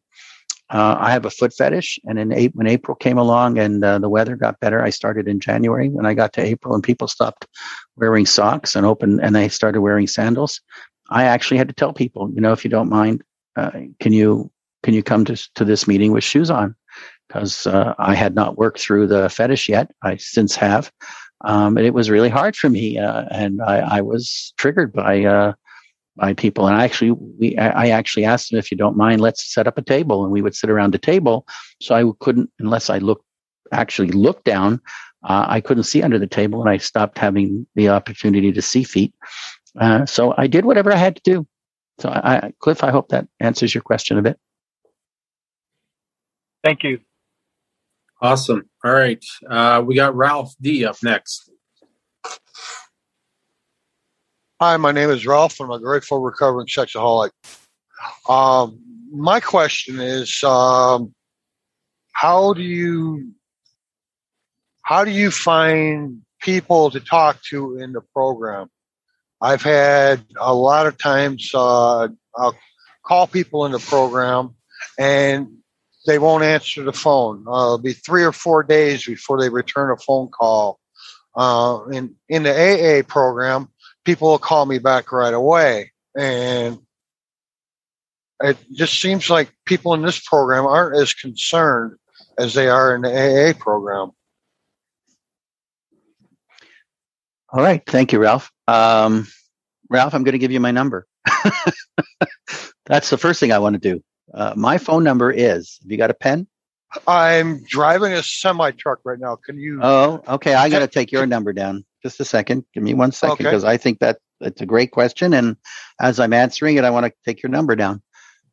Uh, 0.71 0.95
I 0.99 1.11
have 1.11 1.25
a 1.25 1.31
foot 1.31 1.53
fetish, 1.53 1.99
and 2.05 2.19
in 2.19 2.31
when 2.53 2.67
April 2.67 2.95
came 2.95 3.17
along 3.17 3.57
and 3.57 3.83
uh, 3.83 3.97
the 3.97 4.09
weather 4.09 4.35
got 4.35 4.59
better, 4.59 4.83
I 4.83 4.91
started 4.91 5.27
in 5.27 5.39
January. 5.39 5.89
When 5.89 6.05
I 6.05 6.13
got 6.13 6.33
to 6.33 6.41
April 6.41 6.75
and 6.75 6.83
people 6.83 7.07
stopped 7.07 7.47
wearing 7.95 8.27
socks 8.27 8.75
and 8.75 8.85
open, 8.85 9.19
and 9.19 9.35
they 9.35 9.49
started 9.49 9.81
wearing 9.81 10.05
sandals, 10.05 10.61
I 11.09 11.23
actually 11.23 11.57
had 11.57 11.69
to 11.69 11.73
tell 11.73 11.91
people, 11.91 12.29
you 12.33 12.41
know, 12.41 12.51
if 12.51 12.63
you 12.63 12.69
don't 12.69 12.89
mind, 12.89 13.23
uh, 13.55 13.71
can 13.99 14.13
you 14.13 14.51
can 14.83 14.93
you 14.93 15.01
come 15.01 15.25
to 15.25 15.35
to 15.55 15.65
this 15.65 15.87
meeting 15.87 16.11
with 16.11 16.23
shoes 16.23 16.51
on? 16.51 16.75
Because 17.27 17.65
uh, 17.65 17.95
I 17.97 18.13
had 18.13 18.35
not 18.35 18.57
worked 18.57 18.79
through 18.79 19.07
the 19.07 19.29
fetish 19.29 19.69
yet. 19.69 19.91
I 20.03 20.17
since 20.17 20.55
have, 20.55 20.91
um, 21.41 21.77
and 21.77 21.85
it 21.85 21.93
was 21.93 22.09
really 22.09 22.29
hard 22.29 22.55
for 22.55 22.69
me, 22.69 22.99
uh, 22.99 23.25
and 23.31 23.61
I, 23.61 23.97
I, 23.97 24.01
was 24.01 24.53
triggered 24.57 24.91
by 24.93 25.23
uh, 25.23 25.53
by 26.19 26.33
people. 26.33 26.67
And 26.67 26.75
I 26.75 26.83
actually, 26.83 27.11
we, 27.11 27.57
I 27.57 27.89
actually 27.89 28.25
asked 28.25 28.51
them 28.51 28.59
if 28.59 28.71
you 28.71 28.77
don't 28.77 28.97
mind, 28.97 29.21
let's 29.21 29.53
set 29.53 29.67
up 29.67 29.77
a 29.77 29.81
table, 29.81 30.23
and 30.23 30.31
we 30.31 30.41
would 30.41 30.55
sit 30.55 30.69
around 30.69 30.93
the 30.93 30.99
table. 30.99 31.47
So 31.81 31.95
I 31.95 32.03
couldn't, 32.19 32.51
unless 32.59 32.89
I 32.89 32.97
looked, 32.97 33.25
actually 33.71 34.11
looked 34.11 34.45
down, 34.45 34.81
uh, 35.23 35.45
I 35.47 35.61
couldn't 35.61 35.83
see 35.83 36.03
under 36.03 36.19
the 36.19 36.27
table, 36.27 36.61
and 36.61 36.69
I 36.69 36.77
stopped 36.77 37.17
having 37.17 37.67
the 37.75 37.89
opportunity 37.89 38.51
to 38.51 38.61
see 38.61 38.83
feet. 38.83 39.13
Uh, 39.79 40.05
so 40.05 40.33
I 40.37 40.47
did 40.47 40.65
whatever 40.65 40.91
I 40.91 40.97
had 40.97 41.15
to 41.15 41.21
do. 41.23 41.47
So 41.99 42.09
I, 42.09 42.53
Cliff, 42.59 42.83
I 42.83 42.91
hope 42.91 43.09
that 43.09 43.27
answers 43.39 43.73
your 43.73 43.81
question 43.81 44.17
a 44.17 44.21
bit. 44.21 44.37
Thank 46.63 46.83
you. 46.83 46.99
Awesome. 48.21 48.69
All 48.83 48.93
right. 48.93 49.23
Uh, 49.49 49.81
we 49.85 49.95
got 49.95 50.15
Ralph 50.15 50.53
D 50.61 50.85
up 50.85 50.97
next. 51.03 51.49
Hi, 54.61 54.75
my 54.75 54.91
name 54.91 55.09
is 55.09 55.25
Ralph. 55.25 55.61
I'm 55.61 55.71
a 55.71 55.79
grateful 55.79 56.19
recovering 56.19 56.67
sexaholic. 56.67 57.29
Um, 58.27 58.77
my 59.09 59.39
question 59.39 60.01
is, 60.01 60.43
um, 60.43 61.15
how 62.11 62.51
do 62.51 62.61
you 62.61 63.31
how 64.83 65.05
do 65.05 65.11
you 65.11 65.31
find 65.31 66.23
people 66.41 66.91
to 66.91 66.99
talk 66.99 67.41
to 67.51 67.77
in 67.77 67.93
the 67.93 68.01
program? 68.13 68.69
I've 69.39 69.61
had 69.61 70.25
a 70.37 70.53
lot 70.53 70.87
of 70.87 70.97
times 70.97 71.51
uh, 71.53 72.09
I'll 72.35 72.55
call 73.05 73.27
people 73.27 73.65
in 73.65 73.71
the 73.71 73.79
program 73.79 74.55
and 74.99 75.47
they 76.05 76.19
won't 76.19 76.43
answer 76.43 76.83
the 76.83 76.91
phone. 76.91 77.45
Uh, 77.47 77.51
it'll 77.51 77.77
be 77.77 77.93
three 77.93 78.25
or 78.25 78.33
four 78.33 78.63
days 78.63 79.05
before 79.05 79.39
they 79.39 79.47
return 79.47 79.89
a 79.89 79.95
phone 79.95 80.27
call. 80.27 80.81
Uh, 81.33 81.85
in 81.93 82.13
in 82.27 82.43
the 82.43 82.51
AA 82.51 83.03
program, 83.07 83.69
people 84.05 84.29
will 84.29 84.39
call 84.39 84.65
me 84.65 84.79
back 84.79 85.11
right 85.11 85.33
away. 85.33 85.91
And 86.17 86.79
it 88.41 88.57
just 88.71 89.01
seems 89.01 89.29
like 89.29 89.53
people 89.65 89.93
in 89.93 90.01
this 90.01 90.19
program 90.19 90.65
aren't 90.65 91.01
as 91.01 91.13
concerned 91.13 91.97
as 92.37 92.53
they 92.53 92.69
are 92.69 92.95
in 92.95 93.01
the 93.01 93.09
AA 93.09 93.53
program. 93.57 94.11
All 97.51 97.63
right. 97.63 97.83
Thank 97.85 98.13
you, 98.13 98.19
Ralph. 98.19 98.51
Um, 98.67 99.27
Ralph, 99.89 100.13
I'm 100.13 100.23
going 100.23 100.33
to 100.33 100.39
give 100.39 100.51
you 100.51 100.59
my 100.59 100.71
number. 100.71 101.07
That's 102.85 103.09
the 103.09 103.17
first 103.17 103.39
thing 103.39 103.51
I 103.51 103.59
want 103.59 103.73
to 103.73 103.79
do. 103.79 104.03
Uh, 104.33 104.53
my 104.55 104.77
phone 104.77 105.03
number 105.03 105.31
is, 105.31 105.79
have 105.81 105.91
you 105.91 105.97
got 105.97 106.11
a 106.11 106.13
pen? 106.13 106.47
I'm 107.07 107.63
driving 107.65 108.13
a 108.13 108.23
semi 108.23 108.71
truck 108.71 108.99
right 109.03 109.19
now. 109.19 109.35
Can 109.35 109.57
you? 109.57 109.79
Oh, 109.81 110.21
okay. 110.27 110.53
I 110.53 110.69
got 110.69 110.79
to 110.79 110.87
take 110.87 111.11
your 111.11 111.25
number 111.25 111.53
down. 111.53 111.85
Just 112.01 112.19
a 112.19 112.25
second. 112.25 112.65
Give 112.73 112.83
me 112.83 112.93
one 112.93 113.11
second 113.11 113.37
because 113.37 113.63
okay. 113.63 113.73
I 113.73 113.77
think 113.77 113.99
that 113.99 114.19
it's 114.41 114.61
a 114.61 114.65
great 114.65 114.91
question. 114.91 115.33
And 115.33 115.57
as 115.99 116.19
I'm 116.19 116.33
answering 116.33 116.77
it, 116.77 116.85
I 116.85 116.89
want 116.89 117.05
to 117.05 117.13
take 117.25 117.43
your 117.43 117.49
number 117.49 117.75
down. 117.75 118.01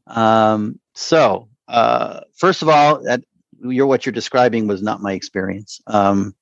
Um, 0.08 0.80
so, 0.94 1.48
uh, 1.68 2.20
first 2.34 2.62
of 2.62 2.68
all, 2.68 3.02
that 3.04 3.22
you're 3.62 3.86
what 3.86 4.04
you're 4.04 4.12
describing 4.12 4.66
was 4.66 4.82
not 4.82 5.00
my 5.00 5.12
experience. 5.12 5.80
Um, 5.86 6.34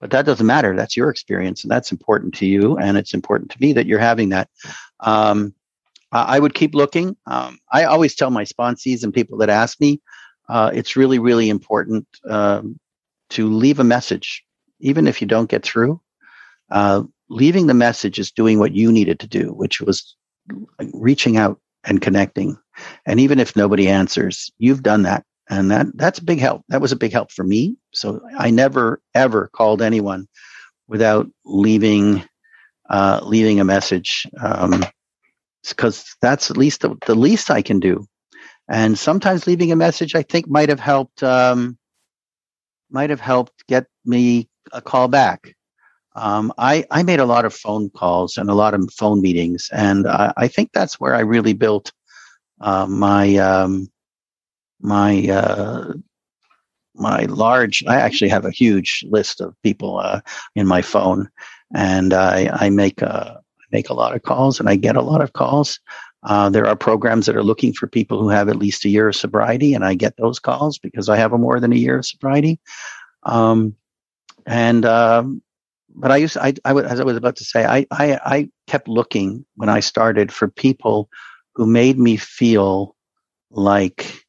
but 0.00 0.10
that 0.10 0.24
doesn't 0.24 0.46
matter. 0.46 0.74
That's 0.74 0.96
your 0.96 1.10
experience, 1.10 1.62
and 1.62 1.70
that's 1.70 1.92
important 1.92 2.34
to 2.36 2.46
you, 2.46 2.78
and 2.78 2.96
it's 2.96 3.12
important 3.12 3.50
to 3.50 3.58
me 3.60 3.74
that 3.74 3.86
you're 3.86 3.98
having 3.98 4.30
that. 4.30 4.48
Um, 5.00 5.54
I 6.12 6.40
would 6.40 6.54
keep 6.54 6.74
looking. 6.74 7.16
Um, 7.26 7.58
I 7.70 7.84
always 7.84 8.16
tell 8.16 8.30
my 8.30 8.44
sponsees 8.44 9.04
and 9.04 9.14
people 9.14 9.38
that 9.38 9.48
ask 9.48 9.80
me, 9.80 10.00
uh, 10.48 10.70
it's 10.74 10.96
really, 10.96 11.20
really 11.20 11.48
important 11.48 12.06
um, 12.28 12.80
to 13.30 13.48
leave 13.48 13.78
a 13.78 13.84
message, 13.84 14.44
even 14.80 15.06
if 15.06 15.20
you 15.20 15.28
don't 15.28 15.48
get 15.48 15.62
through. 15.62 16.00
Uh, 16.70 17.02
leaving 17.28 17.66
the 17.66 17.74
message 17.74 18.18
is 18.18 18.30
doing 18.30 18.58
what 18.58 18.74
you 18.74 18.92
needed 18.92 19.20
to 19.20 19.28
do, 19.28 19.52
which 19.52 19.80
was 19.80 20.16
reaching 20.92 21.36
out 21.36 21.60
and 21.84 22.02
connecting. 22.02 22.56
And 23.06 23.20
even 23.20 23.38
if 23.38 23.56
nobody 23.56 23.88
answers, 23.88 24.50
you've 24.58 24.82
done 24.82 25.02
that 25.02 25.24
and 25.50 25.70
that 25.72 25.86
that's 25.96 26.20
a 26.20 26.24
big 26.24 26.38
help. 26.38 26.62
That 26.68 26.80
was 26.80 26.92
a 26.92 26.96
big 26.96 27.12
help 27.12 27.32
for 27.32 27.44
me. 27.44 27.76
So 27.92 28.20
I 28.38 28.50
never 28.50 29.02
ever 29.14 29.50
called 29.52 29.82
anyone 29.82 30.28
without 30.86 31.28
leaving 31.44 32.24
uh, 32.88 33.20
leaving 33.22 33.60
a 33.60 33.64
message 33.64 34.26
because 34.32 35.98
um, 35.98 36.04
that's 36.22 36.50
at 36.50 36.56
least 36.56 36.80
the, 36.80 36.96
the, 37.06 37.14
least 37.14 37.50
I 37.50 37.62
can 37.62 37.78
do. 37.78 38.04
And 38.68 38.98
sometimes 38.98 39.46
leaving 39.46 39.70
a 39.70 39.76
message, 39.76 40.16
I 40.16 40.22
think, 40.22 40.48
might 40.48 40.68
have 40.70 40.80
helped 40.80 41.22
um, 41.22 41.76
might 42.90 43.10
have 43.10 43.20
helped 43.20 43.66
get 43.66 43.86
me 44.04 44.48
a 44.72 44.80
call 44.80 45.08
back. 45.08 45.54
Um, 46.16 46.52
I 46.58 46.84
I 46.90 47.02
made 47.02 47.20
a 47.20 47.26
lot 47.26 47.44
of 47.44 47.54
phone 47.54 47.90
calls 47.90 48.36
and 48.36 48.50
a 48.50 48.54
lot 48.54 48.74
of 48.74 48.88
phone 48.92 49.20
meetings, 49.20 49.68
and 49.72 50.06
I, 50.08 50.32
I 50.36 50.48
think 50.48 50.70
that's 50.72 50.98
where 50.98 51.14
I 51.14 51.20
really 51.20 51.52
built 51.52 51.92
uh, 52.60 52.86
my 52.86 53.36
um, 53.36 53.88
my 54.80 55.28
uh, 55.28 55.92
my 56.94 57.24
large. 57.24 57.84
I 57.86 57.96
actually 57.96 58.30
have 58.30 58.44
a 58.44 58.50
huge 58.50 59.04
list 59.08 59.40
of 59.40 59.54
people 59.62 59.98
uh, 59.98 60.20
in 60.54 60.66
my 60.66 60.82
phone, 60.82 61.28
and 61.74 62.12
I, 62.12 62.50
I 62.52 62.70
make 62.70 63.02
a 63.02 63.40
make 63.72 63.88
a 63.88 63.94
lot 63.94 64.14
of 64.14 64.22
calls, 64.22 64.58
and 64.58 64.68
I 64.68 64.76
get 64.76 64.96
a 64.96 65.02
lot 65.02 65.22
of 65.22 65.32
calls. 65.32 65.78
Uh, 66.22 66.50
there 66.50 66.66
are 66.66 66.76
programs 66.76 67.24
that 67.26 67.36
are 67.36 67.42
looking 67.42 67.72
for 67.72 67.86
people 67.86 68.20
who 68.20 68.28
have 68.28 68.48
at 68.48 68.56
least 68.56 68.84
a 68.84 68.90
year 68.90 69.08
of 69.08 69.16
sobriety, 69.16 69.74
and 69.74 69.84
I 69.84 69.94
get 69.94 70.16
those 70.16 70.38
calls 70.38 70.78
because 70.78 71.08
I 71.08 71.16
have 71.16 71.32
a 71.32 71.38
more 71.38 71.60
than 71.60 71.72
a 71.72 71.76
year 71.76 71.98
of 71.98 72.06
sobriety. 72.06 72.58
Um, 73.22 73.74
and 74.46 74.84
um, 74.84 75.42
but 75.94 76.10
I 76.10 76.16
used 76.16 76.36
I, 76.36 76.54
I 76.64 76.72
as 76.74 77.00
I 77.00 77.04
was 77.04 77.16
about 77.16 77.36
to 77.36 77.44
say 77.44 77.64
I, 77.64 77.86
I 77.90 78.18
I 78.24 78.50
kept 78.66 78.88
looking 78.88 79.44
when 79.56 79.68
I 79.68 79.80
started 79.80 80.32
for 80.32 80.48
people 80.48 81.08
who 81.54 81.66
made 81.66 81.98
me 81.98 82.16
feel 82.16 82.96
like 83.50 84.24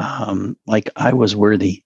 um, 0.00 0.56
like 0.66 0.90
I 0.96 1.12
was 1.12 1.36
worthy. 1.36 1.84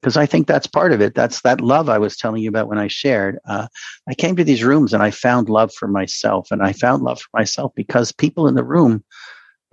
Because 0.00 0.18
I 0.18 0.26
think 0.26 0.46
that's 0.46 0.66
part 0.66 0.92
of 0.92 1.00
it. 1.00 1.14
That's 1.14 1.40
that 1.42 1.62
love 1.62 1.88
I 1.88 1.96
was 1.96 2.18
telling 2.18 2.42
you 2.42 2.50
about 2.50 2.68
when 2.68 2.76
I 2.76 2.88
shared. 2.88 3.38
Uh, 3.48 3.68
I 4.06 4.12
came 4.12 4.36
to 4.36 4.44
these 4.44 4.62
rooms 4.62 4.92
and 4.92 5.02
I 5.02 5.10
found 5.10 5.48
love 5.48 5.72
for 5.72 5.88
myself. 5.88 6.48
And 6.50 6.62
I 6.62 6.74
found 6.74 7.02
love 7.02 7.22
for 7.22 7.30
myself 7.32 7.72
because 7.74 8.12
people 8.12 8.46
in 8.46 8.54
the 8.54 8.64
room 8.64 9.02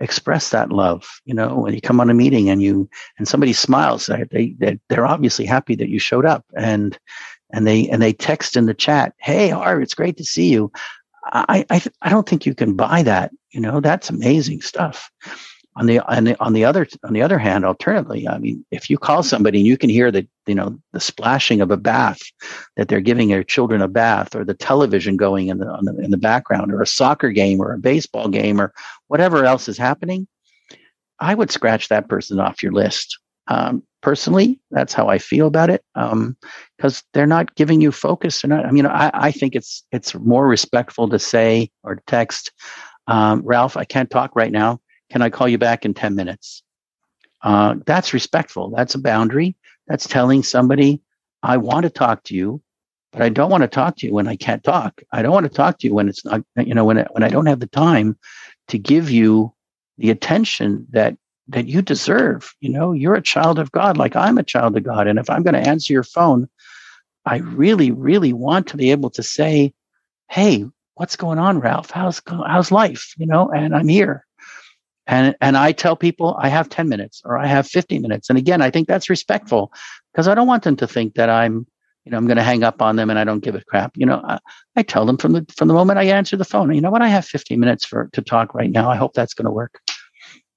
express 0.00 0.48
that 0.48 0.70
love. 0.70 1.04
You 1.26 1.34
know, 1.34 1.58
when 1.58 1.74
you 1.74 1.82
come 1.82 2.00
on 2.00 2.08
a 2.08 2.14
meeting 2.14 2.48
and 2.48 2.62
you 2.62 2.88
and 3.18 3.28
somebody 3.28 3.52
smiles, 3.52 4.06
they, 4.30 4.54
they 4.58 4.80
they're 4.88 5.06
obviously 5.06 5.44
happy 5.44 5.74
that 5.76 5.90
you 5.90 5.98
showed 5.98 6.24
up. 6.24 6.46
And 6.56 6.98
and 7.52 7.66
they 7.66 7.88
and 7.88 8.02
they 8.02 8.12
text 8.12 8.56
in 8.56 8.66
the 8.66 8.74
chat, 8.74 9.14
"Hey, 9.18 9.50
Harv, 9.50 9.82
it's 9.82 9.94
great 9.94 10.16
to 10.18 10.24
see 10.24 10.50
you." 10.50 10.72
I 11.24 11.64
I, 11.70 11.82
I 12.02 12.08
don't 12.08 12.28
think 12.28 12.46
you 12.46 12.54
can 12.54 12.74
buy 12.74 13.02
that. 13.02 13.32
You 13.50 13.60
know, 13.60 13.80
that's 13.80 14.10
amazing 14.10 14.62
stuff 14.62 15.10
on 15.76 15.86
the 15.86 16.00
on 16.00 16.24
the 16.24 16.38
on 16.40 16.52
the 16.52 16.64
other 16.64 16.86
on 17.02 17.12
the 17.12 17.22
other 17.22 17.38
hand, 17.38 17.64
alternatively, 17.64 18.28
I 18.28 18.38
mean, 18.38 18.64
if 18.70 18.90
you 18.90 18.98
call 18.98 19.22
somebody 19.22 19.58
and 19.58 19.66
you 19.66 19.78
can 19.78 19.88
hear 19.88 20.10
the 20.10 20.26
you 20.46 20.54
know 20.54 20.78
the 20.92 21.00
splashing 21.00 21.60
of 21.60 21.70
a 21.70 21.76
bath 21.76 22.20
that 22.76 22.88
they're 22.88 23.00
giving 23.00 23.28
their 23.28 23.42
children 23.42 23.80
a 23.80 23.88
bath, 23.88 24.34
or 24.34 24.44
the 24.44 24.54
television 24.54 25.16
going 25.16 25.48
in 25.48 25.58
the, 25.58 25.78
the 25.82 26.04
in 26.04 26.10
the 26.10 26.18
background, 26.18 26.72
or 26.72 26.82
a 26.82 26.86
soccer 26.86 27.30
game, 27.30 27.60
or 27.60 27.72
a 27.72 27.78
baseball 27.78 28.28
game, 28.28 28.60
or 28.60 28.74
whatever 29.08 29.44
else 29.44 29.66
is 29.68 29.78
happening, 29.78 30.26
I 31.18 31.34
would 31.34 31.50
scratch 31.50 31.88
that 31.88 32.08
person 32.08 32.38
off 32.38 32.62
your 32.62 32.72
list. 32.72 33.18
Um, 33.48 33.82
personally, 34.02 34.60
that's 34.70 34.92
how 34.92 35.08
I 35.08 35.18
feel 35.18 35.46
about 35.46 35.70
it. 35.70 35.84
Because 35.94 36.12
um, 36.12 37.06
they're 37.14 37.26
not 37.26 37.54
giving 37.54 37.80
you 37.80 37.92
focus. 37.92 38.42
They're 38.42 38.48
not. 38.48 38.66
I 38.66 38.70
mean, 38.70 38.86
I, 38.86 39.10
I 39.14 39.30
think 39.32 39.54
it's 39.54 39.84
it's 39.92 40.14
more 40.14 40.46
respectful 40.46 41.08
to 41.08 41.18
say 41.18 41.70
or 41.82 41.96
to 41.96 42.02
text, 42.06 42.52
um, 43.06 43.42
Ralph, 43.44 43.76
I 43.76 43.84
can't 43.84 44.10
talk 44.10 44.36
right 44.36 44.52
now 44.52 44.80
can 45.12 45.20
I 45.22 45.28
call 45.28 45.46
you 45.46 45.58
back 45.58 45.84
in 45.84 45.92
10 45.92 46.14
minutes? 46.14 46.62
Uh, 47.42 47.74
that's 47.84 48.14
respectful. 48.14 48.70
That's 48.70 48.94
a 48.94 48.98
boundary. 48.98 49.54
That's 49.86 50.08
telling 50.08 50.42
somebody, 50.42 51.02
I 51.42 51.58
want 51.58 51.84
to 51.84 51.90
talk 51.90 52.24
to 52.24 52.34
you, 52.34 52.62
but 53.12 53.20
I 53.20 53.28
don't 53.28 53.50
want 53.50 53.62
to 53.62 53.68
talk 53.68 53.96
to 53.98 54.06
you 54.06 54.14
when 54.14 54.26
I 54.26 54.36
can't 54.36 54.64
talk. 54.64 55.02
I 55.12 55.20
don't 55.20 55.32
want 55.32 55.44
to 55.44 55.52
talk 55.52 55.78
to 55.78 55.86
you 55.86 55.92
when 55.92 56.08
it's 56.08 56.24
not, 56.24 56.40
you 56.56 56.74
know, 56.74 56.84
when, 56.84 56.96
when 57.10 57.22
I 57.22 57.28
don't 57.28 57.46
have 57.46 57.60
the 57.60 57.66
time 57.66 58.16
to 58.68 58.78
give 58.78 59.10
you 59.10 59.52
the 59.98 60.08
attention 60.08 60.86
that 60.90 61.16
that 61.52 61.68
you 61.68 61.82
deserve. 61.82 62.54
You 62.60 62.70
know, 62.70 62.92
you're 62.92 63.14
a 63.14 63.22
child 63.22 63.58
of 63.58 63.72
God, 63.72 63.96
like 63.96 64.16
I'm 64.16 64.38
a 64.38 64.42
child 64.42 64.76
of 64.76 64.84
God. 64.84 65.06
And 65.06 65.18
if 65.18 65.30
I'm 65.30 65.42
going 65.42 65.54
to 65.54 65.68
answer 65.68 65.92
your 65.92 66.04
phone, 66.04 66.48
I 67.24 67.38
really, 67.38 67.90
really 67.90 68.32
want 68.32 68.66
to 68.68 68.76
be 68.76 68.90
able 68.90 69.10
to 69.10 69.22
say, 69.22 69.72
"Hey, 70.28 70.64
what's 70.94 71.16
going 71.16 71.38
on, 71.38 71.60
Ralph? 71.60 71.90
How's 71.90 72.20
how's 72.26 72.72
life?" 72.72 73.14
You 73.16 73.26
know, 73.26 73.50
and 73.50 73.74
I'm 73.74 73.88
here 73.88 74.26
and 75.06 75.34
and 75.40 75.56
I 75.56 75.72
tell 75.72 75.96
people 75.96 76.36
I 76.38 76.48
have 76.48 76.68
10 76.68 76.88
minutes 76.88 77.22
or 77.24 77.36
I 77.38 77.46
have 77.46 77.66
50 77.66 77.98
minutes. 77.98 78.28
And 78.28 78.38
again, 78.38 78.62
I 78.62 78.70
think 78.70 78.88
that's 78.88 79.10
respectful 79.10 79.72
because 80.12 80.28
I 80.28 80.34
don't 80.34 80.46
want 80.46 80.62
them 80.62 80.76
to 80.76 80.86
think 80.86 81.14
that 81.14 81.28
I'm, 81.28 81.66
you 82.04 82.12
know, 82.12 82.18
I'm 82.18 82.26
going 82.26 82.36
to 82.36 82.42
hang 82.42 82.62
up 82.62 82.80
on 82.80 82.96
them 82.96 83.10
and 83.10 83.18
I 83.18 83.24
don't 83.24 83.42
give 83.42 83.54
a 83.54 83.64
crap. 83.64 83.96
You 83.96 84.06
know, 84.06 84.22
I, 84.24 84.38
I, 84.76 84.82
tell 84.82 85.04
them 85.04 85.16
from 85.16 85.32
the 85.32 85.46
from 85.56 85.68
the 85.68 85.74
moment 85.74 85.98
I 85.98 86.04
answer 86.04 86.36
the 86.36 86.44
phone, 86.44 86.74
you 86.74 86.80
know 86.80 86.90
what, 86.90 87.02
I 87.02 87.08
have 87.08 87.26
fifty 87.26 87.56
minutes 87.56 87.84
for 87.84 88.08
to 88.12 88.22
talk 88.22 88.54
right 88.54 88.70
now. 88.70 88.90
I 88.90 88.96
hope 88.96 89.14
that's 89.14 89.34
going 89.34 89.46
to 89.46 89.52
work. 89.52 89.80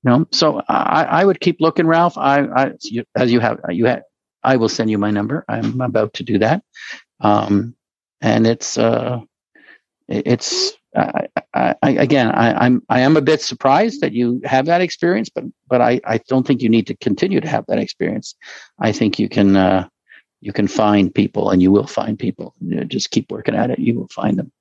You 0.05 0.11
know, 0.11 0.27
so 0.31 0.61
I, 0.69 1.03
I 1.03 1.25
would 1.25 1.39
keep 1.39 1.59
looking, 1.59 1.87
Ralph. 1.87 2.15
I, 2.15 2.41
I 2.41 2.73
as 3.15 3.31
you 3.31 3.39
have 3.39 3.59
you 3.69 3.85
have 3.85 4.03
I 4.43 4.55
will 4.55 4.69
send 4.69 4.91
you 4.91 4.99
my 4.99 5.09
number. 5.09 5.43
I'm 5.49 5.81
about 5.81 6.13
to 6.13 6.23
do 6.23 6.37
that. 6.37 6.63
Um, 7.21 7.75
and 8.21 8.45
it's 8.45 8.77
uh, 8.77 9.21
it's 10.07 10.73
I, 10.95 11.27
I, 11.55 11.75
again, 11.81 12.29
I, 12.29 12.67
am 12.67 12.83
I 12.87 12.99
am 12.99 13.17
a 13.17 13.21
bit 13.21 13.41
surprised 13.41 14.01
that 14.01 14.13
you 14.13 14.41
have 14.45 14.67
that 14.67 14.81
experience, 14.81 15.29
but 15.29 15.43
but 15.67 15.81
I, 15.81 15.99
I 16.05 16.19
don't 16.27 16.45
think 16.45 16.61
you 16.61 16.69
need 16.69 16.85
to 16.87 16.97
continue 16.97 17.41
to 17.41 17.47
have 17.47 17.65
that 17.67 17.79
experience. 17.79 18.35
I 18.79 18.91
think 18.91 19.17
you 19.17 19.27
can 19.27 19.55
uh, 19.55 19.87
you 20.39 20.53
can 20.53 20.67
find 20.67 21.13
people, 21.13 21.49
and 21.49 21.63
you 21.63 21.71
will 21.71 21.87
find 21.87 22.19
people. 22.19 22.53
You 22.61 22.75
know, 22.75 22.83
just 22.83 23.09
keep 23.09 23.31
working 23.31 23.55
at 23.55 23.71
it; 23.71 23.79
you 23.79 23.95
will 23.95 24.09
find 24.09 24.37
them. 24.37 24.51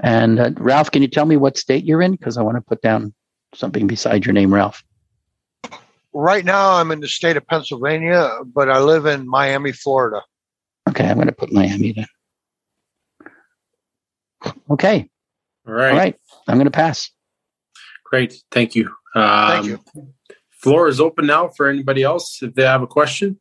And 0.00 0.40
uh, 0.40 0.50
Ralph, 0.56 0.90
can 0.90 1.02
you 1.02 1.08
tell 1.08 1.26
me 1.26 1.36
what 1.36 1.58
state 1.58 1.84
you're 1.84 2.00
in? 2.00 2.12
Because 2.12 2.38
I 2.38 2.42
want 2.42 2.56
to 2.56 2.62
put 2.62 2.80
down 2.80 3.12
something 3.54 3.86
beside 3.86 4.24
your 4.24 4.32
name, 4.32 4.52
Ralph. 4.52 4.82
Right 6.12 6.44
now, 6.44 6.74
I'm 6.74 6.90
in 6.90 7.00
the 7.00 7.08
state 7.08 7.36
of 7.36 7.46
Pennsylvania, 7.46 8.40
but 8.44 8.68
I 8.70 8.80
live 8.80 9.06
in 9.06 9.26
Miami, 9.26 9.72
Florida. 9.72 10.22
Okay, 10.88 11.08
I'm 11.08 11.16
going 11.16 11.28
to 11.28 11.32
put 11.32 11.52
Miami 11.52 11.92
then. 11.92 12.06
Okay. 14.70 15.08
All 15.66 15.72
right. 15.72 15.90
All 15.90 15.96
right. 15.96 16.16
I'm 16.48 16.56
going 16.56 16.66
to 16.66 16.70
pass. 16.70 17.10
Great. 18.04 18.34
Thank 18.50 18.74
you. 18.74 18.90
Um, 19.14 19.48
Thank 19.48 19.66
you. 19.66 19.80
Floor 20.50 20.88
is 20.88 21.00
open 21.00 21.26
now 21.26 21.48
for 21.48 21.68
anybody 21.68 22.02
else 22.02 22.42
if 22.42 22.54
they 22.54 22.62
have 22.62 22.82
a 22.82 22.86
question. 22.86 23.38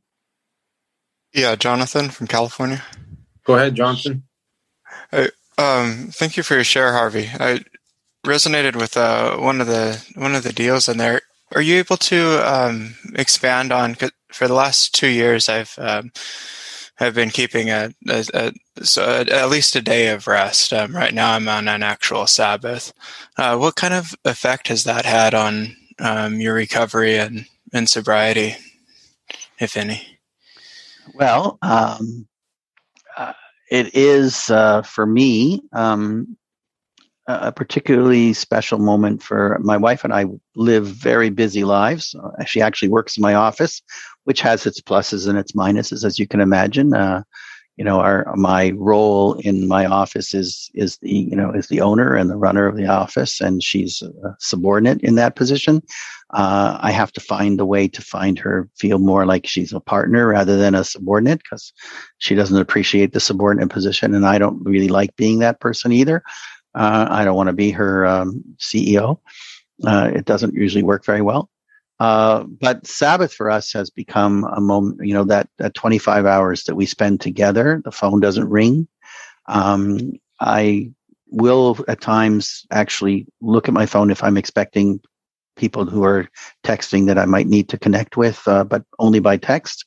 Yeah, 1.34 1.56
Jonathan 1.56 2.10
from 2.10 2.28
California. 2.28 2.84
Go 3.46 3.56
ahead, 3.56 3.76
Jonathan. 3.76 4.24
um, 5.58 6.10
thank 6.12 6.38
you 6.38 6.44
for 6.44 6.56
your 6.56 6.64
share, 6.64 6.94
Harvey. 6.94 7.30
I 7.34 7.64
resonated 8.26 8.76
with 8.76 8.98
uh, 8.98 9.38
one 9.38 9.62
of 9.62 9.68
the 9.68 10.04
one 10.16 10.36
of 10.36 10.44
the 10.44 10.54
deals 10.54 10.88
in 10.88 10.98
there. 10.98 11.22
Are 11.54 11.62
you 11.62 11.78
able 11.78 11.98
to 11.98 12.40
um, 12.50 12.96
expand 13.16 13.72
on? 13.72 13.96
For 14.32 14.48
the 14.48 14.54
last 14.54 14.96
two 14.96 15.10
years, 15.10 15.50
I've 15.50 15.76
um, 15.78 16.12
have 17.02 17.16
been 17.16 17.32
keeping 17.32 17.70
a, 17.70 17.92
a, 18.08 18.26
a 18.34 18.86
so 18.86 19.04
at 19.04 19.50
least 19.50 19.76
a 19.76 19.82
day 19.82 20.10
of 20.10 20.28
rest. 20.28 20.72
Um, 20.72 20.96
right 20.96 21.14
now, 21.14 21.34
I'm 21.34 21.50
on 21.50 21.68
an 21.68 21.84
actual 21.84 22.28
Sabbath. 22.28 22.94
Uh, 23.38 23.58
what 23.58 23.76
kind 23.76 23.94
of 23.94 24.14
effect 24.24 24.68
has 24.68 24.84
that 24.84 25.06
had 25.06 25.34
on 25.34 25.76
um, 26.00 26.40
your 26.40 26.54
recovery 26.54 27.18
and, 27.18 27.46
and 27.74 27.90
sobriety, 27.90 28.56
if 29.60 29.76
any? 29.76 30.20
Well, 31.16 31.58
um, 31.62 32.28
uh, 33.18 33.34
it 33.70 33.96
is 33.96 34.50
uh, 34.50 34.84
for 34.84 35.06
me 35.06 35.62
um, 35.74 36.38
a 37.28 37.52
particularly 37.52 38.34
special 38.34 38.80
moment 38.80 39.22
for 39.22 39.60
my 39.62 39.78
wife 39.78 40.04
and 40.04 40.14
I 40.14 40.26
live 40.56 40.88
very 40.88 41.30
busy 41.30 41.64
lives. 41.64 42.16
Uh, 42.16 42.44
she 42.46 42.62
actually 42.62 42.90
works 42.90 43.18
in 43.18 43.22
my 43.22 43.36
office, 43.36 43.82
which 44.24 44.42
has 44.42 44.66
its 44.66 44.82
pluses 44.82 45.28
and 45.28 45.38
its 45.38 45.52
minuses, 45.52 46.04
as 46.04 46.18
you 46.18 46.28
can 46.28 46.42
imagine. 46.42 46.94
Uh, 46.94 47.24
you 47.78 47.86
know, 47.86 48.00
our 48.00 48.32
my 48.36 48.72
role 48.76 49.34
in 49.40 49.68
my 49.68 49.86
office 49.86 50.34
is 50.34 50.70
is 50.76 50.98
the 50.98 51.10
you 51.10 51.36
know 51.36 51.52
is 51.52 51.68
the 51.68 51.82
owner 51.82 52.16
and 52.16 52.30
the 52.30 52.38
runner 52.38 52.68
of 52.68 52.76
the 52.76 52.86
office, 52.86 53.40
and 53.40 53.64
she's 53.64 54.02
a 54.02 54.36
subordinate 54.40 55.02
in 55.02 55.16
that 55.16 55.36
position. 55.36 55.82
Uh, 56.32 56.78
I 56.80 56.92
have 56.92 57.12
to 57.14 57.22
find 57.22 57.60
a 57.60 57.66
way 57.66 57.88
to 57.88 58.02
find 58.02 58.38
her 58.40 58.70
feel 58.78 59.00
more 59.00 59.26
like 59.26 59.48
she's 59.48 59.74
a 59.74 59.80
partner 59.80 60.28
rather 60.28 60.58
than 60.58 60.76
a 60.76 60.84
subordinate 60.84 61.40
because 61.44 61.74
she 62.20 62.36
doesn't 62.36 62.58
appreciate 62.58 63.14
the 63.14 63.20
subordinate 63.20 63.70
position, 63.70 64.14
and 64.14 64.26
I 64.26 64.38
don't 64.38 64.62
really 64.64 64.90
like 64.90 65.16
being 65.16 65.40
that 65.40 65.60
person 65.60 65.92
either. 65.92 66.24
Uh, 66.74 67.08
I 67.10 67.26
don't 67.26 67.36
want 67.36 67.48
to 67.48 67.54
be 67.54 67.72
her 67.72 68.06
um, 68.06 68.44
CEO. 68.58 69.20
Uh, 69.86 70.12
it 70.14 70.26
doesn't 70.26 70.54
usually 70.54 70.84
work 70.84 71.06
very 71.06 71.22
well. 71.22 71.50
Uh, 72.00 72.44
but 72.44 72.88
Sabbath 72.88 73.34
for 73.34 73.50
us 73.50 73.72
has 73.74 73.90
become 73.90 74.44
a 74.56 74.60
moment, 74.60 75.06
you 75.06 75.14
know, 75.14 75.24
that, 75.26 75.48
that 75.60 75.76
25 75.76 76.26
hours 76.26 76.64
that 76.64 76.76
we 76.76 76.86
spend 76.86 77.22
together, 77.22 77.82
the 77.86 77.92
phone 77.92 78.20
doesn't 78.20 78.50
ring. 78.50 78.88
Um, 79.48 80.14
I 80.40 80.92
will 81.28 81.78
at 81.88 82.02
times 82.02 82.66
actually 82.72 83.28
look 83.42 83.68
at 83.68 83.74
my 83.74 83.86
phone 83.86 84.10
if 84.10 84.24
I'm 84.24 84.38
expecting 84.38 85.00
people 85.56 85.86
who 85.86 86.04
are 86.04 86.28
texting 86.64 87.06
that 87.08 87.20
I 87.20 87.26
might 87.26 87.48
need 87.48 87.70
to 87.70 87.78
connect 87.78 88.18
with, 88.18 88.48
uh, 88.48 88.64
but 88.64 88.84
only 88.98 89.20
by 89.20 89.38
text. 89.38 89.86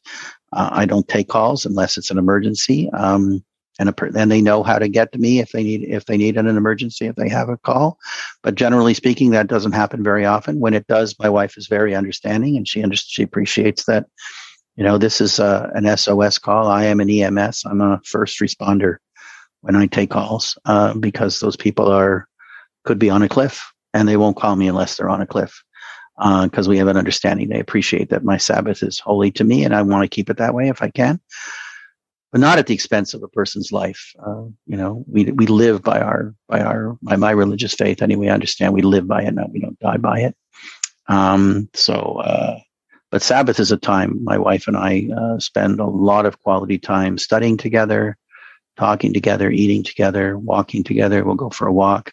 Uh, 0.52 0.68
I 0.70 0.86
don't 0.86 1.08
take 1.08 1.28
calls 1.28 1.66
unless 1.66 1.98
it's 1.98 2.12
an 2.12 2.18
emergency. 2.18 2.90
Um, 2.90 3.44
and 3.78 3.92
then 4.12 4.28
they 4.28 4.40
know 4.40 4.62
how 4.62 4.78
to 4.78 4.88
get 4.88 5.12
to 5.12 5.18
me 5.18 5.40
if 5.40 5.50
they 5.52 5.62
need 5.62 5.82
if 5.82 6.06
they 6.06 6.16
need 6.16 6.36
an 6.36 6.46
emergency 6.46 7.06
if 7.06 7.16
they 7.16 7.28
have 7.28 7.48
a 7.48 7.56
call. 7.58 7.98
But 8.42 8.54
generally 8.54 8.94
speaking 8.94 9.30
that 9.30 9.48
doesn't 9.48 9.72
happen 9.72 10.02
very 10.02 10.24
often. 10.24 10.60
When 10.60 10.74
it 10.74 10.86
does 10.86 11.16
my 11.18 11.28
wife 11.28 11.56
is 11.56 11.66
very 11.66 11.94
understanding 11.94 12.56
and 12.56 12.68
she 12.68 12.82
under, 12.82 12.96
she 12.96 13.22
appreciates 13.22 13.84
that 13.86 14.06
you 14.76 14.84
know 14.84 14.98
this 14.98 15.20
is 15.20 15.38
a, 15.38 15.70
an 15.74 15.84
sos 15.96 16.38
call. 16.38 16.68
I 16.68 16.84
am 16.84 17.00
an 17.00 17.10
ems 17.10 17.64
i'm 17.64 17.80
a 17.80 18.00
first 18.04 18.40
responder 18.40 18.96
when 19.62 19.76
i 19.76 19.86
take 19.86 20.10
calls 20.10 20.58
uh, 20.66 20.94
because 20.94 21.40
those 21.40 21.56
people 21.56 21.88
are 21.88 22.28
could 22.84 22.98
be 22.98 23.10
on 23.10 23.22
a 23.22 23.28
cliff 23.28 23.72
and 23.92 24.08
they 24.08 24.16
won't 24.16 24.36
call 24.36 24.56
me 24.56 24.68
unless 24.68 24.96
they're 24.96 25.08
on 25.08 25.22
a 25.22 25.26
cliff 25.26 25.64
because 26.16 26.68
uh, 26.68 26.70
we 26.70 26.78
have 26.78 26.86
an 26.86 26.96
understanding. 26.96 27.48
They 27.48 27.58
appreciate 27.58 28.10
that 28.10 28.24
my 28.24 28.36
sabbath 28.36 28.84
is 28.84 29.00
holy 29.00 29.32
to 29.32 29.42
me 29.42 29.64
and 29.64 29.74
i 29.74 29.82
want 29.82 30.02
to 30.04 30.14
keep 30.14 30.30
it 30.30 30.36
that 30.36 30.54
way 30.54 30.68
if 30.68 30.80
i 30.80 30.90
can 30.90 31.20
but 32.34 32.40
not 32.40 32.58
at 32.58 32.66
the 32.66 32.74
expense 32.74 33.14
of 33.14 33.22
a 33.22 33.28
person's 33.28 33.70
life. 33.70 34.12
Uh, 34.18 34.46
you 34.66 34.76
know, 34.76 35.04
we 35.06 35.26
we 35.26 35.46
live 35.46 35.84
by 35.84 36.00
our 36.00 36.34
by 36.48 36.60
our 36.62 36.98
by 37.00 37.14
my 37.14 37.30
religious 37.30 37.74
faith 37.74 38.02
anyway. 38.02 38.26
I 38.26 38.32
understand 38.34 38.74
we 38.74 38.82
live 38.82 39.06
by 39.06 39.22
it, 39.22 39.32
not 39.34 39.52
we 39.52 39.60
don't 39.60 39.78
die 39.78 39.98
by 39.98 40.18
it. 40.22 40.36
Um, 41.06 41.70
so, 41.74 41.94
uh, 41.94 42.58
but 43.12 43.22
Sabbath 43.22 43.60
is 43.60 43.70
a 43.70 43.76
time 43.76 44.24
my 44.24 44.36
wife 44.36 44.66
and 44.66 44.76
I 44.76 45.08
uh, 45.16 45.38
spend 45.38 45.78
a 45.78 45.86
lot 45.86 46.26
of 46.26 46.40
quality 46.42 46.76
time 46.76 47.18
studying 47.18 47.56
together, 47.56 48.16
talking 48.76 49.14
together, 49.14 49.48
eating 49.48 49.84
together, 49.84 50.36
walking 50.36 50.82
together. 50.82 51.22
We'll 51.24 51.36
go 51.36 51.50
for 51.50 51.68
a 51.68 51.72
walk. 51.72 52.12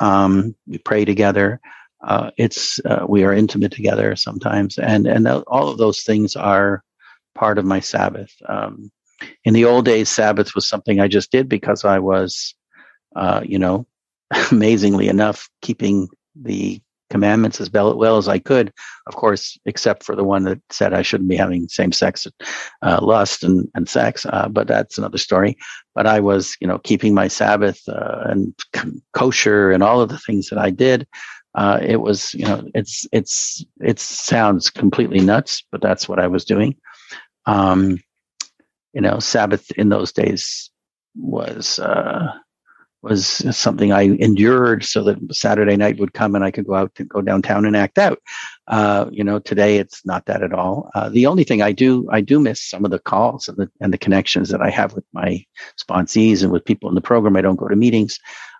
Um, 0.00 0.54
we 0.66 0.76
pray 0.76 1.06
together. 1.06 1.62
Uh, 2.06 2.30
it's 2.36 2.78
uh, 2.84 3.06
we 3.08 3.24
are 3.24 3.32
intimate 3.32 3.72
together 3.72 4.16
sometimes, 4.16 4.76
and 4.76 5.06
and 5.06 5.26
all 5.26 5.70
of 5.70 5.78
those 5.78 6.02
things 6.02 6.36
are 6.36 6.84
part 7.34 7.56
of 7.56 7.64
my 7.64 7.80
Sabbath. 7.80 8.34
Um, 8.46 8.92
in 9.44 9.54
the 9.54 9.64
old 9.64 9.84
days, 9.84 10.08
Sabbath 10.08 10.54
was 10.54 10.68
something 10.68 11.00
I 11.00 11.08
just 11.08 11.30
did 11.30 11.48
because 11.48 11.84
I 11.84 11.98
was, 11.98 12.54
uh, 13.16 13.42
you 13.44 13.58
know, 13.58 13.86
amazingly 14.50 15.08
enough, 15.08 15.48
keeping 15.60 16.08
the 16.34 16.80
commandments 17.12 17.60
as 17.60 17.70
well 17.70 18.16
as 18.16 18.26
I 18.26 18.38
could, 18.38 18.72
of 19.06 19.14
course, 19.14 19.58
except 19.66 20.02
for 20.02 20.16
the 20.16 20.24
one 20.24 20.44
that 20.44 20.60
said 20.70 20.94
I 20.94 21.02
shouldn't 21.02 21.28
be 21.28 21.36
having 21.36 21.68
same 21.68 21.92
sex 21.92 22.26
uh, 22.80 22.98
lust 23.02 23.44
and, 23.44 23.68
and 23.74 23.86
sex. 23.86 24.24
Uh, 24.24 24.48
but 24.48 24.66
that's 24.66 24.96
another 24.96 25.18
story. 25.18 25.58
But 25.94 26.06
I 26.06 26.20
was, 26.20 26.56
you 26.58 26.66
know, 26.66 26.78
keeping 26.78 27.12
my 27.12 27.28
Sabbath 27.28 27.86
uh, 27.86 28.22
and 28.24 28.54
kosher 29.12 29.70
and 29.70 29.82
all 29.82 30.00
of 30.00 30.08
the 30.08 30.18
things 30.18 30.48
that 30.48 30.58
I 30.58 30.70
did. 30.70 31.06
Uh, 31.54 31.78
it 31.82 32.00
was, 32.00 32.32
you 32.32 32.46
know, 32.46 32.66
it's, 32.74 33.06
it's, 33.12 33.62
it 33.82 33.98
sounds 33.98 34.70
completely 34.70 35.20
nuts, 35.20 35.62
but 35.70 35.82
that's 35.82 36.08
what 36.08 36.18
I 36.18 36.28
was 36.28 36.46
doing. 36.46 36.76
Um, 37.44 37.98
you 38.92 39.00
know, 39.00 39.18
Sabbath 39.18 39.70
in 39.72 39.88
those 39.88 40.12
days 40.12 40.70
was 41.14 41.78
uh, 41.78 42.32
was 43.02 43.26
something 43.56 43.92
I 43.92 44.02
endured 44.02 44.84
so 44.84 45.02
that 45.04 45.18
Saturday 45.34 45.76
night 45.76 45.98
would 45.98 46.14
come 46.14 46.36
and 46.36 46.44
I 46.44 46.52
could 46.52 46.66
go 46.66 46.74
out 46.74 46.92
and 46.98 47.08
go 47.08 47.20
downtown 47.20 47.64
and 47.66 47.76
act 47.76 47.98
out. 47.98 48.20
Uh, 48.68 49.06
you 49.10 49.24
know, 49.24 49.40
today 49.40 49.78
it's 49.78 50.06
not 50.06 50.26
that 50.26 50.42
at 50.42 50.52
all. 50.52 50.88
Uh, 50.94 51.08
the 51.08 51.26
only 51.26 51.42
thing 51.42 51.62
I 51.62 51.72
do, 51.72 52.06
I 52.12 52.20
do 52.20 52.38
miss 52.38 52.62
some 52.62 52.84
of 52.84 52.92
the 52.92 53.00
calls 53.00 53.48
and 53.48 53.56
the, 53.56 53.68
and 53.80 53.92
the 53.92 53.98
connections 53.98 54.50
that 54.50 54.62
I 54.62 54.70
have 54.70 54.94
with 54.94 55.04
my 55.12 55.44
sponsees 55.82 56.44
and 56.44 56.52
with 56.52 56.64
people 56.64 56.88
in 56.88 56.94
the 56.94 57.00
program. 57.00 57.36
I 57.36 57.40
don't 57.40 57.56
go 57.56 57.68
to 57.68 57.76
meetings. 57.76 58.18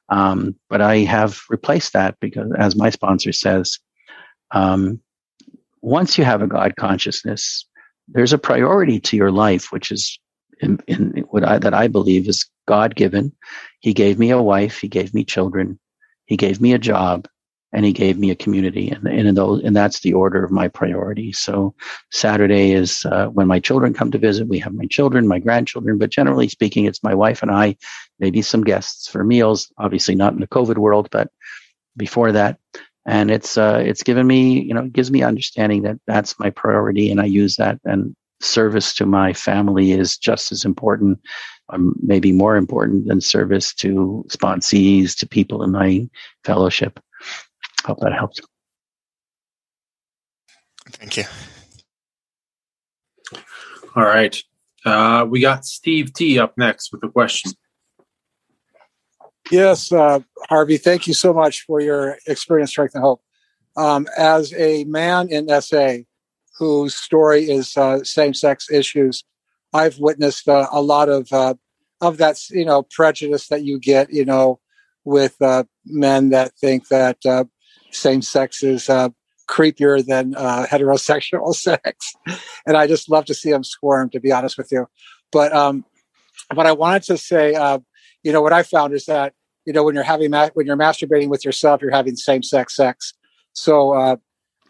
Um, 0.08 0.56
but 0.68 0.80
I 0.80 0.98
have 0.98 1.40
replaced 1.48 1.92
that 1.92 2.16
because 2.20 2.50
as 2.58 2.74
my 2.74 2.90
sponsor 2.90 3.32
says, 3.32 3.78
um, 4.50 5.00
once 5.82 6.18
you 6.18 6.24
have 6.24 6.42
a 6.42 6.48
God 6.48 6.74
consciousness, 6.76 7.66
there's 8.08 8.32
a 8.32 8.38
priority 8.38 9.00
to 9.00 9.16
your 9.16 9.30
life, 9.30 9.70
which 9.70 9.92
is 9.92 10.18
in 10.62 11.24
what 11.30 11.44
I, 11.44 11.58
that 11.58 11.74
I 11.74 11.88
believe 11.88 12.28
is 12.28 12.46
God 12.66 12.94
given. 12.94 13.32
He 13.80 13.92
gave 13.92 14.18
me 14.18 14.30
a 14.30 14.42
wife. 14.42 14.78
He 14.78 14.88
gave 14.88 15.12
me 15.12 15.24
children. 15.24 15.78
He 16.26 16.36
gave 16.36 16.60
me 16.60 16.72
a 16.72 16.78
job 16.78 17.26
and 17.72 17.84
he 17.84 17.92
gave 17.92 18.18
me 18.18 18.30
a 18.30 18.36
community. 18.36 18.90
And, 18.90 19.06
and, 19.08 19.36
those, 19.36 19.62
and 19.64 19.74
that's 19.74 20.00
the 20.00 20.12
order 20.12 20.44
of 20.44 20.50
my 20.50 20.68
priorities. 20.68 21.38
So 21.38 21.74
Saturday 22.10 22.72
is 22.72 23.04
uh, 23.06 23.26
when 23.26 23.46
my 23.46 23.60
children 23.60 23.94
come 23.94 24.10
to 24.10 24.18
visit. 24.18 24.46
We 24.46 24.58
have 24.58 24.74
my 24.74 24.86
children, 24.86 25.26
my 25.26 25.38
grandchildren, 25.38 25.98
but 25.98 26.10
generally 26.10 26.48
speaking, 26.48 26.84
it's 26.84 27.02
my 27.02 27.14
wife 27.14 27.42
and 27.42 27.50
I, 27.50 27.76
maybe 28.18 28.42
some 28.42 28.62
guests 28.62 29.08
for 29.08 29.24
meals, 29.24 29.72
obviously 29.78 30.14
not 30.14 30.34
in 30.34 30.40
the 30.40 30.46
COVID 30.46 30.78
world, 30.78 31.08
but 31.10 31.30
before 31.96 32.32
that. 32.32 32.58
And 33.06 33.30
it's, 33.30 33.58
uh, 33.58 33.82
it's 33.84 34.04
given 34.04 34.26
me, 34.26 34.60
you 34.60 34.74
know, 34.74 34.84
it 34.84 34.92
gives 34.92 35.10
me 35.10 35.22
understanding 35.22 35.82
that 35.82 35.98
that's 36.06 36.38
my 36.38 36.50
priority 36.50 37.10
and 37.10 37.20
I 37.20 37.24
use 37.24 37.56
that. 37.56 37.80
And 37.84 38.14
service 38.44 38.94
to 38.94 39.06
my 39.06 39.32
family 39.32 39.92
is 39.92 40.16
just 40.16 40.52
as 40.52 40.64
important, 40.64 41.20
um, 41.70 41.94
maybe 42.02 42.32
more 42.32 42.56
important 42.56 43.06
than 43.06 43.20
service 43.20 43.72
to 43.74 44.24
sponsees, 44.28 45.16
to 45.18 45.26
people 45.26 45.62
in 45.62 45.72
my 45.72 46.08
fellowship. 46.44 47.00
Hope 47.84 47.98
that 48.00 48.12
helps. 48.12 48.40
Thank 50.90 51.16
you. 51.16 51.24
All 53.94 54.04
right. 54.04 54.36
Uh, 54.84 55.26
we 55.28 55.40
got 55.40 55.64
Steve 55.64 56.12
T 56.12 56.38
up 56.38 56.56
next 56.56 56.92
with 56.92 57.02
a 57.04 57.08
question. 57.08 57.52
Yes, 59.50 59.92
uh, 59.92 60.20
Harvey, 60.48 60.76
thank 60.76 61.06
you 61.06 61.14
so 61.14 61.32
much 61.32 61.62
for 61.62 61.80
your 61.80 62.16
experience, 62.26 62.70
strength, 62.70 62.94
and 62.94 63.02
hope. 63.02 63.22
Um, 63.76 64.06
as 64.16 64.52
a 64.54 64.84
man 64.84 65.28
in 65.28 65.48
SA, 65.60 65.98
whose 66.58 66.94
story 66.94 67.44
is 67.50 67.76
uh, 67.76 68.02
same-sex 68.04 68.70
issues. 68.70 69.24
I've 69.72 69.98
witnessed 69.98 70.48
uh, 70.48 70.68
a 70.70 70.82
lot 70.82 71.08
of 71.08 71.32
uh, 71.32 71.54
of 72.00 72.18
that, 72.18 72.38
you 72.50 72.64
know, 72.64 72.82
prejudice 72.82 73.48
that 73.48 73.62
you 73.62 73.78
get, 73.78 74.12
you 74.12 74.24
know, 74.24 74.60
with 75.04 75.40
uh, 75.40 75.64
men 75.86 76.30
that 76.30 76.52
think 76.60 76.88
that 76.88 77.18
uh, 77.24 77.44
same-sex 77.90 78.62
is 78.62 78.88
uh, 78.88 79.10
creepier 79.48 80.04
than 80.04 80.34
heterosexual 80.34 81.54
sex, 81.54 82.12
and 82.66 82.76
I 82.76 82.86
just 82.86 83.10
love 83.10 83.24
to 83.26 83.34
see 83.34 83.50
them 83.50 83.64
squirm. 83.64 84.10
To 84.10 84.20
be 84.20 84.32
honest 84.32 84.58
with 84.58 84.68
you, 84.70 84.86
but 85.30 85.54
um, 85.54 85.84
but 86.54 86.66
I 86.66 86.72
wanted 86.72 87.04
to 87.04 87.16
say, 87.16 87.52
you 88.22 88.32
know, 88.32 88.42
what 88.42 88.52
I 88.52 88.62
found 88.62 88.92
is 88.94 89.06
that 89.06 89.32
you 89.64 89.72
know 89.72 89.84
when 89.84 89.94
you're 89.94 90.04
having 90.04 90.30
ma- 90.30 90.50
when 90.54 90.66
you're 90.66 90.76
masturbating 90.76 91.28
with 91.28 91.44
yourself, 91.44 91.80
you're 91.80 91.90
having 91.90 92.16
same-sex 92.16 92.76
sex. 92.76 93.14
So 93.54 94.18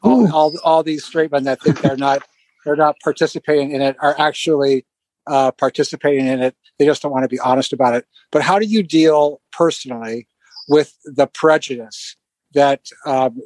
all, 0.02 0.32
all, 0.32 0.58
all 0.64 0.82
these 0.82 1.04
straight 1.04 1.30
men 1.30 1.44
that 1.44 1.60
think 1.62 1.80
they're 1.80 1.96
not 1.96 2.22
they're 2.64 2.76
not 2.76 2.96
participating 3.02 3.72
in 3.72 3.82
it 3.82 3.96
are 4.00 4.14
actually 4.18 4.86
uh, 5.26 5.50
participating 5.52 6.26
in 6.26 6.40
it. 6.40 6.56
They 6.78 6.84
just 6.86 7.02
don't 7.02 7.12
want 7.12 7.24
to 7.24 7.28
be 7.28 7.40
honest 7.40 7.72
about 7.72 7.94
it. 7.94 8.06
But 8.30 8.42
how 8.42 8.58
do 8.58 8.66
you 8.66 8.82
deal 8.82 9.40
personally 9.52 10.28
with 10.68 10.96
the 11.04 11.26
prejudice 11.26 12.16
that 12.54 12.86
um, 13.04 13.40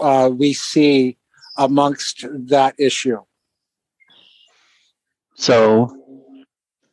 uh, 0.00 0.30
we 0.32 0.52
see 0.52 1.18
amongst 1.56 2.26
that 2.32 2.74
issue? 2.78 3.18
So, 5.34 5.90
I, 5.92 5.97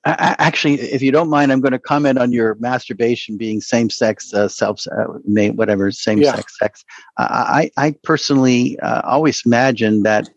actually, 0.06 0.76
if 0.76 1.02
you 1.02 1.12
don't 1.12 1.30
mind, 1.30 1.52
I'm 1.52 1.62
going 1.62 1.72
to 1.72 1.80
comment 1.80 2.20
on 2.20 2.32
your 2.32 2.56
masturbation 2.60 3.38
being 3.38 3.60
same-sex, 3.60 4.34
uh, 4.34 4.48
self, 4.48 4.86
uh, 4.88 5.06
whatever, 5.54 5.92
same-sex 5.92 6.58
sex. 6.60 6.86
I, 7.18 7.72
I 7.78 7.96
personally 8.04 8.80
uh, 8.80 9.02
always 9.04 9.44
imagine 9.46 10.04
that 10.04 10.30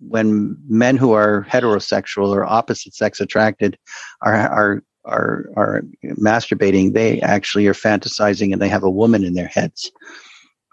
when 0.00 0.56
men 0.68 0.96
who 0.96 1.12
are 1.12 1.46
heterosexual 1.48 2.28
or 2.28 2.44
opposite 2.44 2.94
sex 2.94 3.20
attracted 3.20 3.78
are 4.20 4.34
are 4.34 4.82
are 5.04 5.50
are 5.56 5.82
masturbating, 6.02 6.92
they 6.92 7.20
actually 7.20 7.66
are 7.66 7.74
fantasizing 7.74 8.52
and 8.52 8.60
they 8.60 8.68
have 8.68 8.84
a 8.84 8.90
woman 8.90 9.24
in 9.24 9.34
their 9.34 9.46
heads. 9.46 9.90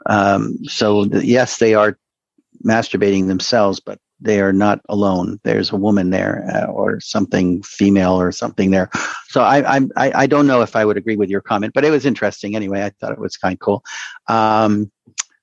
Um, 0.08 0.58
so 0.66 1.06
the, 1.06 1.26
yes, 1.26 1.58
they 1.58 1.74
are 1.76 1.98
masturbating 2.66 3.28
themselves, 3.28 3.80
but 3.80 4.00
they 4.22 4.40
are 4.40 4.54
not 4.54 4.80
alone. 4.88 5.40
There's 5.44 5.72
a 5.72 5.76
woman 5.76 6.12
there 6.12 6.48
uh, 6.54 6.66
or 6.68 7.00
something 7.00 7.64
female 7.64 8.20
or 8.20 8.32
something 8.32 8.72
there. 8.72 8.90
So 9.28 9.42
I, 9.42 9.78
I, 9.78 10.12
I 10.24 10.28
don't 10.28 10.48
know 10.48 10.62
if 10.62 10.76
I 10.76 10.86
would 10.86 10.98
agree 10.98 11.16
with 11.16 11.30
your 11.30 11.42
comment, 11.42 11.74
but 11.74 11.84
it 11.84 11.90
was 11.90 12.06
interesting 12.06 12.56
anyway. 12.56 12.84
I 12.84 12.92
thought 12.92 13.12
it 13.12 13.20
was 13.20 13.38
kind 13.38 13.54
of 13.54 13.60
cool. 13.60 13.84
Um, 14.28 14.92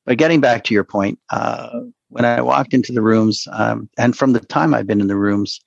but 0.05 0.19
getting 0.19 0.41
back 0.41 0.65
to 0.65 0.75
your 0.75 0.85
point, 0.85 1.19
uh, 1.31 1.81
when 2.09 2.25
I 2.25 2.41
walked 2.41 2.73
into 2.73 2.93
the 2.93 3.03
rooms, 3.03 3.47
um, 3.53 3.91
and 3.99 4.17
from 4.17 4.33
the 4.33 4.41
time 4.41 4.73
I've 4.73 4.87
been 4.87 5.01
in 5.01 5.09
the 5.09 5.17
rooms, 5.17 5.61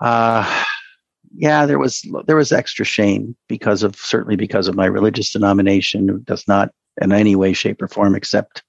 uh, 0.00 0.64
yeah, 1.34 1.66
there 1.66 1.78
was 1.78 2.06
there 2.26 2.36
was 2.36 2.52
extra 2.52 2.84
shame 2.84 3.34
because 3.48 3.82
of 3.82 3.96
certainly 3.96 4.36
because 4.36 4.68
of 4.68 4.74
my 4.74 4.86
religious 4.86 5.32
denomination, 5.32 6.22
does 6.24 6.46
not 6.46 6.70
in 7.00 7.10
any 7.12 7.34
way, 7.34 7.52
shape, 7.52 7.80
or 7.80 7.88
form 7.88 8.14
accept 8.14 8.62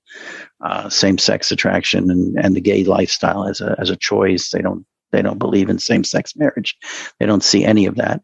uh, 0.61 0.89
same-sex 0.89 1.51
attraction 1.51 2.09
and, 2.09 2.38
and 2.38 2.55
the 2.55 2.61
gay 2.61 2.84
lifestyle 2.84 3.45
as 3.45 3.61
a 3.61 3.76
as 3.80 3.89
a 3.89 3.95
choice. 3.95 4.49
They 4.49 4.61
don't 4.61 4.86
they 5.11 5.22
don't 5.22 5.39
believe 5.39 5.70
in 5.70 5.80
same-sex 5.80 6.36
marriage. 6.36 6.76
They 7.20 7.26
don't 7.26 7.43
see 7.43 7.64
any 7.64 7.86
of 7.86 7.95
that. 7.95 8.22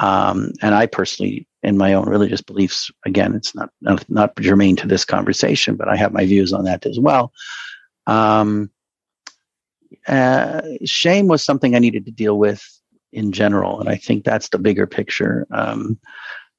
Um, 0.00 0.52
and 0.60 0.74
I 0.74 0.86
personally, 0.86 1.46
in 1.62 1.78
my 1.78 1.94
own 1.94 2.08
religious 2.08 2.42
beliefs, 2.42 2.90
again, 3.06 3.34
it's 3.34 3.54
not, 3.54 3.70
not 3.80 4.04
not 4.10 4.36
germane 4.40 4.76
to 4.76 4.88
this 4.88 5.04
conversation, 5.04 5.76
but 5.76 5.88
I 5.88 5.96
have 5.96 6.12
my 6.12 6.26
views 6.26 6.52
on 6.52 6.64
that 6.64 6.84
as 6.86 6.98
well. 6.98 7.32
Um, 8.06 8.70
uh, 10.08 10.62
shame 10.84 11.28
was 11.28 11.44
something 11.44 11.74
I 11.74 11.78
needed 11.78 12.04
to 12.06 12.10
deal 12.10 12.38
with 12.38 12.62
in 13.12 13.30
general, 13.30 13.80
and 13.80 13.88
I 13.88 13.96
think 13.96 14.24
that's 14.24 14.48
the 14.48 14.58
bigger 14.58 14.86
picture. 14.86 15.46
Um, 15.52 15.98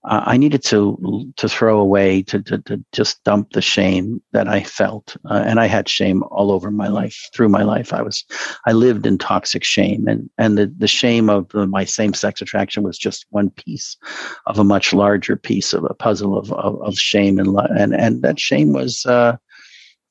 uh, 0.06 0.24
I 0.26 0.38
needed 0.38 0.64
to 0.66 1.34
to 1.38 1.50
throw 1.50 1.80
away 1.80 2.22
to, 2.24 2.42
to, 2.44 2.60
to 2.60 2.86
just 2.92 3.24
dump 3.24 3.52
the 3.52 3.62
shame 3.62 4.22
that 4.34 4.48
I 4.48 4.62
felt, 4.62 5.18
uh, 5.30 5.44
and 5.46 5.60
I 5.60 5.66
had 5.66 5.90
shame 5.90 6.24
all 6.30 6.52
over 6.52 6.70
my 6.72 6.88
life. 6.88 7.30
Through 7.34 7.50
my 7.50 7.64
life, 7.64 7.92
I 7.92 8.02
was 8.02 8.24
I 8.68 8.74
lived 8.74 9.06
in 9.06 9.18
toxic 9.18 9.64
shame, 9.64 10.08
and 10.08 10.30
and 10.38 10.58
the 10.58 10.74
the 10.78 10.88
shame 10.88 11.30
of 11.30 11.50
the, 11.50 11.66
my 11.66 11.86
same 11.86 12.14
sex 12.14 12.42
attraction 12.42 12.84
was 12.84 12.98
just 12.98 13.26
one 13.30 13.50
piece 13.50 13.98
of 14.46 14.60
a 14.60 14.64
much 14.64 14.94
larger 14.94 15.36
piece 15.36 15.74
of 15.74 15.84
a 15.86 15.94
puzzle 15.94 16.38
of 16.38 16.52
of, 16.54 16.82
of 16.82 16.96
shame 16.96 17.40
and 17.40 17.58
and 17.78 17.96
and 17.96 18.22
that 18.22 18.40
shame 18.40 18.74
was. 18.74 19.06
Uh, 19.06 19.38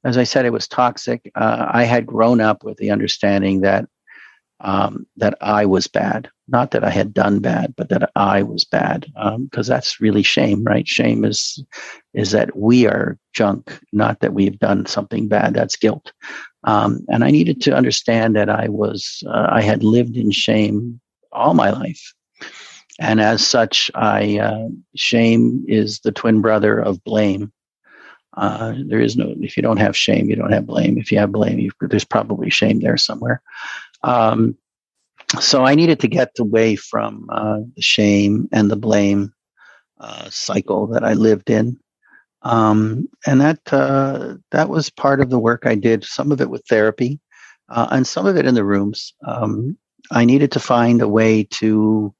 as 0.04 0.18
I 0.18 0.24
said, 0.24 0.44
it 0.44 0.52
was 0.52 0.68
toxic. 0.68 1.32
Uh, 1.34 1.66
I 1.72 1.84
had 1.84 2.04
grown 2.04 2.38
up 2.38 2.62
with 2.62 2.76
the 2.76 2.90
understanding 2.90 3.62
that 3.62 3.86
um, 4.60 5.06
that 5.16 5.36
I 5.40 5.66
was 5.66 5.86
bad, 5.86 6.30
not 6.48 6.72
that 6.72 6.84
I 6.84 6.90
had 6.90 7.14
done 7.14 7.40
bad, 7.40 7.74
but 7.76 7.88
that 7.88 8.10
I 8.16 8.42
was 8.42 8.64
bad, 8.64 9.06
because 9.14 9.68
um, 9.70 9.74
that's 9.74 10.00
really 10.00 10.22
shame, 10.22 10.64
right? 10.64 10.86
Shame 10.86 11.24
is 11.24 11.64
is 12.12 12.30
that 12.30 12.56
we 12.56 12.86
are 12.86 13.18
junk, 13.32 13.78
not 13.92 14.20
that 14.20 14.34
we've 14.34 14.58
done 14.58 14.86
something 14.86 15.28
bad. 15.28 15.54
That's 15.54 15.76
guilt, 15.76 16.12
um, 16.64 17.00
and 17.08 17.24
I 17.24 17.30
needed 17.30 17.60
to 17.62 17.76
understand 17.76 18.36
that 18.36 18.50
I 18.50 18.68
was 18.68 19.22
uh, 19.26 19.48
I 19.50 19.62
had 19.62 19.82
lived 19.82 20.16
in 20.16 20.30
shame 20.30 21.00
all 21.32 21.54
my 21.54 21.70
life, 21.70 22.14
and 23.00 23.20
as 23.20 23.46
such, 23.46 23.90
I 23.94 24.38
uh, 24.38 24.68
shame 24.94 25.64
is 25.66 26.00
the 26.00 26.12
twin 26.12 26.40
brother 26.42 26.78
of 26.78 27.02
blame. 27.04 27.52
Uh, 28.36 28.74
there 28.86 29.00
is 29.00 29.16
no, 29.16 29.32
if 29.40 29.56
you 29.56 29.62
don't 29.62 29.76
have 29.76 29.96
shame, 29.96 30.28
you 30.28 30.34
don't 30.34 30.52
have 30.52 30.66
blame. 30.66 30.98
If 30.98 31.12
you 31.12 31.18
have 31.18 31.30
blame, 31.30 31.70
there's 31.80 32.04
probably 32.04 32.50
shame 32.50 32.80
there 32.80 32.96
somewhere. 32.96 33.40
Um, 34.02 34.58
so 35.40 35.64
I 35.64 35.74
needed 35.74 36.00
to 36.00 36.08
get 36.08 36.30
away 36.38 36.76
from 36.76 37.26
uh, 37.30 37.58
the 37.76 37.82
shame 37.82 38.48
and 38.52 38.70
the 38.70 38.76
blame 38.76 39.32
uh, 40.00 40.28
cycle 40.30 40.86
that 40.88 41.04
I 41.04 41.14
lived 41.14 41.50
in. 41.50 41.78
Um, 42.42 43.08
and 43.26 43.40
that 43.40 43.60
uh, 43.72 44.34
that 44.50 44.68
was 44.68 44.90
part 44.90 45.20
of 45.20 45.30
the 45.30 45.38
work 45.38 45.64
I 45.64 45.74
did. 45.74 46.04
Some 46.04 46.30
of 46.30 46.40
it 46.40 46.50
with 46.50 46.62
therapy, 46.68 47.18
uh, 47.70 47.88
and 47.90 48.06
some 48.06 48.26
of 48.26 48.36
it 48.36 48.44
in 48.46 48.54
the 48.54 48.64
rooms. 48.64 49.14
Um, 49.26 49.78
I 50.10 50.26
needed 50.26 50.52
to 50.52 50.60
find 50.60 51.00
a 51.00 51.08
way 51.08 51.44
to 51.52 52.14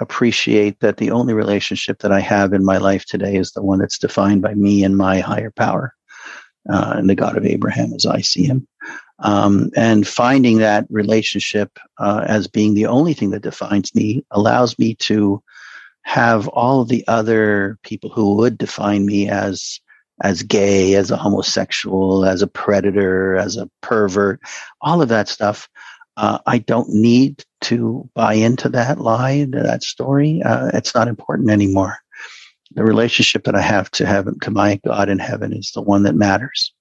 appreciate 0.00 0.78
that 0.80 0.98
the 0.98 1.10
only 1.10 1.34
relationship 1.34 1.98
that 2.00 2.12
I 2.12 2.20
have 2.20 2.52
in 2.52 2.64
my 2.64 2.78
life 2.78 3.04
today 3.04 3.36
is 3.36 3.50
the 3.50 3.62
one 3.62 3.80
that's 3.80 3.98
defined 3.98 4.42
by 4.42 4.54
me 4.54 4.84
and 4.84 4.96
my 4.96 5.18
higher 5.18 5.50
power, 5.50 5.92
uh, 6.72 6.94
and 6.96 7.10
the 7.10 7.16
God 7.16 7.36
of 7.36 7.44
Abraham 7.44 7.92
as 7.94 8.06
I 8.06 8.20
see 8.20 8.44
him. 8.44 8.68
Um, 9.20 9.70
and 9.76 10.06
finding 10.06 10.58
that 10.58 10.86
relationship 10.90 11.78
uh, 11.98 12.24
as 12.26 12.48
being 12.48 12.74
the 12.74 12.86
only 12.86 13.14
thing 13.14 13.30
that 13.30 13.42
defines 13.42 13.94
me 13.94 14.24
allows 14.32 14.78
me 14.78 14.96
to 14.96 15.42
have 16.02 16.48
all 16.48 16.84
the 16.84 17.04
other 17.06 17.78
people 17.82 18.10
who 18.10 18.34
would 18.36 18.58
define 18.58 19.06
me 19.06 19.28
as 19.28 19.80
as 20.22 20.44
gay, 20.44 20.94
as 20.94 21.10
a 21.10 21.16
homosexual, 21.16 22.24
as 22.24 22.40
a 22.40 22.46
predator, 22.46 23.36
as 23.36 23.56
a 23.56 23.68
pervert, 23.80 24.40
all 24.80 25.02
of 25.02 25.08
that 25.08 25.28
stuff 25.28 25.68
uh, 26.16 26.38
I 26.46 26.58
don't 26.58 26.88
need 26.90 27.44
to 27.62 28.08
buy 28.14 28.34
into 28.34 28.68
that 28.70 29.00
lie, 29.00 29.46
that 29.50 29.82
story. 29.82 30.42
Uh, 30.42 30.70
it's 30.74 30.94
not 30.94 31.08
important 31.08 31.50
anymore. 31.50 31.98
The 32.72 32.84
relationship 32.84 33.44
that 33.44 33.54
I 33.54 33.60
have 33.60 33.90
to 33.92 34.06
heaven, 34.06 34.38
to 34.40 34.50
my 34.50 34.80
God 34.86 35.08
in 35.08 35.18
heaven, 35.18 35.52
is 35.52 35.72
the 35.72 35.82
one 35.82 36.04
that 36.04 36.14
matters. 36.14 36.72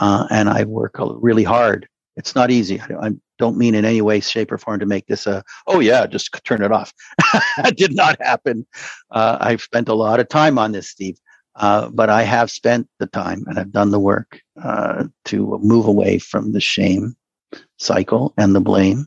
Uh, 0.00 0.26
and 0.30 0.48
I 0.48 0.64
work 0.64 0.96
really 0.98 1.44
hard. 1.44 1.88
It's 2.16 2.34
not 2.34 2.50
easy. 2.50 2.80
I, 2.80 3.08
I, 3.08 3.10
don't 3.38 3.56
mean 3.56 3.74
in 3.74 3.86
any 3.86 4.02
way, 4.02 4.20
shape, 4.20 4.52
or 4.52 4.58
form 4.58 4.78
to 4.80 4.84
make 4.84 5.06
this 5.06 5.26
a, 5.26 5.42
oh 5.66 5.80
yeah, 5.80 6.06
just 6.06 6.38
turn 6.44 6.62
it 6.62 6.70
off. 6.70 6.92
that 7.56 7.74
did 7.74 7.96
not 7.96 8.20
happen. 8.20 8.66
Uh, 9.10 9.38
I've 9.40 9.62
spent 9.62 9.88
a 9.88 9.94
lot 9.94 10.20
of 10.20 10.28
time 10.28 10.58
on 10.58 10.72
this, 10.72 10.90
Steve. 10.90 11.16
Uh, 11.56 11.88
but 11.88 12.10
I 12.10 12.22
have 12.22 12.50
spent 12.50 12.86
the 12.98 13.06
time 13.06 13.44
and 13.46 13.58
I've 13.58 13.72
done 13.72 13.92
the 13.92 13.98
work 13.98 14.42
uh, 14.62 15.04
to 15.26 15.58
move 15.62 15.86
away 15.86 16.18
from 16.18 16.52
the 16.52 16.60
shame 16.60 17.16
cycle 17.78 18.34
and 18.36 18.54
the 18.54 18.60
blame 18.60 19.06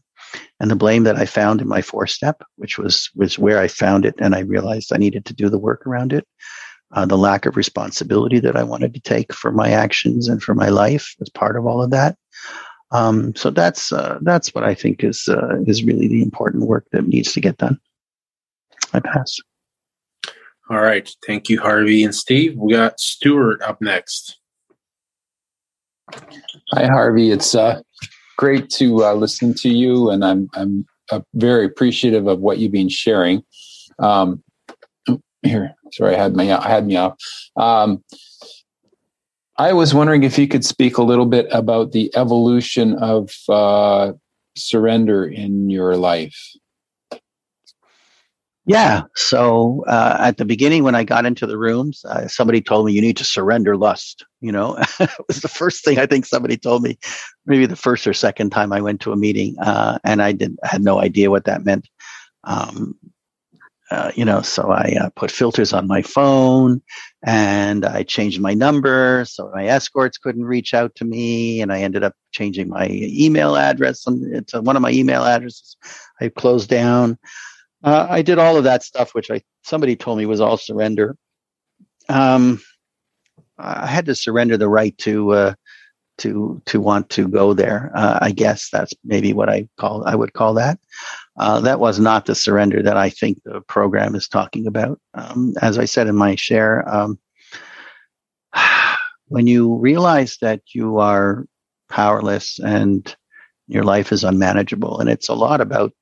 and 0.60 0.72
the 0.72 0.76
blame 0.76 1.04
that 1.04 1.16
I 1.16 1.26
found 1.26 1.62
in 1.62 1.68
my 1.68 1.82
four 1.82 2.08
step, 2.08 2.42
which 2.56 2.78
was 2.78 3.10
was 3.16 3.38
where 3.38 3.60
I 3.60 3.68
found 3.68 4.06
it, 4.06 4.16
and 4.20 4.34
I 4.34 4.40
realized 4.40 4.92
I 4.92 4.98
needed 4.98 5.26
to 5.26 5.34
do 5.34 5.50
the 5.50 5.60
work 5.60 5.86
around 5.86 6.14
it. 6.14 6.28
Uh, 6.94 7.06
the 7.06 7.18
lack 7.18 7.46
of 7.46 7.58
responsibility 7.58 8.40
that 8.40 8.56
I 8.56 8.64
wanted 8.64 8.94
to 8.94 9.00
take 9.00 9.34
for 9.34 9.52
my 9.52 9.70
actions 9.70 10.28
and 10.28 10.42
for 10.42 10.54
my 10.54 10.70
life 10.70 11.16
as 11.22 11.30
part 11.30 11.58
of 11.58 11.66
all 11.66 11.82
of 11.82 11.90
that. 11.90 12.18
Um, 12.92 13.36
so 13.36 13.50
that's 13.50 13.92
uh, 13.92 14.20
that's 14.22 14.54
what 14.54 14.64
I 14.64 14.76
think 14.76 15.04
is 15.04 15.28
uh, 15.28 15.60
is 15.66 15.84
really 15.84 16.08
the 16.08 16.22
important 16.22 16.68
work 16.68 16.86
that 16.92 17.08
needs 17.08 17.34
to 17.34 17.42
get 17.42 17.58
done. 17.58 17.80
I 18.94 19.00
pass. 19.00 19.40
All 20.70 20.82
right, 20.82 21.10
thank 21.26 21.50
you, 21.50 21.60
Harvey 21.60 22.04
and 22.04 22.14
Steve. 22.14 22.56
We 22.56 22.74
got 22.74 23.00
Stuart 23.00 23.62
up 23.64 23.82
next. 23.82 24.40
Hi, 26.74 26.86
Harvey. 26.86 27.32
It's 27.32 27.56
uh, 27.56 27.82
great 28.38 28.70
to 28.72 29.04
uh, 29.04 29.14
listen 29.14 29.56
to 29.56 29.70
you, 29.70 30.12
and 30.12 30.24
I'm 30.24 30.50
I'm 30.54 30.86
uh, 31.12 31.22
very 31.34 31.66
appreciative 31.66 32.28
of 32.28 32.40
what 32.40 32.60
you've 32.60 32.72
been 32.72 32.90
sharing. 32.90 33.44
Um, 34.00 34.44
here, 35.44 35.74
sorry, 35.92 36.16
I 36.16 36.20
had 36.20 36.36
my 36.36 36.52
I 36.52 36.68
had 36.68 36.86
me 36.88 36.96
off. 36.96 37.18
Um, 37.56 38.04
I 39.58 39.74
was 39.74 39.94
wondering 39.94 40.24
if 40.24 40.38
you 40.38 40.48
could 40.48 40.66
speak 40.66 40.98
a 40.98 41.04
little 41.04 41.28
bit 41.28 41.48
about 41.52 41.92
the 41.92 42.12
evolution 42.16 42.96
of 42.96 43.32
uh, 43.48 44.14
surrender 44.56 45.26
in 45.26 45.70
your 45.70 45.96
life. 45.96 46.38
Yeah. 48.66 49.04
So 49.16 49.84
uh, 49.88 50.18
at 50.20 50.38
the 50.38 50.46
beginning, 50.46 50.84
when 50.84 50.96
I 50.96 51.04
got 51.04 51.26
into 51.26 51.46
the 51.46 51.58
rooms, 51.58 52.06
uh, 52.06 52.28
somebody 52.30 52.62
told 52.62 52.86
me 52.86 52.94
you 52.94 53.02
need 53.02 53.18
to 53.18 53.26
surrender 53.26 53.76
lust. 53.76 54.26
You 54.40 54.54
know, 54.54 54.78
it 55.00 55.12
was 55.28 55.42
the 55.42 55.50
first 55.50 55.84
thing 55.84 56.00
I 56.00 56.06
think 56.06 56.26
somebody 56.26 56.56
told 56.56 56.82
me, 56.82 56.98
maybe 57.46 57.66
the 57.66 57.76
first 57.76 58.08
or 58.08 58.14
second 58.14 58.52
time 58.52 58.72
I 58.72 58.80
went 58.80 59.02
to 59.02 59.12
a 59.12 59.18
meeting, 59.18 59.58
uh, 59.60 60.00
and 60.06 60.22
I 60.22 60.32
did 60.32 60.58
had 60.64 60.82
no 60.82 61.00
idea 61.00 61.30
what 61.30 61.44
that 61.46 61.66
meant. 61.66 61.90
Um, 62.46 62.96
uh, 63.94 64.12
you 64.16 64.26
know, 64.26 64.42
so 64.42 64.72
I 64.72 64.98
uh, 65.00 65.10
put 65.16 65.30
filters 65.30 65.72
on 65.72 65.88
my 65.88 66.02
phone, 66.02 66.82
and 67.24 67.86
I 67.86 68.02
changed 68.02 68.42
my 68.42 68.56
number 68.56 69.24
so 69.26 69.52
my 69.54 69.68
escorts 69.68 70.18
couldn't 70.18 70.46
reach 70.46 70.74
out 70.74 70.96
to 70.96 71.06
me, 71.06 71.62
and 71.62 71.72
I 71.72 71.82
ended 71.82 72.04
up 72.04 72.16
changing 72.32 72.70
my 72.70 72.88
email 72.90 73.56
address 73.56 74.04
to 74.04 74.62
one 74.62 74.76
of 74.76 74.82
my 74.82 74.90
email 74.90 75.24
addresses. 75.24 75.78
I 76.20 76.30
closed 76.30 76.70
down. 76.70 77.20
Uh, 77.84 78.08
I 78.10 78.24
did 78.24 78.40
all 78.40 78.58
of 78.58 78.64
that 78.64 78.82
stuff, 78.82 79.14
which 79.14 79.30
I 79.30 79.44
somebody 79.62 79.96
told 79.96 80.18
me 80.18 80.26
was 80.26 80.42
all 80.42 80.58
surrender. 80.58 81.16
Um, 82.10 82.62
I 83.60 83.86
had 83.86 84.08
to 84.08 84.16
surrender 84.16 84.58
the 84.58 84.70
right 84.70 84.98
to 85.00 85.32
uh, 85.34 85.54
to 86.20 86.62
to 86.66 86.82
want 86.82 87.12
to 87.12 87.28
go 87.28 87.54
there. 87.54 87.92
Uh, 87.94 88.18
I 88.22 88.32
guess 88.32 88.70
that's 88.72 88.94
maybe 89.04 89.34
what 89.34 89.50
I 89.50 89.68
call 89.78 90.04
I 90.04 90.16
would 90.16 90.34
call 90.34 90.56
that. 90.56 90.80
Uh, 91.36 91.60
that 91.62 91.80
was 91.80 92.00
not 92.00 92.26
the 92.26 92.36
surrender 92.36 92.84
that 92.84 92.98
I 92.98 93.10
think 93.10 93.42
the 93.44 93.62
program 93.62 94.16
is 94.16 94.28
talking 94.28 94.68
about. 94.68 95.00
Um, 95.16 95.54
as 95.62 95.80
I 95.80 95.86
said 95.86 96.08
in 96.08 96.16
my 96.16 96.36
share, 96.36 96.88
um, 96.88 97.18
when 99.28 99.48
you 99.48 99.76
realize 99.78 100.38
that 100.42 100.62
you 100.74 101.00
are 101.00 101.46
powerless 101.90 102.60
and 102.60 103.16
your 103.68 103.84
life 103.84 104.12
is 104.12 104.24
unmanageable, 104.24 105.00
and 105.00 105.10
it's 105.10 105.30
a 105.30 105.34
lot 105.34 105.62
about 105.62 105.94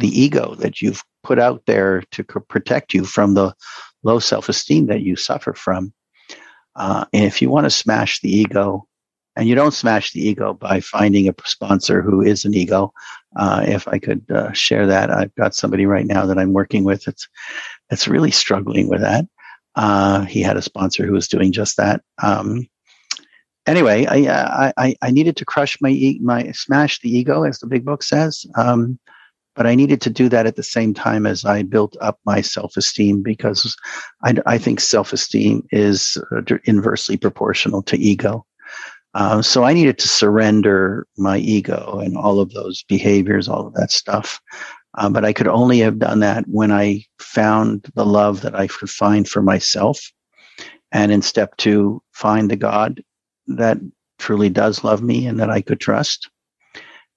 the 0.00 0.08
ego 0.08 0.54
that 0.56 0.82
you've 0.82 1.02
put 1.22 1.38
out 1.38 1.62
there 1.66 2.02
to 2.10 2.24
protect 2.24 2.94
you 2.94 3.04
from 3.04 3.34
the 3.34 3.54
low 4.02 4.18
self 4.18 4.48
esteem 4.48 4.86
that 4.86 5.02
you 5.02 5.16
suffer 5.16 5.54
from. 5.54 5.92
Uh, 6.76 7.04
and 7.12 7.24
if 7.24 7.42
you 7.42 7.50
want 7.50 7.64
to 7.64 7.70
smash 7.70 8.20
the 8.20 8.30
ego, 8.30 8.86
and 9.38 9.48
you 9.48 9.54
don't 9.54 9.72
smash 9.72 10.12
the 10.12 10.20
ego 10.20 10.52
by 10.52 10.80
finding 10.80 11.28
a 11.28 11.34
sponsor 11.44 12.02
who 12.02 12.20
is 12.20 12.44
an 12.44 12.54
ego. 12.54 12.92
Uh, 13.36 13.64
if 13.66 13.86
I 13.86 14.00
could 14.00 14.28
uh, 14.32 14.52
share 14.52 14.84
that, 14.88 15.10
I've 15.10 15.34
got 15.36 15.54
somebody 15.54 15.86
right 15.86 16.04
now 16.04 16.26
that 16.26 16.38
I'm 16.38 16.52
working 16.52 16.82
with. 16.82 17.06
It's 17.06 17.28
it's 17.88 18.08
really 18.08 18.32
struggling 18.32 18.88
with 18.88 19.00
that. 19.00 19.26
Uh, 19.76 20.22
he 20.24 20.42
had 20.42 20.56
a 20.56 20.62
sponsor 20.62 21.06
who 21.06 21.12
was 21.12 21.28
doing 21.28 21.52
just 21.52 21.76
that. 21.76 22.02
Um, 22.20 22.66
anyway, 23.64 24.06
I, 24.10 24.72
I 24.76 24.96
I 25.00 25.10
needed 25.12 25.36
to 25.36 25.44
crush 25.44 25.80
my 25.80 26.16
my 26.20 26.50
smash 26.50 27.00
the 27.00 27.16
ego, 27.16 27.44
as 27.44 27.60
the 27.60 27.68
big 27.68 27.84
book 27.84 28.02
says. 28.02 28.44
Um, 28.56 28.98
but 29.54 29.66
I 29.68 29.76
needed 29.76 30.00
to 30.02 30.10
do 30.10 30.28
that 30.30 30.46
at 30.46 30.56
the 30.56 30.62
same 30.64 30.94
time 30.94 31.26
as 31.26 31.44
I 31.44 31.62
built 31.62 31.96
up 32.00 32.18
my 32.24 32.40
self 32.40 32.76
esteem 32.76 33.22
because 33.22 33.76
I, 34.24 34.34
I 34.46 34.58
think 34.58 34.80
self 34.80 35.12
esteem 35.12 35.64
is 35.70 36.20
uh, 36.36 36.56
inversely 36.64 37.16
proportional 37.16 37.82
to 37.82 37.96
ego. 37.96 38.44
Uh, 39.18 39.42
so 39.42 39.64
I 39.64 39.72
needed 39.72 39.98
to 39.98 40.06
surrender 40.06 41.04
my 41.16 41.38
ego 41.38 41.98
and 41.98 42.16
all 42.16 42.38
of 42.38 42.52
those 42.52 42.84
behaviors, 42.84 43.48
all 43.48 43.66
of 43.66 43.74
that 43.74 43.90
stuff. 43.90 44.40
Uh, 44.96 45.10
but 45.10 45.24
I 45.24 45.32
could 45.32 45.48
only 45.48 45.80
have 45.80 45.98
done 45.98 46.20
that 46.20 46.44
when 46.46 46.70
I 46.70 47.04
found 47.18 47.90
the 47.96 48.06
love 48.06 48.42
that 48.42 48.54
I 48.54 48.68
could 48.68 48.88
find 48.88 49.28
for 49.28 49.42
myself. 49.42 50.12
And 50.92 51.10
in 51.10 51.20
step 51.20 51.56
two, 51.56 52.00
find 52.12 52.48
the 52.48 52.54
God 52.54 53.02
that 53.48 53.78
truly 54.20 54.50
does 54.50 54.84
love 54.84 55.02
me 55.02 55.26
and 55.26 55.40
that 55.40 55.50
I 55.50 55.62
could 55.62 55.80
trust. 55.80 56.30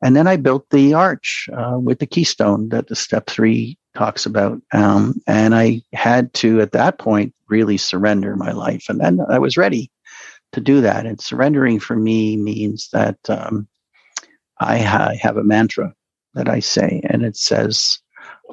And 0.04 0.16
then 0.16 0.26
I 0.26 0.38
built 0.38 0.68
the 0.72 0.96
arch 0.96 1.48
uh, 1.54 1.78
with 1.78 2.00
the 2.00 2.08
keystone 2.08 2.70
that 2.70 2.88
the 2.88 2.96
step 2.96 3.28
three 3.28 3.78
talks 3.96 4.26
about. 4.26 4.60
Um, 4.74 5.22
and 5.28 5.54
I 5.54 5.84
had 5.94 6.34
to, 6.36 6.62
at 6.62 6.72
that 6.72 6.98
point, 6.98 7.36
really 7.48 7.78
surrender 7.78 8.36
my 8.36 8.54
life. 8.54 8.86
And 8.90 9.00
then 9.00 9.20
I 9.30 9.38
was 9.38 9.56
ready 9.56 9.91
to 10.54 10.62
do 10.62 10.82
that. 10.82 11.06
And 11.06 11.20
surrendering 11.20 11.80
for 11.80 11.96
me 11.96 12.38
means 12.38 12.90
that 12.94 13.18
um, 13.30 13.68
I, 14.60 14.80
ha- 14.80 15.10
I 15.12 15.16
have 15.16 15.38
a 15.38 15.44
mantra 15.44 15.94
that 16.34 16.50
I 16.50 16.60
say, 16.60 17.02
and 17.06 17.24
it 17.24 17.36
says, 17.36 18.00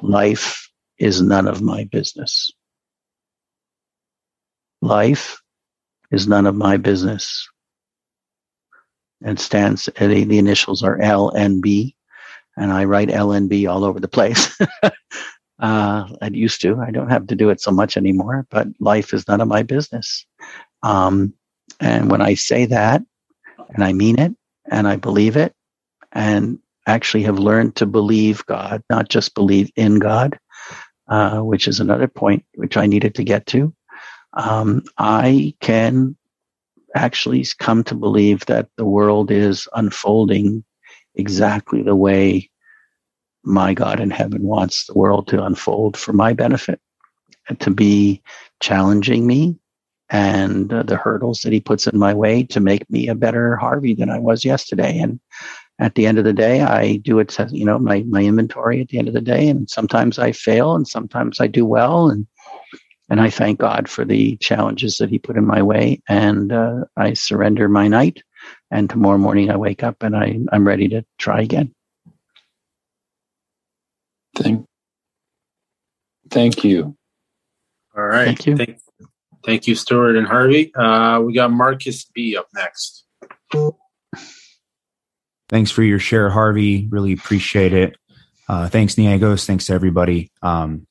Life 0.01 0.69
is 0.97 1.21
none 1.21 1.47
of 1.47 1.61
my 1.61 1.85
business. 1.85 2.51
Life 4.81 5.41
is 6.11 6.27
none 6.27 6.47
of 6.47 6.55
my 6.55 6.77
business 6.77 7.47
and 9.21 9.39
stands 9.39 9.85
the, 9.85 10.23
the 10.23 10.37
initials 10.37 10.83
are 10.83 10.97
LNB, 10.97 11.93
and 12.57 12.71
I 12.71 12.85
write 12.85 13.09
LNB 13.09 13.69
all 13.69 13.83
over 13.83 13.99
the 13.99 14.07
place. 14.07 14.57
uh, 14.83 14.89
I 15.59 16.27
used 16.31 16.61
to. 16.61 16.79
I 16.79 16.91
don't 16.91 17.09
have 17.09 17.27
to 17.27 17.35
do 17.35 17.49
it 17.49 17.61
so 17.61 17.71
much 17.71 17.97
anymore. 17.97 18.47
But 18.49 18.67
life 18.79 19.13
is 19.13 19.27
none 19.27 19.41
of 19.41 19.47
my 19.47 19.63
business. 19.63 20.25
Um, 20.83 21.33
and 21.79 22.11
when 22.11 22.21
I 22.21 22.35
say 22.35 22.65
that, 22.67 23.03
and 23.69 23.83
I 23.83 23.93
mean 23.93 24.19
it, 24.19 24.33
and 24.69 24.87
I 24.87 24.97
believe 24.97 25.37
it, 25.37 25.53
and 26.11 26.59
actually 26.87 27.23
have 27.23 27.39
learned 27.39 27.75
to 27.77 27.85
believe 27.85 28.45
God, 28.45 28.83
not 28.89 29.09
just 29.09 29.35
believe 29.35 29.71
in 29.75 29.99
God, 29.99 30.39
uh, 31.07 31.39
which 31.39 31.67
is 31.67 31.79
another 31.79 32.07
point 32.07 32.45
which 32.55 32.77
I 32.77 32.87
needed 32.87 33.15
to 33.15 33.23
get 33.23 33.45
to. 33.47 33.73
Um, 34.33 34.83
I 34.97 35.55
can 35.61 36.15
actually 36.95 37.45
come 37.59 37.83
to 37.85 37.95
believe 37.95 38.45
that 38.47 38.69
the 38.77 38.85
world 38.85 39.31
is 39.31 39.67
unfolding 39.73 40.63
exactly 41.15 41.83
the 41.83 41.95
way 41.95 42.49
my 43.43 43.73
God 43.73 43.99
in 43.99 44.09
heaven 44.11 44.43
wants 44.43 44.85
the 44.85 44.93
world 44.93 45.27
to 45.29 45.43
unfold 45.43 45.97
for 45.97 46.13
my 46.13 46.33
benefit, 46.33 46.79
and 47.47 47.59
to 47.61 47.71
be 47.71 48.21
challenging 48.59 49.25
me 49.27 49.57
and 50.09 50.73
uh, 50.73 50.83
the 50.83 50.97
hurdles 50.97 51.41
that 51.41 51.53
he 51.53 51.59
puts 51.59 51.87
in 51.87 51.97
my 51.97 52.13
way 52.13 52.43
to 52.43 52.59
make 52.59 52.89
me 52.89 53.07
a 53.07 53.15
better 53.15 53.55
Harvey 53.55 53.93
than 53.93 54.09
I 54.09 54.19
was 54.19 54.43
yesterday. 54.43 54.97
And 54.97 55.19
at 55.79 55.95
the 55.95 56.05
end 56.07 56.17
of 56.17 56.25
the 56.25 56.33
day, 56.33 56.61
I 56.61 56.97
do 56.97 57.19
it, 57.19 57.37
you 57.51 57.65
know, 57.65 57.79
my, 57.79 58.03
my 58.09 58.23
inventory 58.23 58.81
at 58.81 58.89
the 58.89 58.97
end 58.97 59.07
of 59.07 59.13
the 59.13 59.21
day. 59.21 59.47
And 59.47 59.69
sometimes 59.69 60.19
I 60.19 60.31
fail 60.31 60.75
and 60.75 60.87
sometimes 60.87 61.39
I 61.39 61.47
do 61.47 61.65
well. 61.65 62.09
And 62.09 62.27
and 63.11 63.19
I 63.19 63.29
thank 63.31 63.59
God 63.59 63.89
for 63.89 64.05
the 64.05 64.37
challenges 64.37 64.97
that 64.97 65.09
He 65.09 65.17
put 65.17 65.35
in 65.35 65.45
my 65.45 65.63
way. 65.63 66.01
And 66.07 66.51
uh, 66.51 66.85
I 66.95 67.13
surrender 67.13 67.67
my 67.67 67.87
night. 67.87 68.21
And 68.71 68.89
tomorrow 68.89 69.17
morning 69.17 69.49
I 69.49 69.57
wake 69.57 69.83
up 69.83 70.03
and 70.03 70.15
I, 70.15 70.39
I'm 70.51 70.67
ready 70.67 70.87
to 70.89 71.03
try 71.17 71.41
again. 71.41 71.73
Thank, 74.35 74.65
thank 76.29 76.63
you. 76.63 76.95
All 77.97 78.03
right. 78.03 78.25
Thank 78.25 78.45
you. 78.45 78.57
Thank, 78.57 78.79
thank 79.45 79.67
you, 79.67 79.75
Stuart 79.75 80.15
and 80.15 80.27
Harvey. 80.27 80.73
Uh, 80.75 81.21
we 81.21 81.33
got 81.33 81.51
Marcus 81.51 82.05
B 82.05 82.37
up 82.37 82.47
next. 82.53 83.05
Thanks 85.49 85.71
for 85.71 85.83
your 85.83 85.99
share, 85.99 86.29
Harvey. 86.29 86.87
Really 86.89 87.13
appreciate 87.13 87.73
it. 87.73 87.97
Uh, 88.47 88.67
thanks, 88.67 88.95
Niagos. 88.95 89.45
Thanks 89.45 89.65
to 89.67 89.73
everybody. 89.73 90.31
Um, 90.41 90.87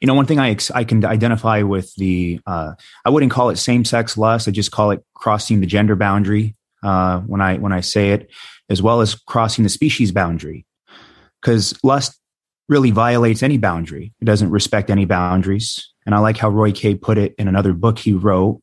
you 0.00 0.06
know, 0.06 0.14
one 0.14 0.26
thing 0.26 0.40
I 0.40 0.56
I 0.74 0.84
can 0.84 1.04
identify 1.04 1.62
with 1.62 1.94
the 1.96 2.40
uh, 2.46 2.72
I 3.04 3.10
wouldn't 3.10 3.32
call 3.32 3.50
it 3.50 3.56
same 3.56 3.84
sex 3.84 4.16
lust. 4.16 4.48
I 4.48 4.50
just 4.50 4.72
call 4.72 4.90
it 4.90 5.04
crossing 5.14 5.60
the 5.60 5.66
gender 5.66 5.96
boundary 5.96 6.56
uh, 6.82 7.20
when 7.20 7.40
I 7.40 7.58
when 7.58 7.72
I 7.72 7.80
say 7.80 8.10
it, 8.10 8.30
as 8.68 8.82
well 8.82 9.00
as 9.00 9.14
crossing 9.14 9.62
the 9.62 9.70
species 9.70 10.12
boundary, 10.12 10.66
because 11.40 11.74
lust 11.82 12.18
really 12.68 12.90
violates 12.90 13.42
any 13.42 13.58
boundary. 13.58 14.12
It 14.20 14.24
doesn't 14.24 14.50
respect 14.50 14.90
any 14.90 15.04
boundaries. 15.04 15.91
And 16.04 16.14
I 16.14 16.18
like 16.18 16.36
how 16.36 16.48
Roy 16.48 16.72
K 16.72 16.94
put 16.94 17.18
it 17.18 17.34
in 17.38 17.48
another 17.48 17.72
book 17.72 17.98
he 17.98 18.12
wrote 18.12 18.60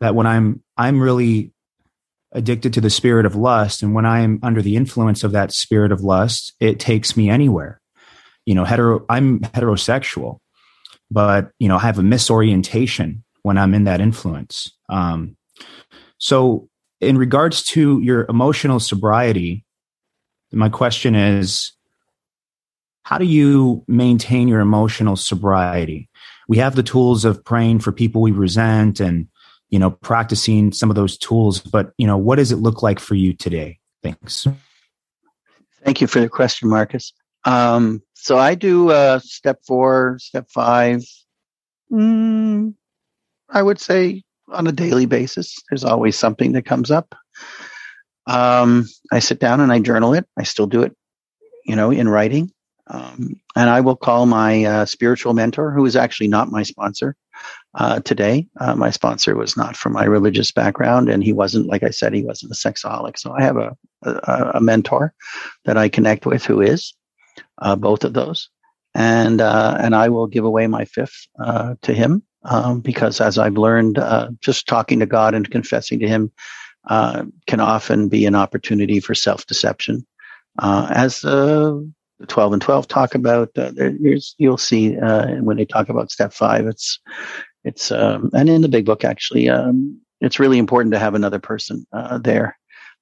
that 0.00 0.14
when 0.14 0.26
I'm 0.26 0.62
I'm 0.76 1.00
really 1.00 1.52
addicted 2.32 2.72
to 2.74 2.80
the 2.80 2.90
spirit 2.90 3.26
of 3.26 3.36
lust 3.36 3.82
and 3.82 3.94
when 3.94 4.04
I'm 4.04 4.40
under 4.42 4.60
the 4.60 4.76
influence 4.76 5.22
of 5.22 5.32
that 5.32 5.52
spirit 5.52 5.92
of 5.92 6.00
lust, 6.00 6.52
it 6.58 6.80
takes 6.80 7.16
me 7.16 7.30
anywhere 7.30 7.80
you 8.46 8.54
know, 8.54 8.64
hetero, 8.64 9.04
I'm 9.08 9.40
heterosexual, 9.40 10.38
but, 11.10 11.50
you 11.58 11.68
know, 11.68 11.76
I 11.76 11.80
have 11.80 11.98
a 11.98 12.02
misorientation 12.02 13.22
when 13.42 13.58
I'm 13.58 13.74
in 13.74 13.84
that 13.84 14.00
influence. 14.00 14.72
Um, 14.88 15.36
so, 16.18 16.68
in 17.00 17.18
regards 17.18 17.62
to 17.64 18.00
your 18.00 18.24
emotional 18.28 18.80
sobriety, 18.80 19.64
my 20.52 20.68
question 20.68 21.14
is 21.14 21.72
how 23.02 23.18
do 23.18 23.26
you 23.26 23.84
maintain 23.86 24.48
your 24.48 24.60
emotional 24.60 25.16
sobriety? 25.16 26.08
We 26.48 26.58
have 26.58 26.76
the 26.76 26.82
tools 26.82 27.24
of 27.24 27.44
praying 27.44 27.80
for 27.80 27.92
people 27.92 28.20
we 28.20 28.30
resent 28.30 29.00
and, 29.00 29.28
you 29.70 29.78
know, 29.78 29.90
practicing 29.90 30.72
some 30.72 30.90
of 30.90 30.96
those 30.96 31.16
tools, 31.16 31.60
but, 31.60 31.92
you 31.98 32.06
know, 32.06 32.16
what 32.16 32.36
does 32.36 32.52
it 32.52 32.56
look 32.56 32.82
like 32.82 33.00
for 33.00 33.14
you 33.14 33.32
today? 33.32 33.78
Thanks. 34.02 34.46
Thank 35.84 36.00
you 36.00 36.06
for 36.06 36.20
the 36.20 36.28
question, 36.28 36.68
Marcus. 36.68 37.12
Um, 37.44 38.02
so 38.14 38.38
I 38.38 38.54
do 38.54 38.90
uh, 38.90 39.18
step 39.18 39.60
four, 39.66 40.18
step 40.18 40.48
five. 40.50 41.02
Mm, 41.92 42.74
I 43.50 43.62
would 43.62 43.78
say 43.78 44.22
on 44.48 44.66
a 44.66 44.72
daily 44.72 45.06
basis. 45.06 45.56
There's 45.68 45.84
always 45.84 46.16
something 46.16 46.52
that 46.52 46.64
comes 46.64 46.90
up. 46.90 47.14
Um, 48.26 48.86
I 49.12 49.18
sit 49.18 49.38
down 49.40 49.60
and 49.60 49.72
I 49.72 49.80
journal 49.80 50.14
it. 50.14 50.26
I 50.38 50.44
still 50.44 50.66
do 50.66 50.82
it, 50.82 50.96
you 51.66 51.76
know, 51.76 51.90
in 51.90 52.08
writing. 52.08 52.50
Um, 52.86 53.40
and 53.56 53.70
I 53.70 53.80
will 53.80 53.96
call 53.96 54.26
my 54.26 54.64
uh, 54.64 54.84
spiritual 54.86 55.34
mentor, 55.34 55.70
who 55.70 55.86
is 55.86 55.96
actually 55.96 56.28
not 56.28 56.50
my 56.50 56.62
sponsor 56.62 57.16
uh, 57.74 58.00
today. 58.00 58.46
Uh, 58.60 58.74
my 58.74 58.90
sponsor 58.90 59.36
was 59.36 59.56
not 59.56 59.76
from 59.76 59.92
my 59.92 60.04
religious 60.04 60.52
background, 60.52 61.08
and 61.08 61.24
he 61.24 61.32
wasn't, 61.32 61.66
like 61.66 61.82
I 61.82 61.90
said, 61.90 62.12
he 62.12 62.24
wasn't 62.24 62.52
a 62.52 62.54
sexaholic. 62.54 63.18
So 63.18 63.32
I 63.32 63.42
have 63.42 63.56
a, 63.56 63.76
a, 64.02 64.52
a 64.54 64.60
mentor 64.60 65.14
that 65.64 65.76
I 65.76 65.88
connect 65.88 66.26
with 66.26 66.44
who 66.44 66.60
is 66.60 66.94
uh, 67.58 67.76
both 67.76 68.04
of 68.04 68.12
those, 68.12 68.50
and 68.94 69.40
uh, 69.40 69.76
and 69.80 69.94
I 69.94 70.08
will 70.08 70.26
give 70.26 70.44
away 70.44 70.66
my 70.66 70.84
fifth 70.84 71.26
uh, 71.42 71.74
to 71.82 71.94
him 71.94 72.22
um, 72.44 72.80
because, 72.80 73.20
as 73.20 73.38
I've 73.38 73.56
learned, 73.56 73.98
just 74.40 74.68
talking 74.68 75.00
to 75.00 75.06
God 75.06 75.34
and 75.34 75.50
confessing 75.50 76.00
to 76.00 76.08
Him 76.08 76.30
can 76.86 77.60
often 77.60 78.08
be 78.08 78.26
an 78.26 78.34
opportunity 78.34 79.00
for 79.00 79.14
self 79.14 79.46
deception. 79.46 80.06
As 80.60 81.22
the 81.22 81.90
12 82.28 82.54
and 82.54 82.62
12 82.62 82.88
talk 82.88 83.14
about, 83.14 83.50
there's 83.54 84.34
you'll 84.38 84.58
see 84.58 84.94
when 84.94 85.56
they 85.56 85.64
talk 85.64 85.88
about 85.88 86.10
step 86.10 86.32
five, 86.32 86.66
it's 86.66 86.98
it's 87.64 87.90
um, 87.90 88.30
and 88.34 88.48
in 88.48 88.60
the 88.60 88.68
big 88.68 88.84
book 88.84 89.04
actually, 89.04 89.48
um, 89.48 89.98
it's 90.20 90.38
really 90.38 90.58
important 90.58 90.92
to 90.92 90.98
have 90.98 91.14
another 91.14 91.38
person 91.38 91.86
there 92.22 92.56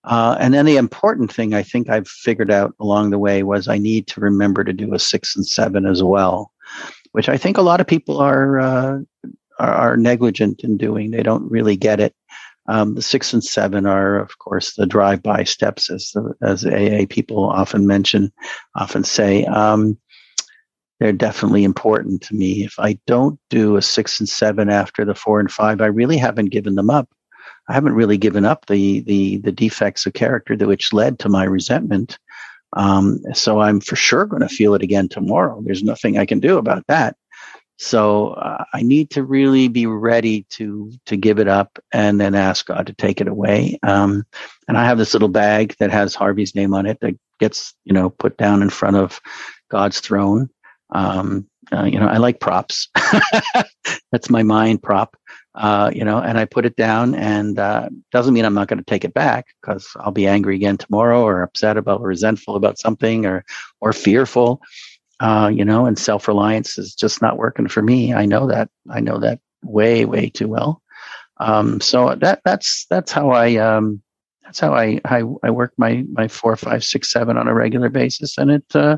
Uh, 0.04 0.36
and 0.40 0.52
then 0.52 0.66
the 0.66 0.76
important 0.76 1.32
thing 1.32 1.54
I 1.54 1.62
think 1.62 1.88
I've 1.88 2.08
figured 2.08 2.50
out 2.50 2.74
along 2.80 3.10
the 3.10 3.18
way 3.18 3.42
was 3.42 3.68
I 3.68 3.78
need 3.78 4.08
to 4.08 4.20
remember 4.20 4.64
to 4.64 4.72
do 4.72 4.94
a 4.94 4.98
six 4.98 5.36
and 5.36 5.46
seven 5.46 5.86
as 5.86 6.02
well, 6.02 6.52
which 7.12 7.28
I 7.28 7.36
think 7.36 7.56
a 7.56 7.62
lot 7.62 7.80
of 7.80 7.86
people 7.86 8.18
are 8.18 8.58
uh, 8.58 8.98
are, 9.60 9.74
are, 9.74 9.96
negligent 9.96 10.64
in 10.64 10.76
doing. 10.76 11.10
They 11.10 11.22
don't 11.22 11.48
really 11.50 11.76
get 11.76 12.00
it. 12.00 12.14
Um, 12.66 12.94
the 12.94 13.02
six 13.02 13.32
and 13.32 13.42
seven 13.42 13.86
are, 13.86 14.16
of 14.16 14.38
course, 14.38 14.74
the 14.74 14.86
drive-by 14.86 15.44
steps, 15.44 15.90
as 15.90 16.12
the, 16.12 16.34
as 16.42 16.64
AA 16.64 17.06
people 17.08 17.44
often 17.44 17.86
mention, 17.86 18.32
often 18.76 19.04
say. 19.04 19.44
Um, 19.46 19.98
they're 21.00 21.12
definitely 21.12 21.64
important 21.64 22.22
to 22.22 22.34
me. 22.36 22.64
If 22.64 22.78
I 22.78 22.96
don't 23.08 23.36
do 23.50 23.76
a 23.76 23.82
six 23.82 24.20
and 24.20 24.28
seven 24.28 24.70
after 24.70 25.04
the 25.04 25.16
four 25.16 25.40
and 25.40 25.50
five, 25.50 25.80
I 25.80 25.86
really 25.86 26.16
haven't 26.16 26.50
given 26.50 26.76
them 26.76 26.90
up. 26.90 27.08
I 27.68 27.72
haven't 27.72 27.94
really 27.94 28.18
given 28.18 28.44
up 28.44 28.66
the 28.66 29.00
the 29.00 29.38
the 29.38 29.50
defects 29.50 30.06
of 30.06 30.12
character 30.12 30.56
that 30.56 30.68
which 30.68 30.92
led 30.92 31.18
to 31.20 31.28
my 31.28 31.42
resentment. 31.42 32.18
Um, 32.74 33.20
so 33.34 33.60
I'm 33.60 33.80
for 33.80 33.96
sure 33.96 34.26
going 34.26 34.42
to 34.42 34.48
feel 34.48 34.74
it 34.74 34.82
again 34.82 35.08
tomorrow. 35.08 35.60
There's 35.64 35.82
nothing 35.82 36.18
I 36.18 36.26
can 36.26 36.38
do 36.38 36.56
about 36.56 36.86
that. 36.86 37.16
So 37.82 38.28
uh, 38.28 38.64
I 38.72 38.82
need 38.82 39.10
to 39.10 39.24
really 39.24 39.66
be 39.66 39.86
ready 39.86 40.44
to 40.50 40.92
to 41.06 41.16
give 41.16 41.40
it 41.40 41.48
up 41.48 41.80
and 41.92 42.20
then 42.20 42.34
ask 42.34 42.66
God 42.66 42.86
to 42.86 42.92
take 42.92 43.20
it 43.20 43.26
away. 43.26 43.78
Um, 43.82 44.24
and 44.68 44.78
I 44.78 44.84
have 44.84 44.98
this 44.98 45.14
little 45.14 45.28
bag 45.28 45.74
that 45.80 45.90
has 45.90 46.14
Harvey's 46.14 46.54
name 46.54 46.74
on 46.74 46.86
it 46.86 47.00
that 47.00 47.18
gets 47.40 47.74
you 47.84 47.92
know 47.92 48.08
put 48.08 48.36
down 48.36 48.62
in 48.62 48.70
front 48.70 48.96
of 48.96 49.20
God's 49.68 49.98
throne. 49.98 50.48
Um, 50.94 51.48
uh, 51.72 51.84
you 51.84 51.98
know, 51.98 52.06
I 52.06 52.18
like 52.18 52.38
props. 52.38 52.88
That's 54.12 54.30
my 54.30 54.44
mind 54.44 54.82
prop. 54.82 55.16
Uh, 55.54 55.90
you 55.92 56.04
know, 56.04 56.18
and 56.18 56.38
I 56.38 56.44
put 56.44 56.64
it 56.64 56.76
down, 56.76 57.14
and 57.14 57.58
uh, 57.58 57.88
doesn't 58.12 58.32
mean 58.32 58.44
I'm 58.44 58.54
not 58.54 58.68
going 58.68 58.78
to 58.78 58.84
take 58.84 59.04
it 59.04 59.12
back 59.12 59.46
because 59.60 59.88
I'll 59.96 60.12
be 60.12 60.26
angry 60.26 60.54
again 60.54 60.76
tomorrow, 60.78 61.22
or 61.22 61.42
upset 61.42 61.76
about, 61.76 62.00
or 62.00 62.06
resentful 62.08 62.56
about 62.56 62.78
something, 62.78 63.26
or 63.26 63.44
or 63.80 63.92
fearful. 63.92 64.62
Uh, 65.22 65.48
you 65.48 65.64
know, 65.64 65.86
and 65.86 65.96
self 65.98 66.26
reliance 66.26 66.78
is 66.78 66.96
just 66.96 67.22
not 67.22 67.38
working 67.38 67.68
for 67.68 67.80
me. 67.80 68.12
I 68.12 68.26
know 68.26 68.48
that. 68.48 68.68
I 68.90 68.98
know 68.98 69.18
that 69.18 69.38
way, 69.62 70.04
way 70.04 70.28
too 70.28 70.48
well. 70.48 70.82
Um, 71.36 71.80
so 71.80 72.16
that 72.16 72.40
that's 72.44 72.86
that's 72.90 73.12
how 73.12 73.30
I 73.30 73.54
um, 73.54 74.02
that's 74.42 74.58
how 74.58 74.74
I, 74.74 75.00
I 75.04 75.22
I 75.44 75.50
work 75.50 75.74
my 75.76 76.04
my 76.10 76.26
four, 76.26 76.56
five, 76.56 76.82
six, 76.82 77.12
seven 77.12 77.36
on 77.36 77.46
a 77.46 77.54
regular 77.54 77.88
basis, 77.88 78.36
and 78.36 78.50
it 78.50 78.64
uh, 78.74 78.96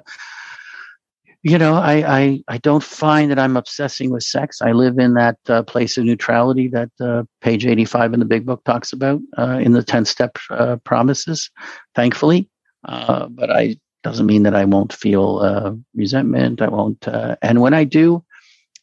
you 1.42 1.58
know, 1.58 1.74
I, 1.74 2.20
I, 2.20 2.42
I 2.48 2.56
don't 2.56 2.82
find 2.82 3.30
that 3.30 3.38
I'm 3.38 3.58
obsessing 3.58 4.08
with 4.10 4.22
sex. 4.22 4.62
I 4.62 4.72
live 4.72 4.98
in 4.98 5.12
that 5.12 5.36
uh, 5.46 5.62
place 5.62 5.98
of 5.98 6.06
neutrality 6.06 6.68
that 6.68 6.90
uh, 6.98 7.24
page 7.42 7.66
85 7.66 8.14
in 8.14 8.20
the 8.20 8.24
big 8.24 8.46
book 8.46 8.64
talks 8.64 8.94
about 8.94 9.20
uh, 9.36 9.60
in 9.62 9.72
the 9.72 9.82
10 9.82 10.06
step 10.06 10.38
uh, 10.48 10.76
promises, 10.84 11.50
thankfully. 11.94 12.48
Uh, 12.86 13.28
but 13.28 13.50
I 13.50 13.76
doesn't 14.04 14.26
mean 14.26 14.44
that 14.44 14.54
I 14.54 14.64
won't 14.64 14.92
feel 14.92 15.40
uh, 15.40 15.72
resentment. 15.94 16.62
I 16.62 16.68
won't. 16.68 17.08
and 17.42 17.60
when 17.60 17.74
I 17.74 17.84
do, 17.84 18.24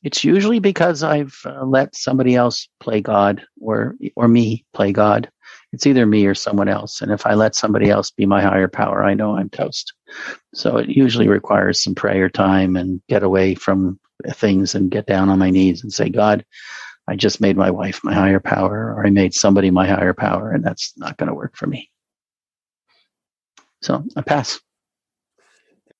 it's 0.03 0.23
usually 0.23 0.59
because 0.59 1.03
I've 1.03 1.39
let 1.63 1.95
somebody 1.95 2.35
else 2.35 2.67
play 2.79 3.01
God 3.01 3.45
or, 3.61 3.95
or 4.15 4.27
me 4.27 4.65
play 4.73 4.91
God 4.91 5.31
it's 5.73 5.87
either 5.87 6.05
me 6.05 6.25
or 6.25 6.35
someone 6.35 6.67
else. 6.67 7.01
And 7.01 7.11
if 7.11 7.25
I 7.25 7.33
let 7.33 7.55
somebody 7.55 7.89
else 7.89 8.11
be 8.11 8.25
my 8.25 8.41
higher 8.41 8.67
power, 8.67 9.03
I 9.03 9.13
know 9.13 9.35
I'm 9.35 9.49
toast. 9.49 9.93
So 10.53 10.77
it 10.77 10.89
usually 10.89 11.27
requires 11.27 11.81
some 11.81 11.95
prayer 11.95 12.29
time 12.29 12.75
and 12.75 13.01
get 13.07 13.23
away 13.23 13.55
from 13.55 13.99
things 14.29 14.75
and 14.75 14.91
get 14.91 15.05
down 15.05 15.29
on 15.29 15.39
my 15.39 15.49
knees 15.49 15.81
and 15.81 15.93
say, 15.93 16.09
God, 16.09 16.45
I 17.07 17.15
just 17.15 17.41
made 17.41 17.57
my 17.57 17.71
wife 17.71 18.01
my 18.03 18.13
higher 18.13 18.39
power, 18.39 18.93
or 18.93 19.05
I 19.05 19.09
made 19.09 19.33
somebody 19.33 19.71
my 19.71 19.87
higher 19.87 20.13
power, 20.13 20.51
and 20.51 20.63
that's 20.63 20.93
not 20.97 21.17
going 21.17 21.29
to 21.29 21.35
work 21.35 21.55
for 21.55 21.67
me. 21.67 21.89
So 23.81 24.03
I 24.15 24.21
pass. 24.21 24.59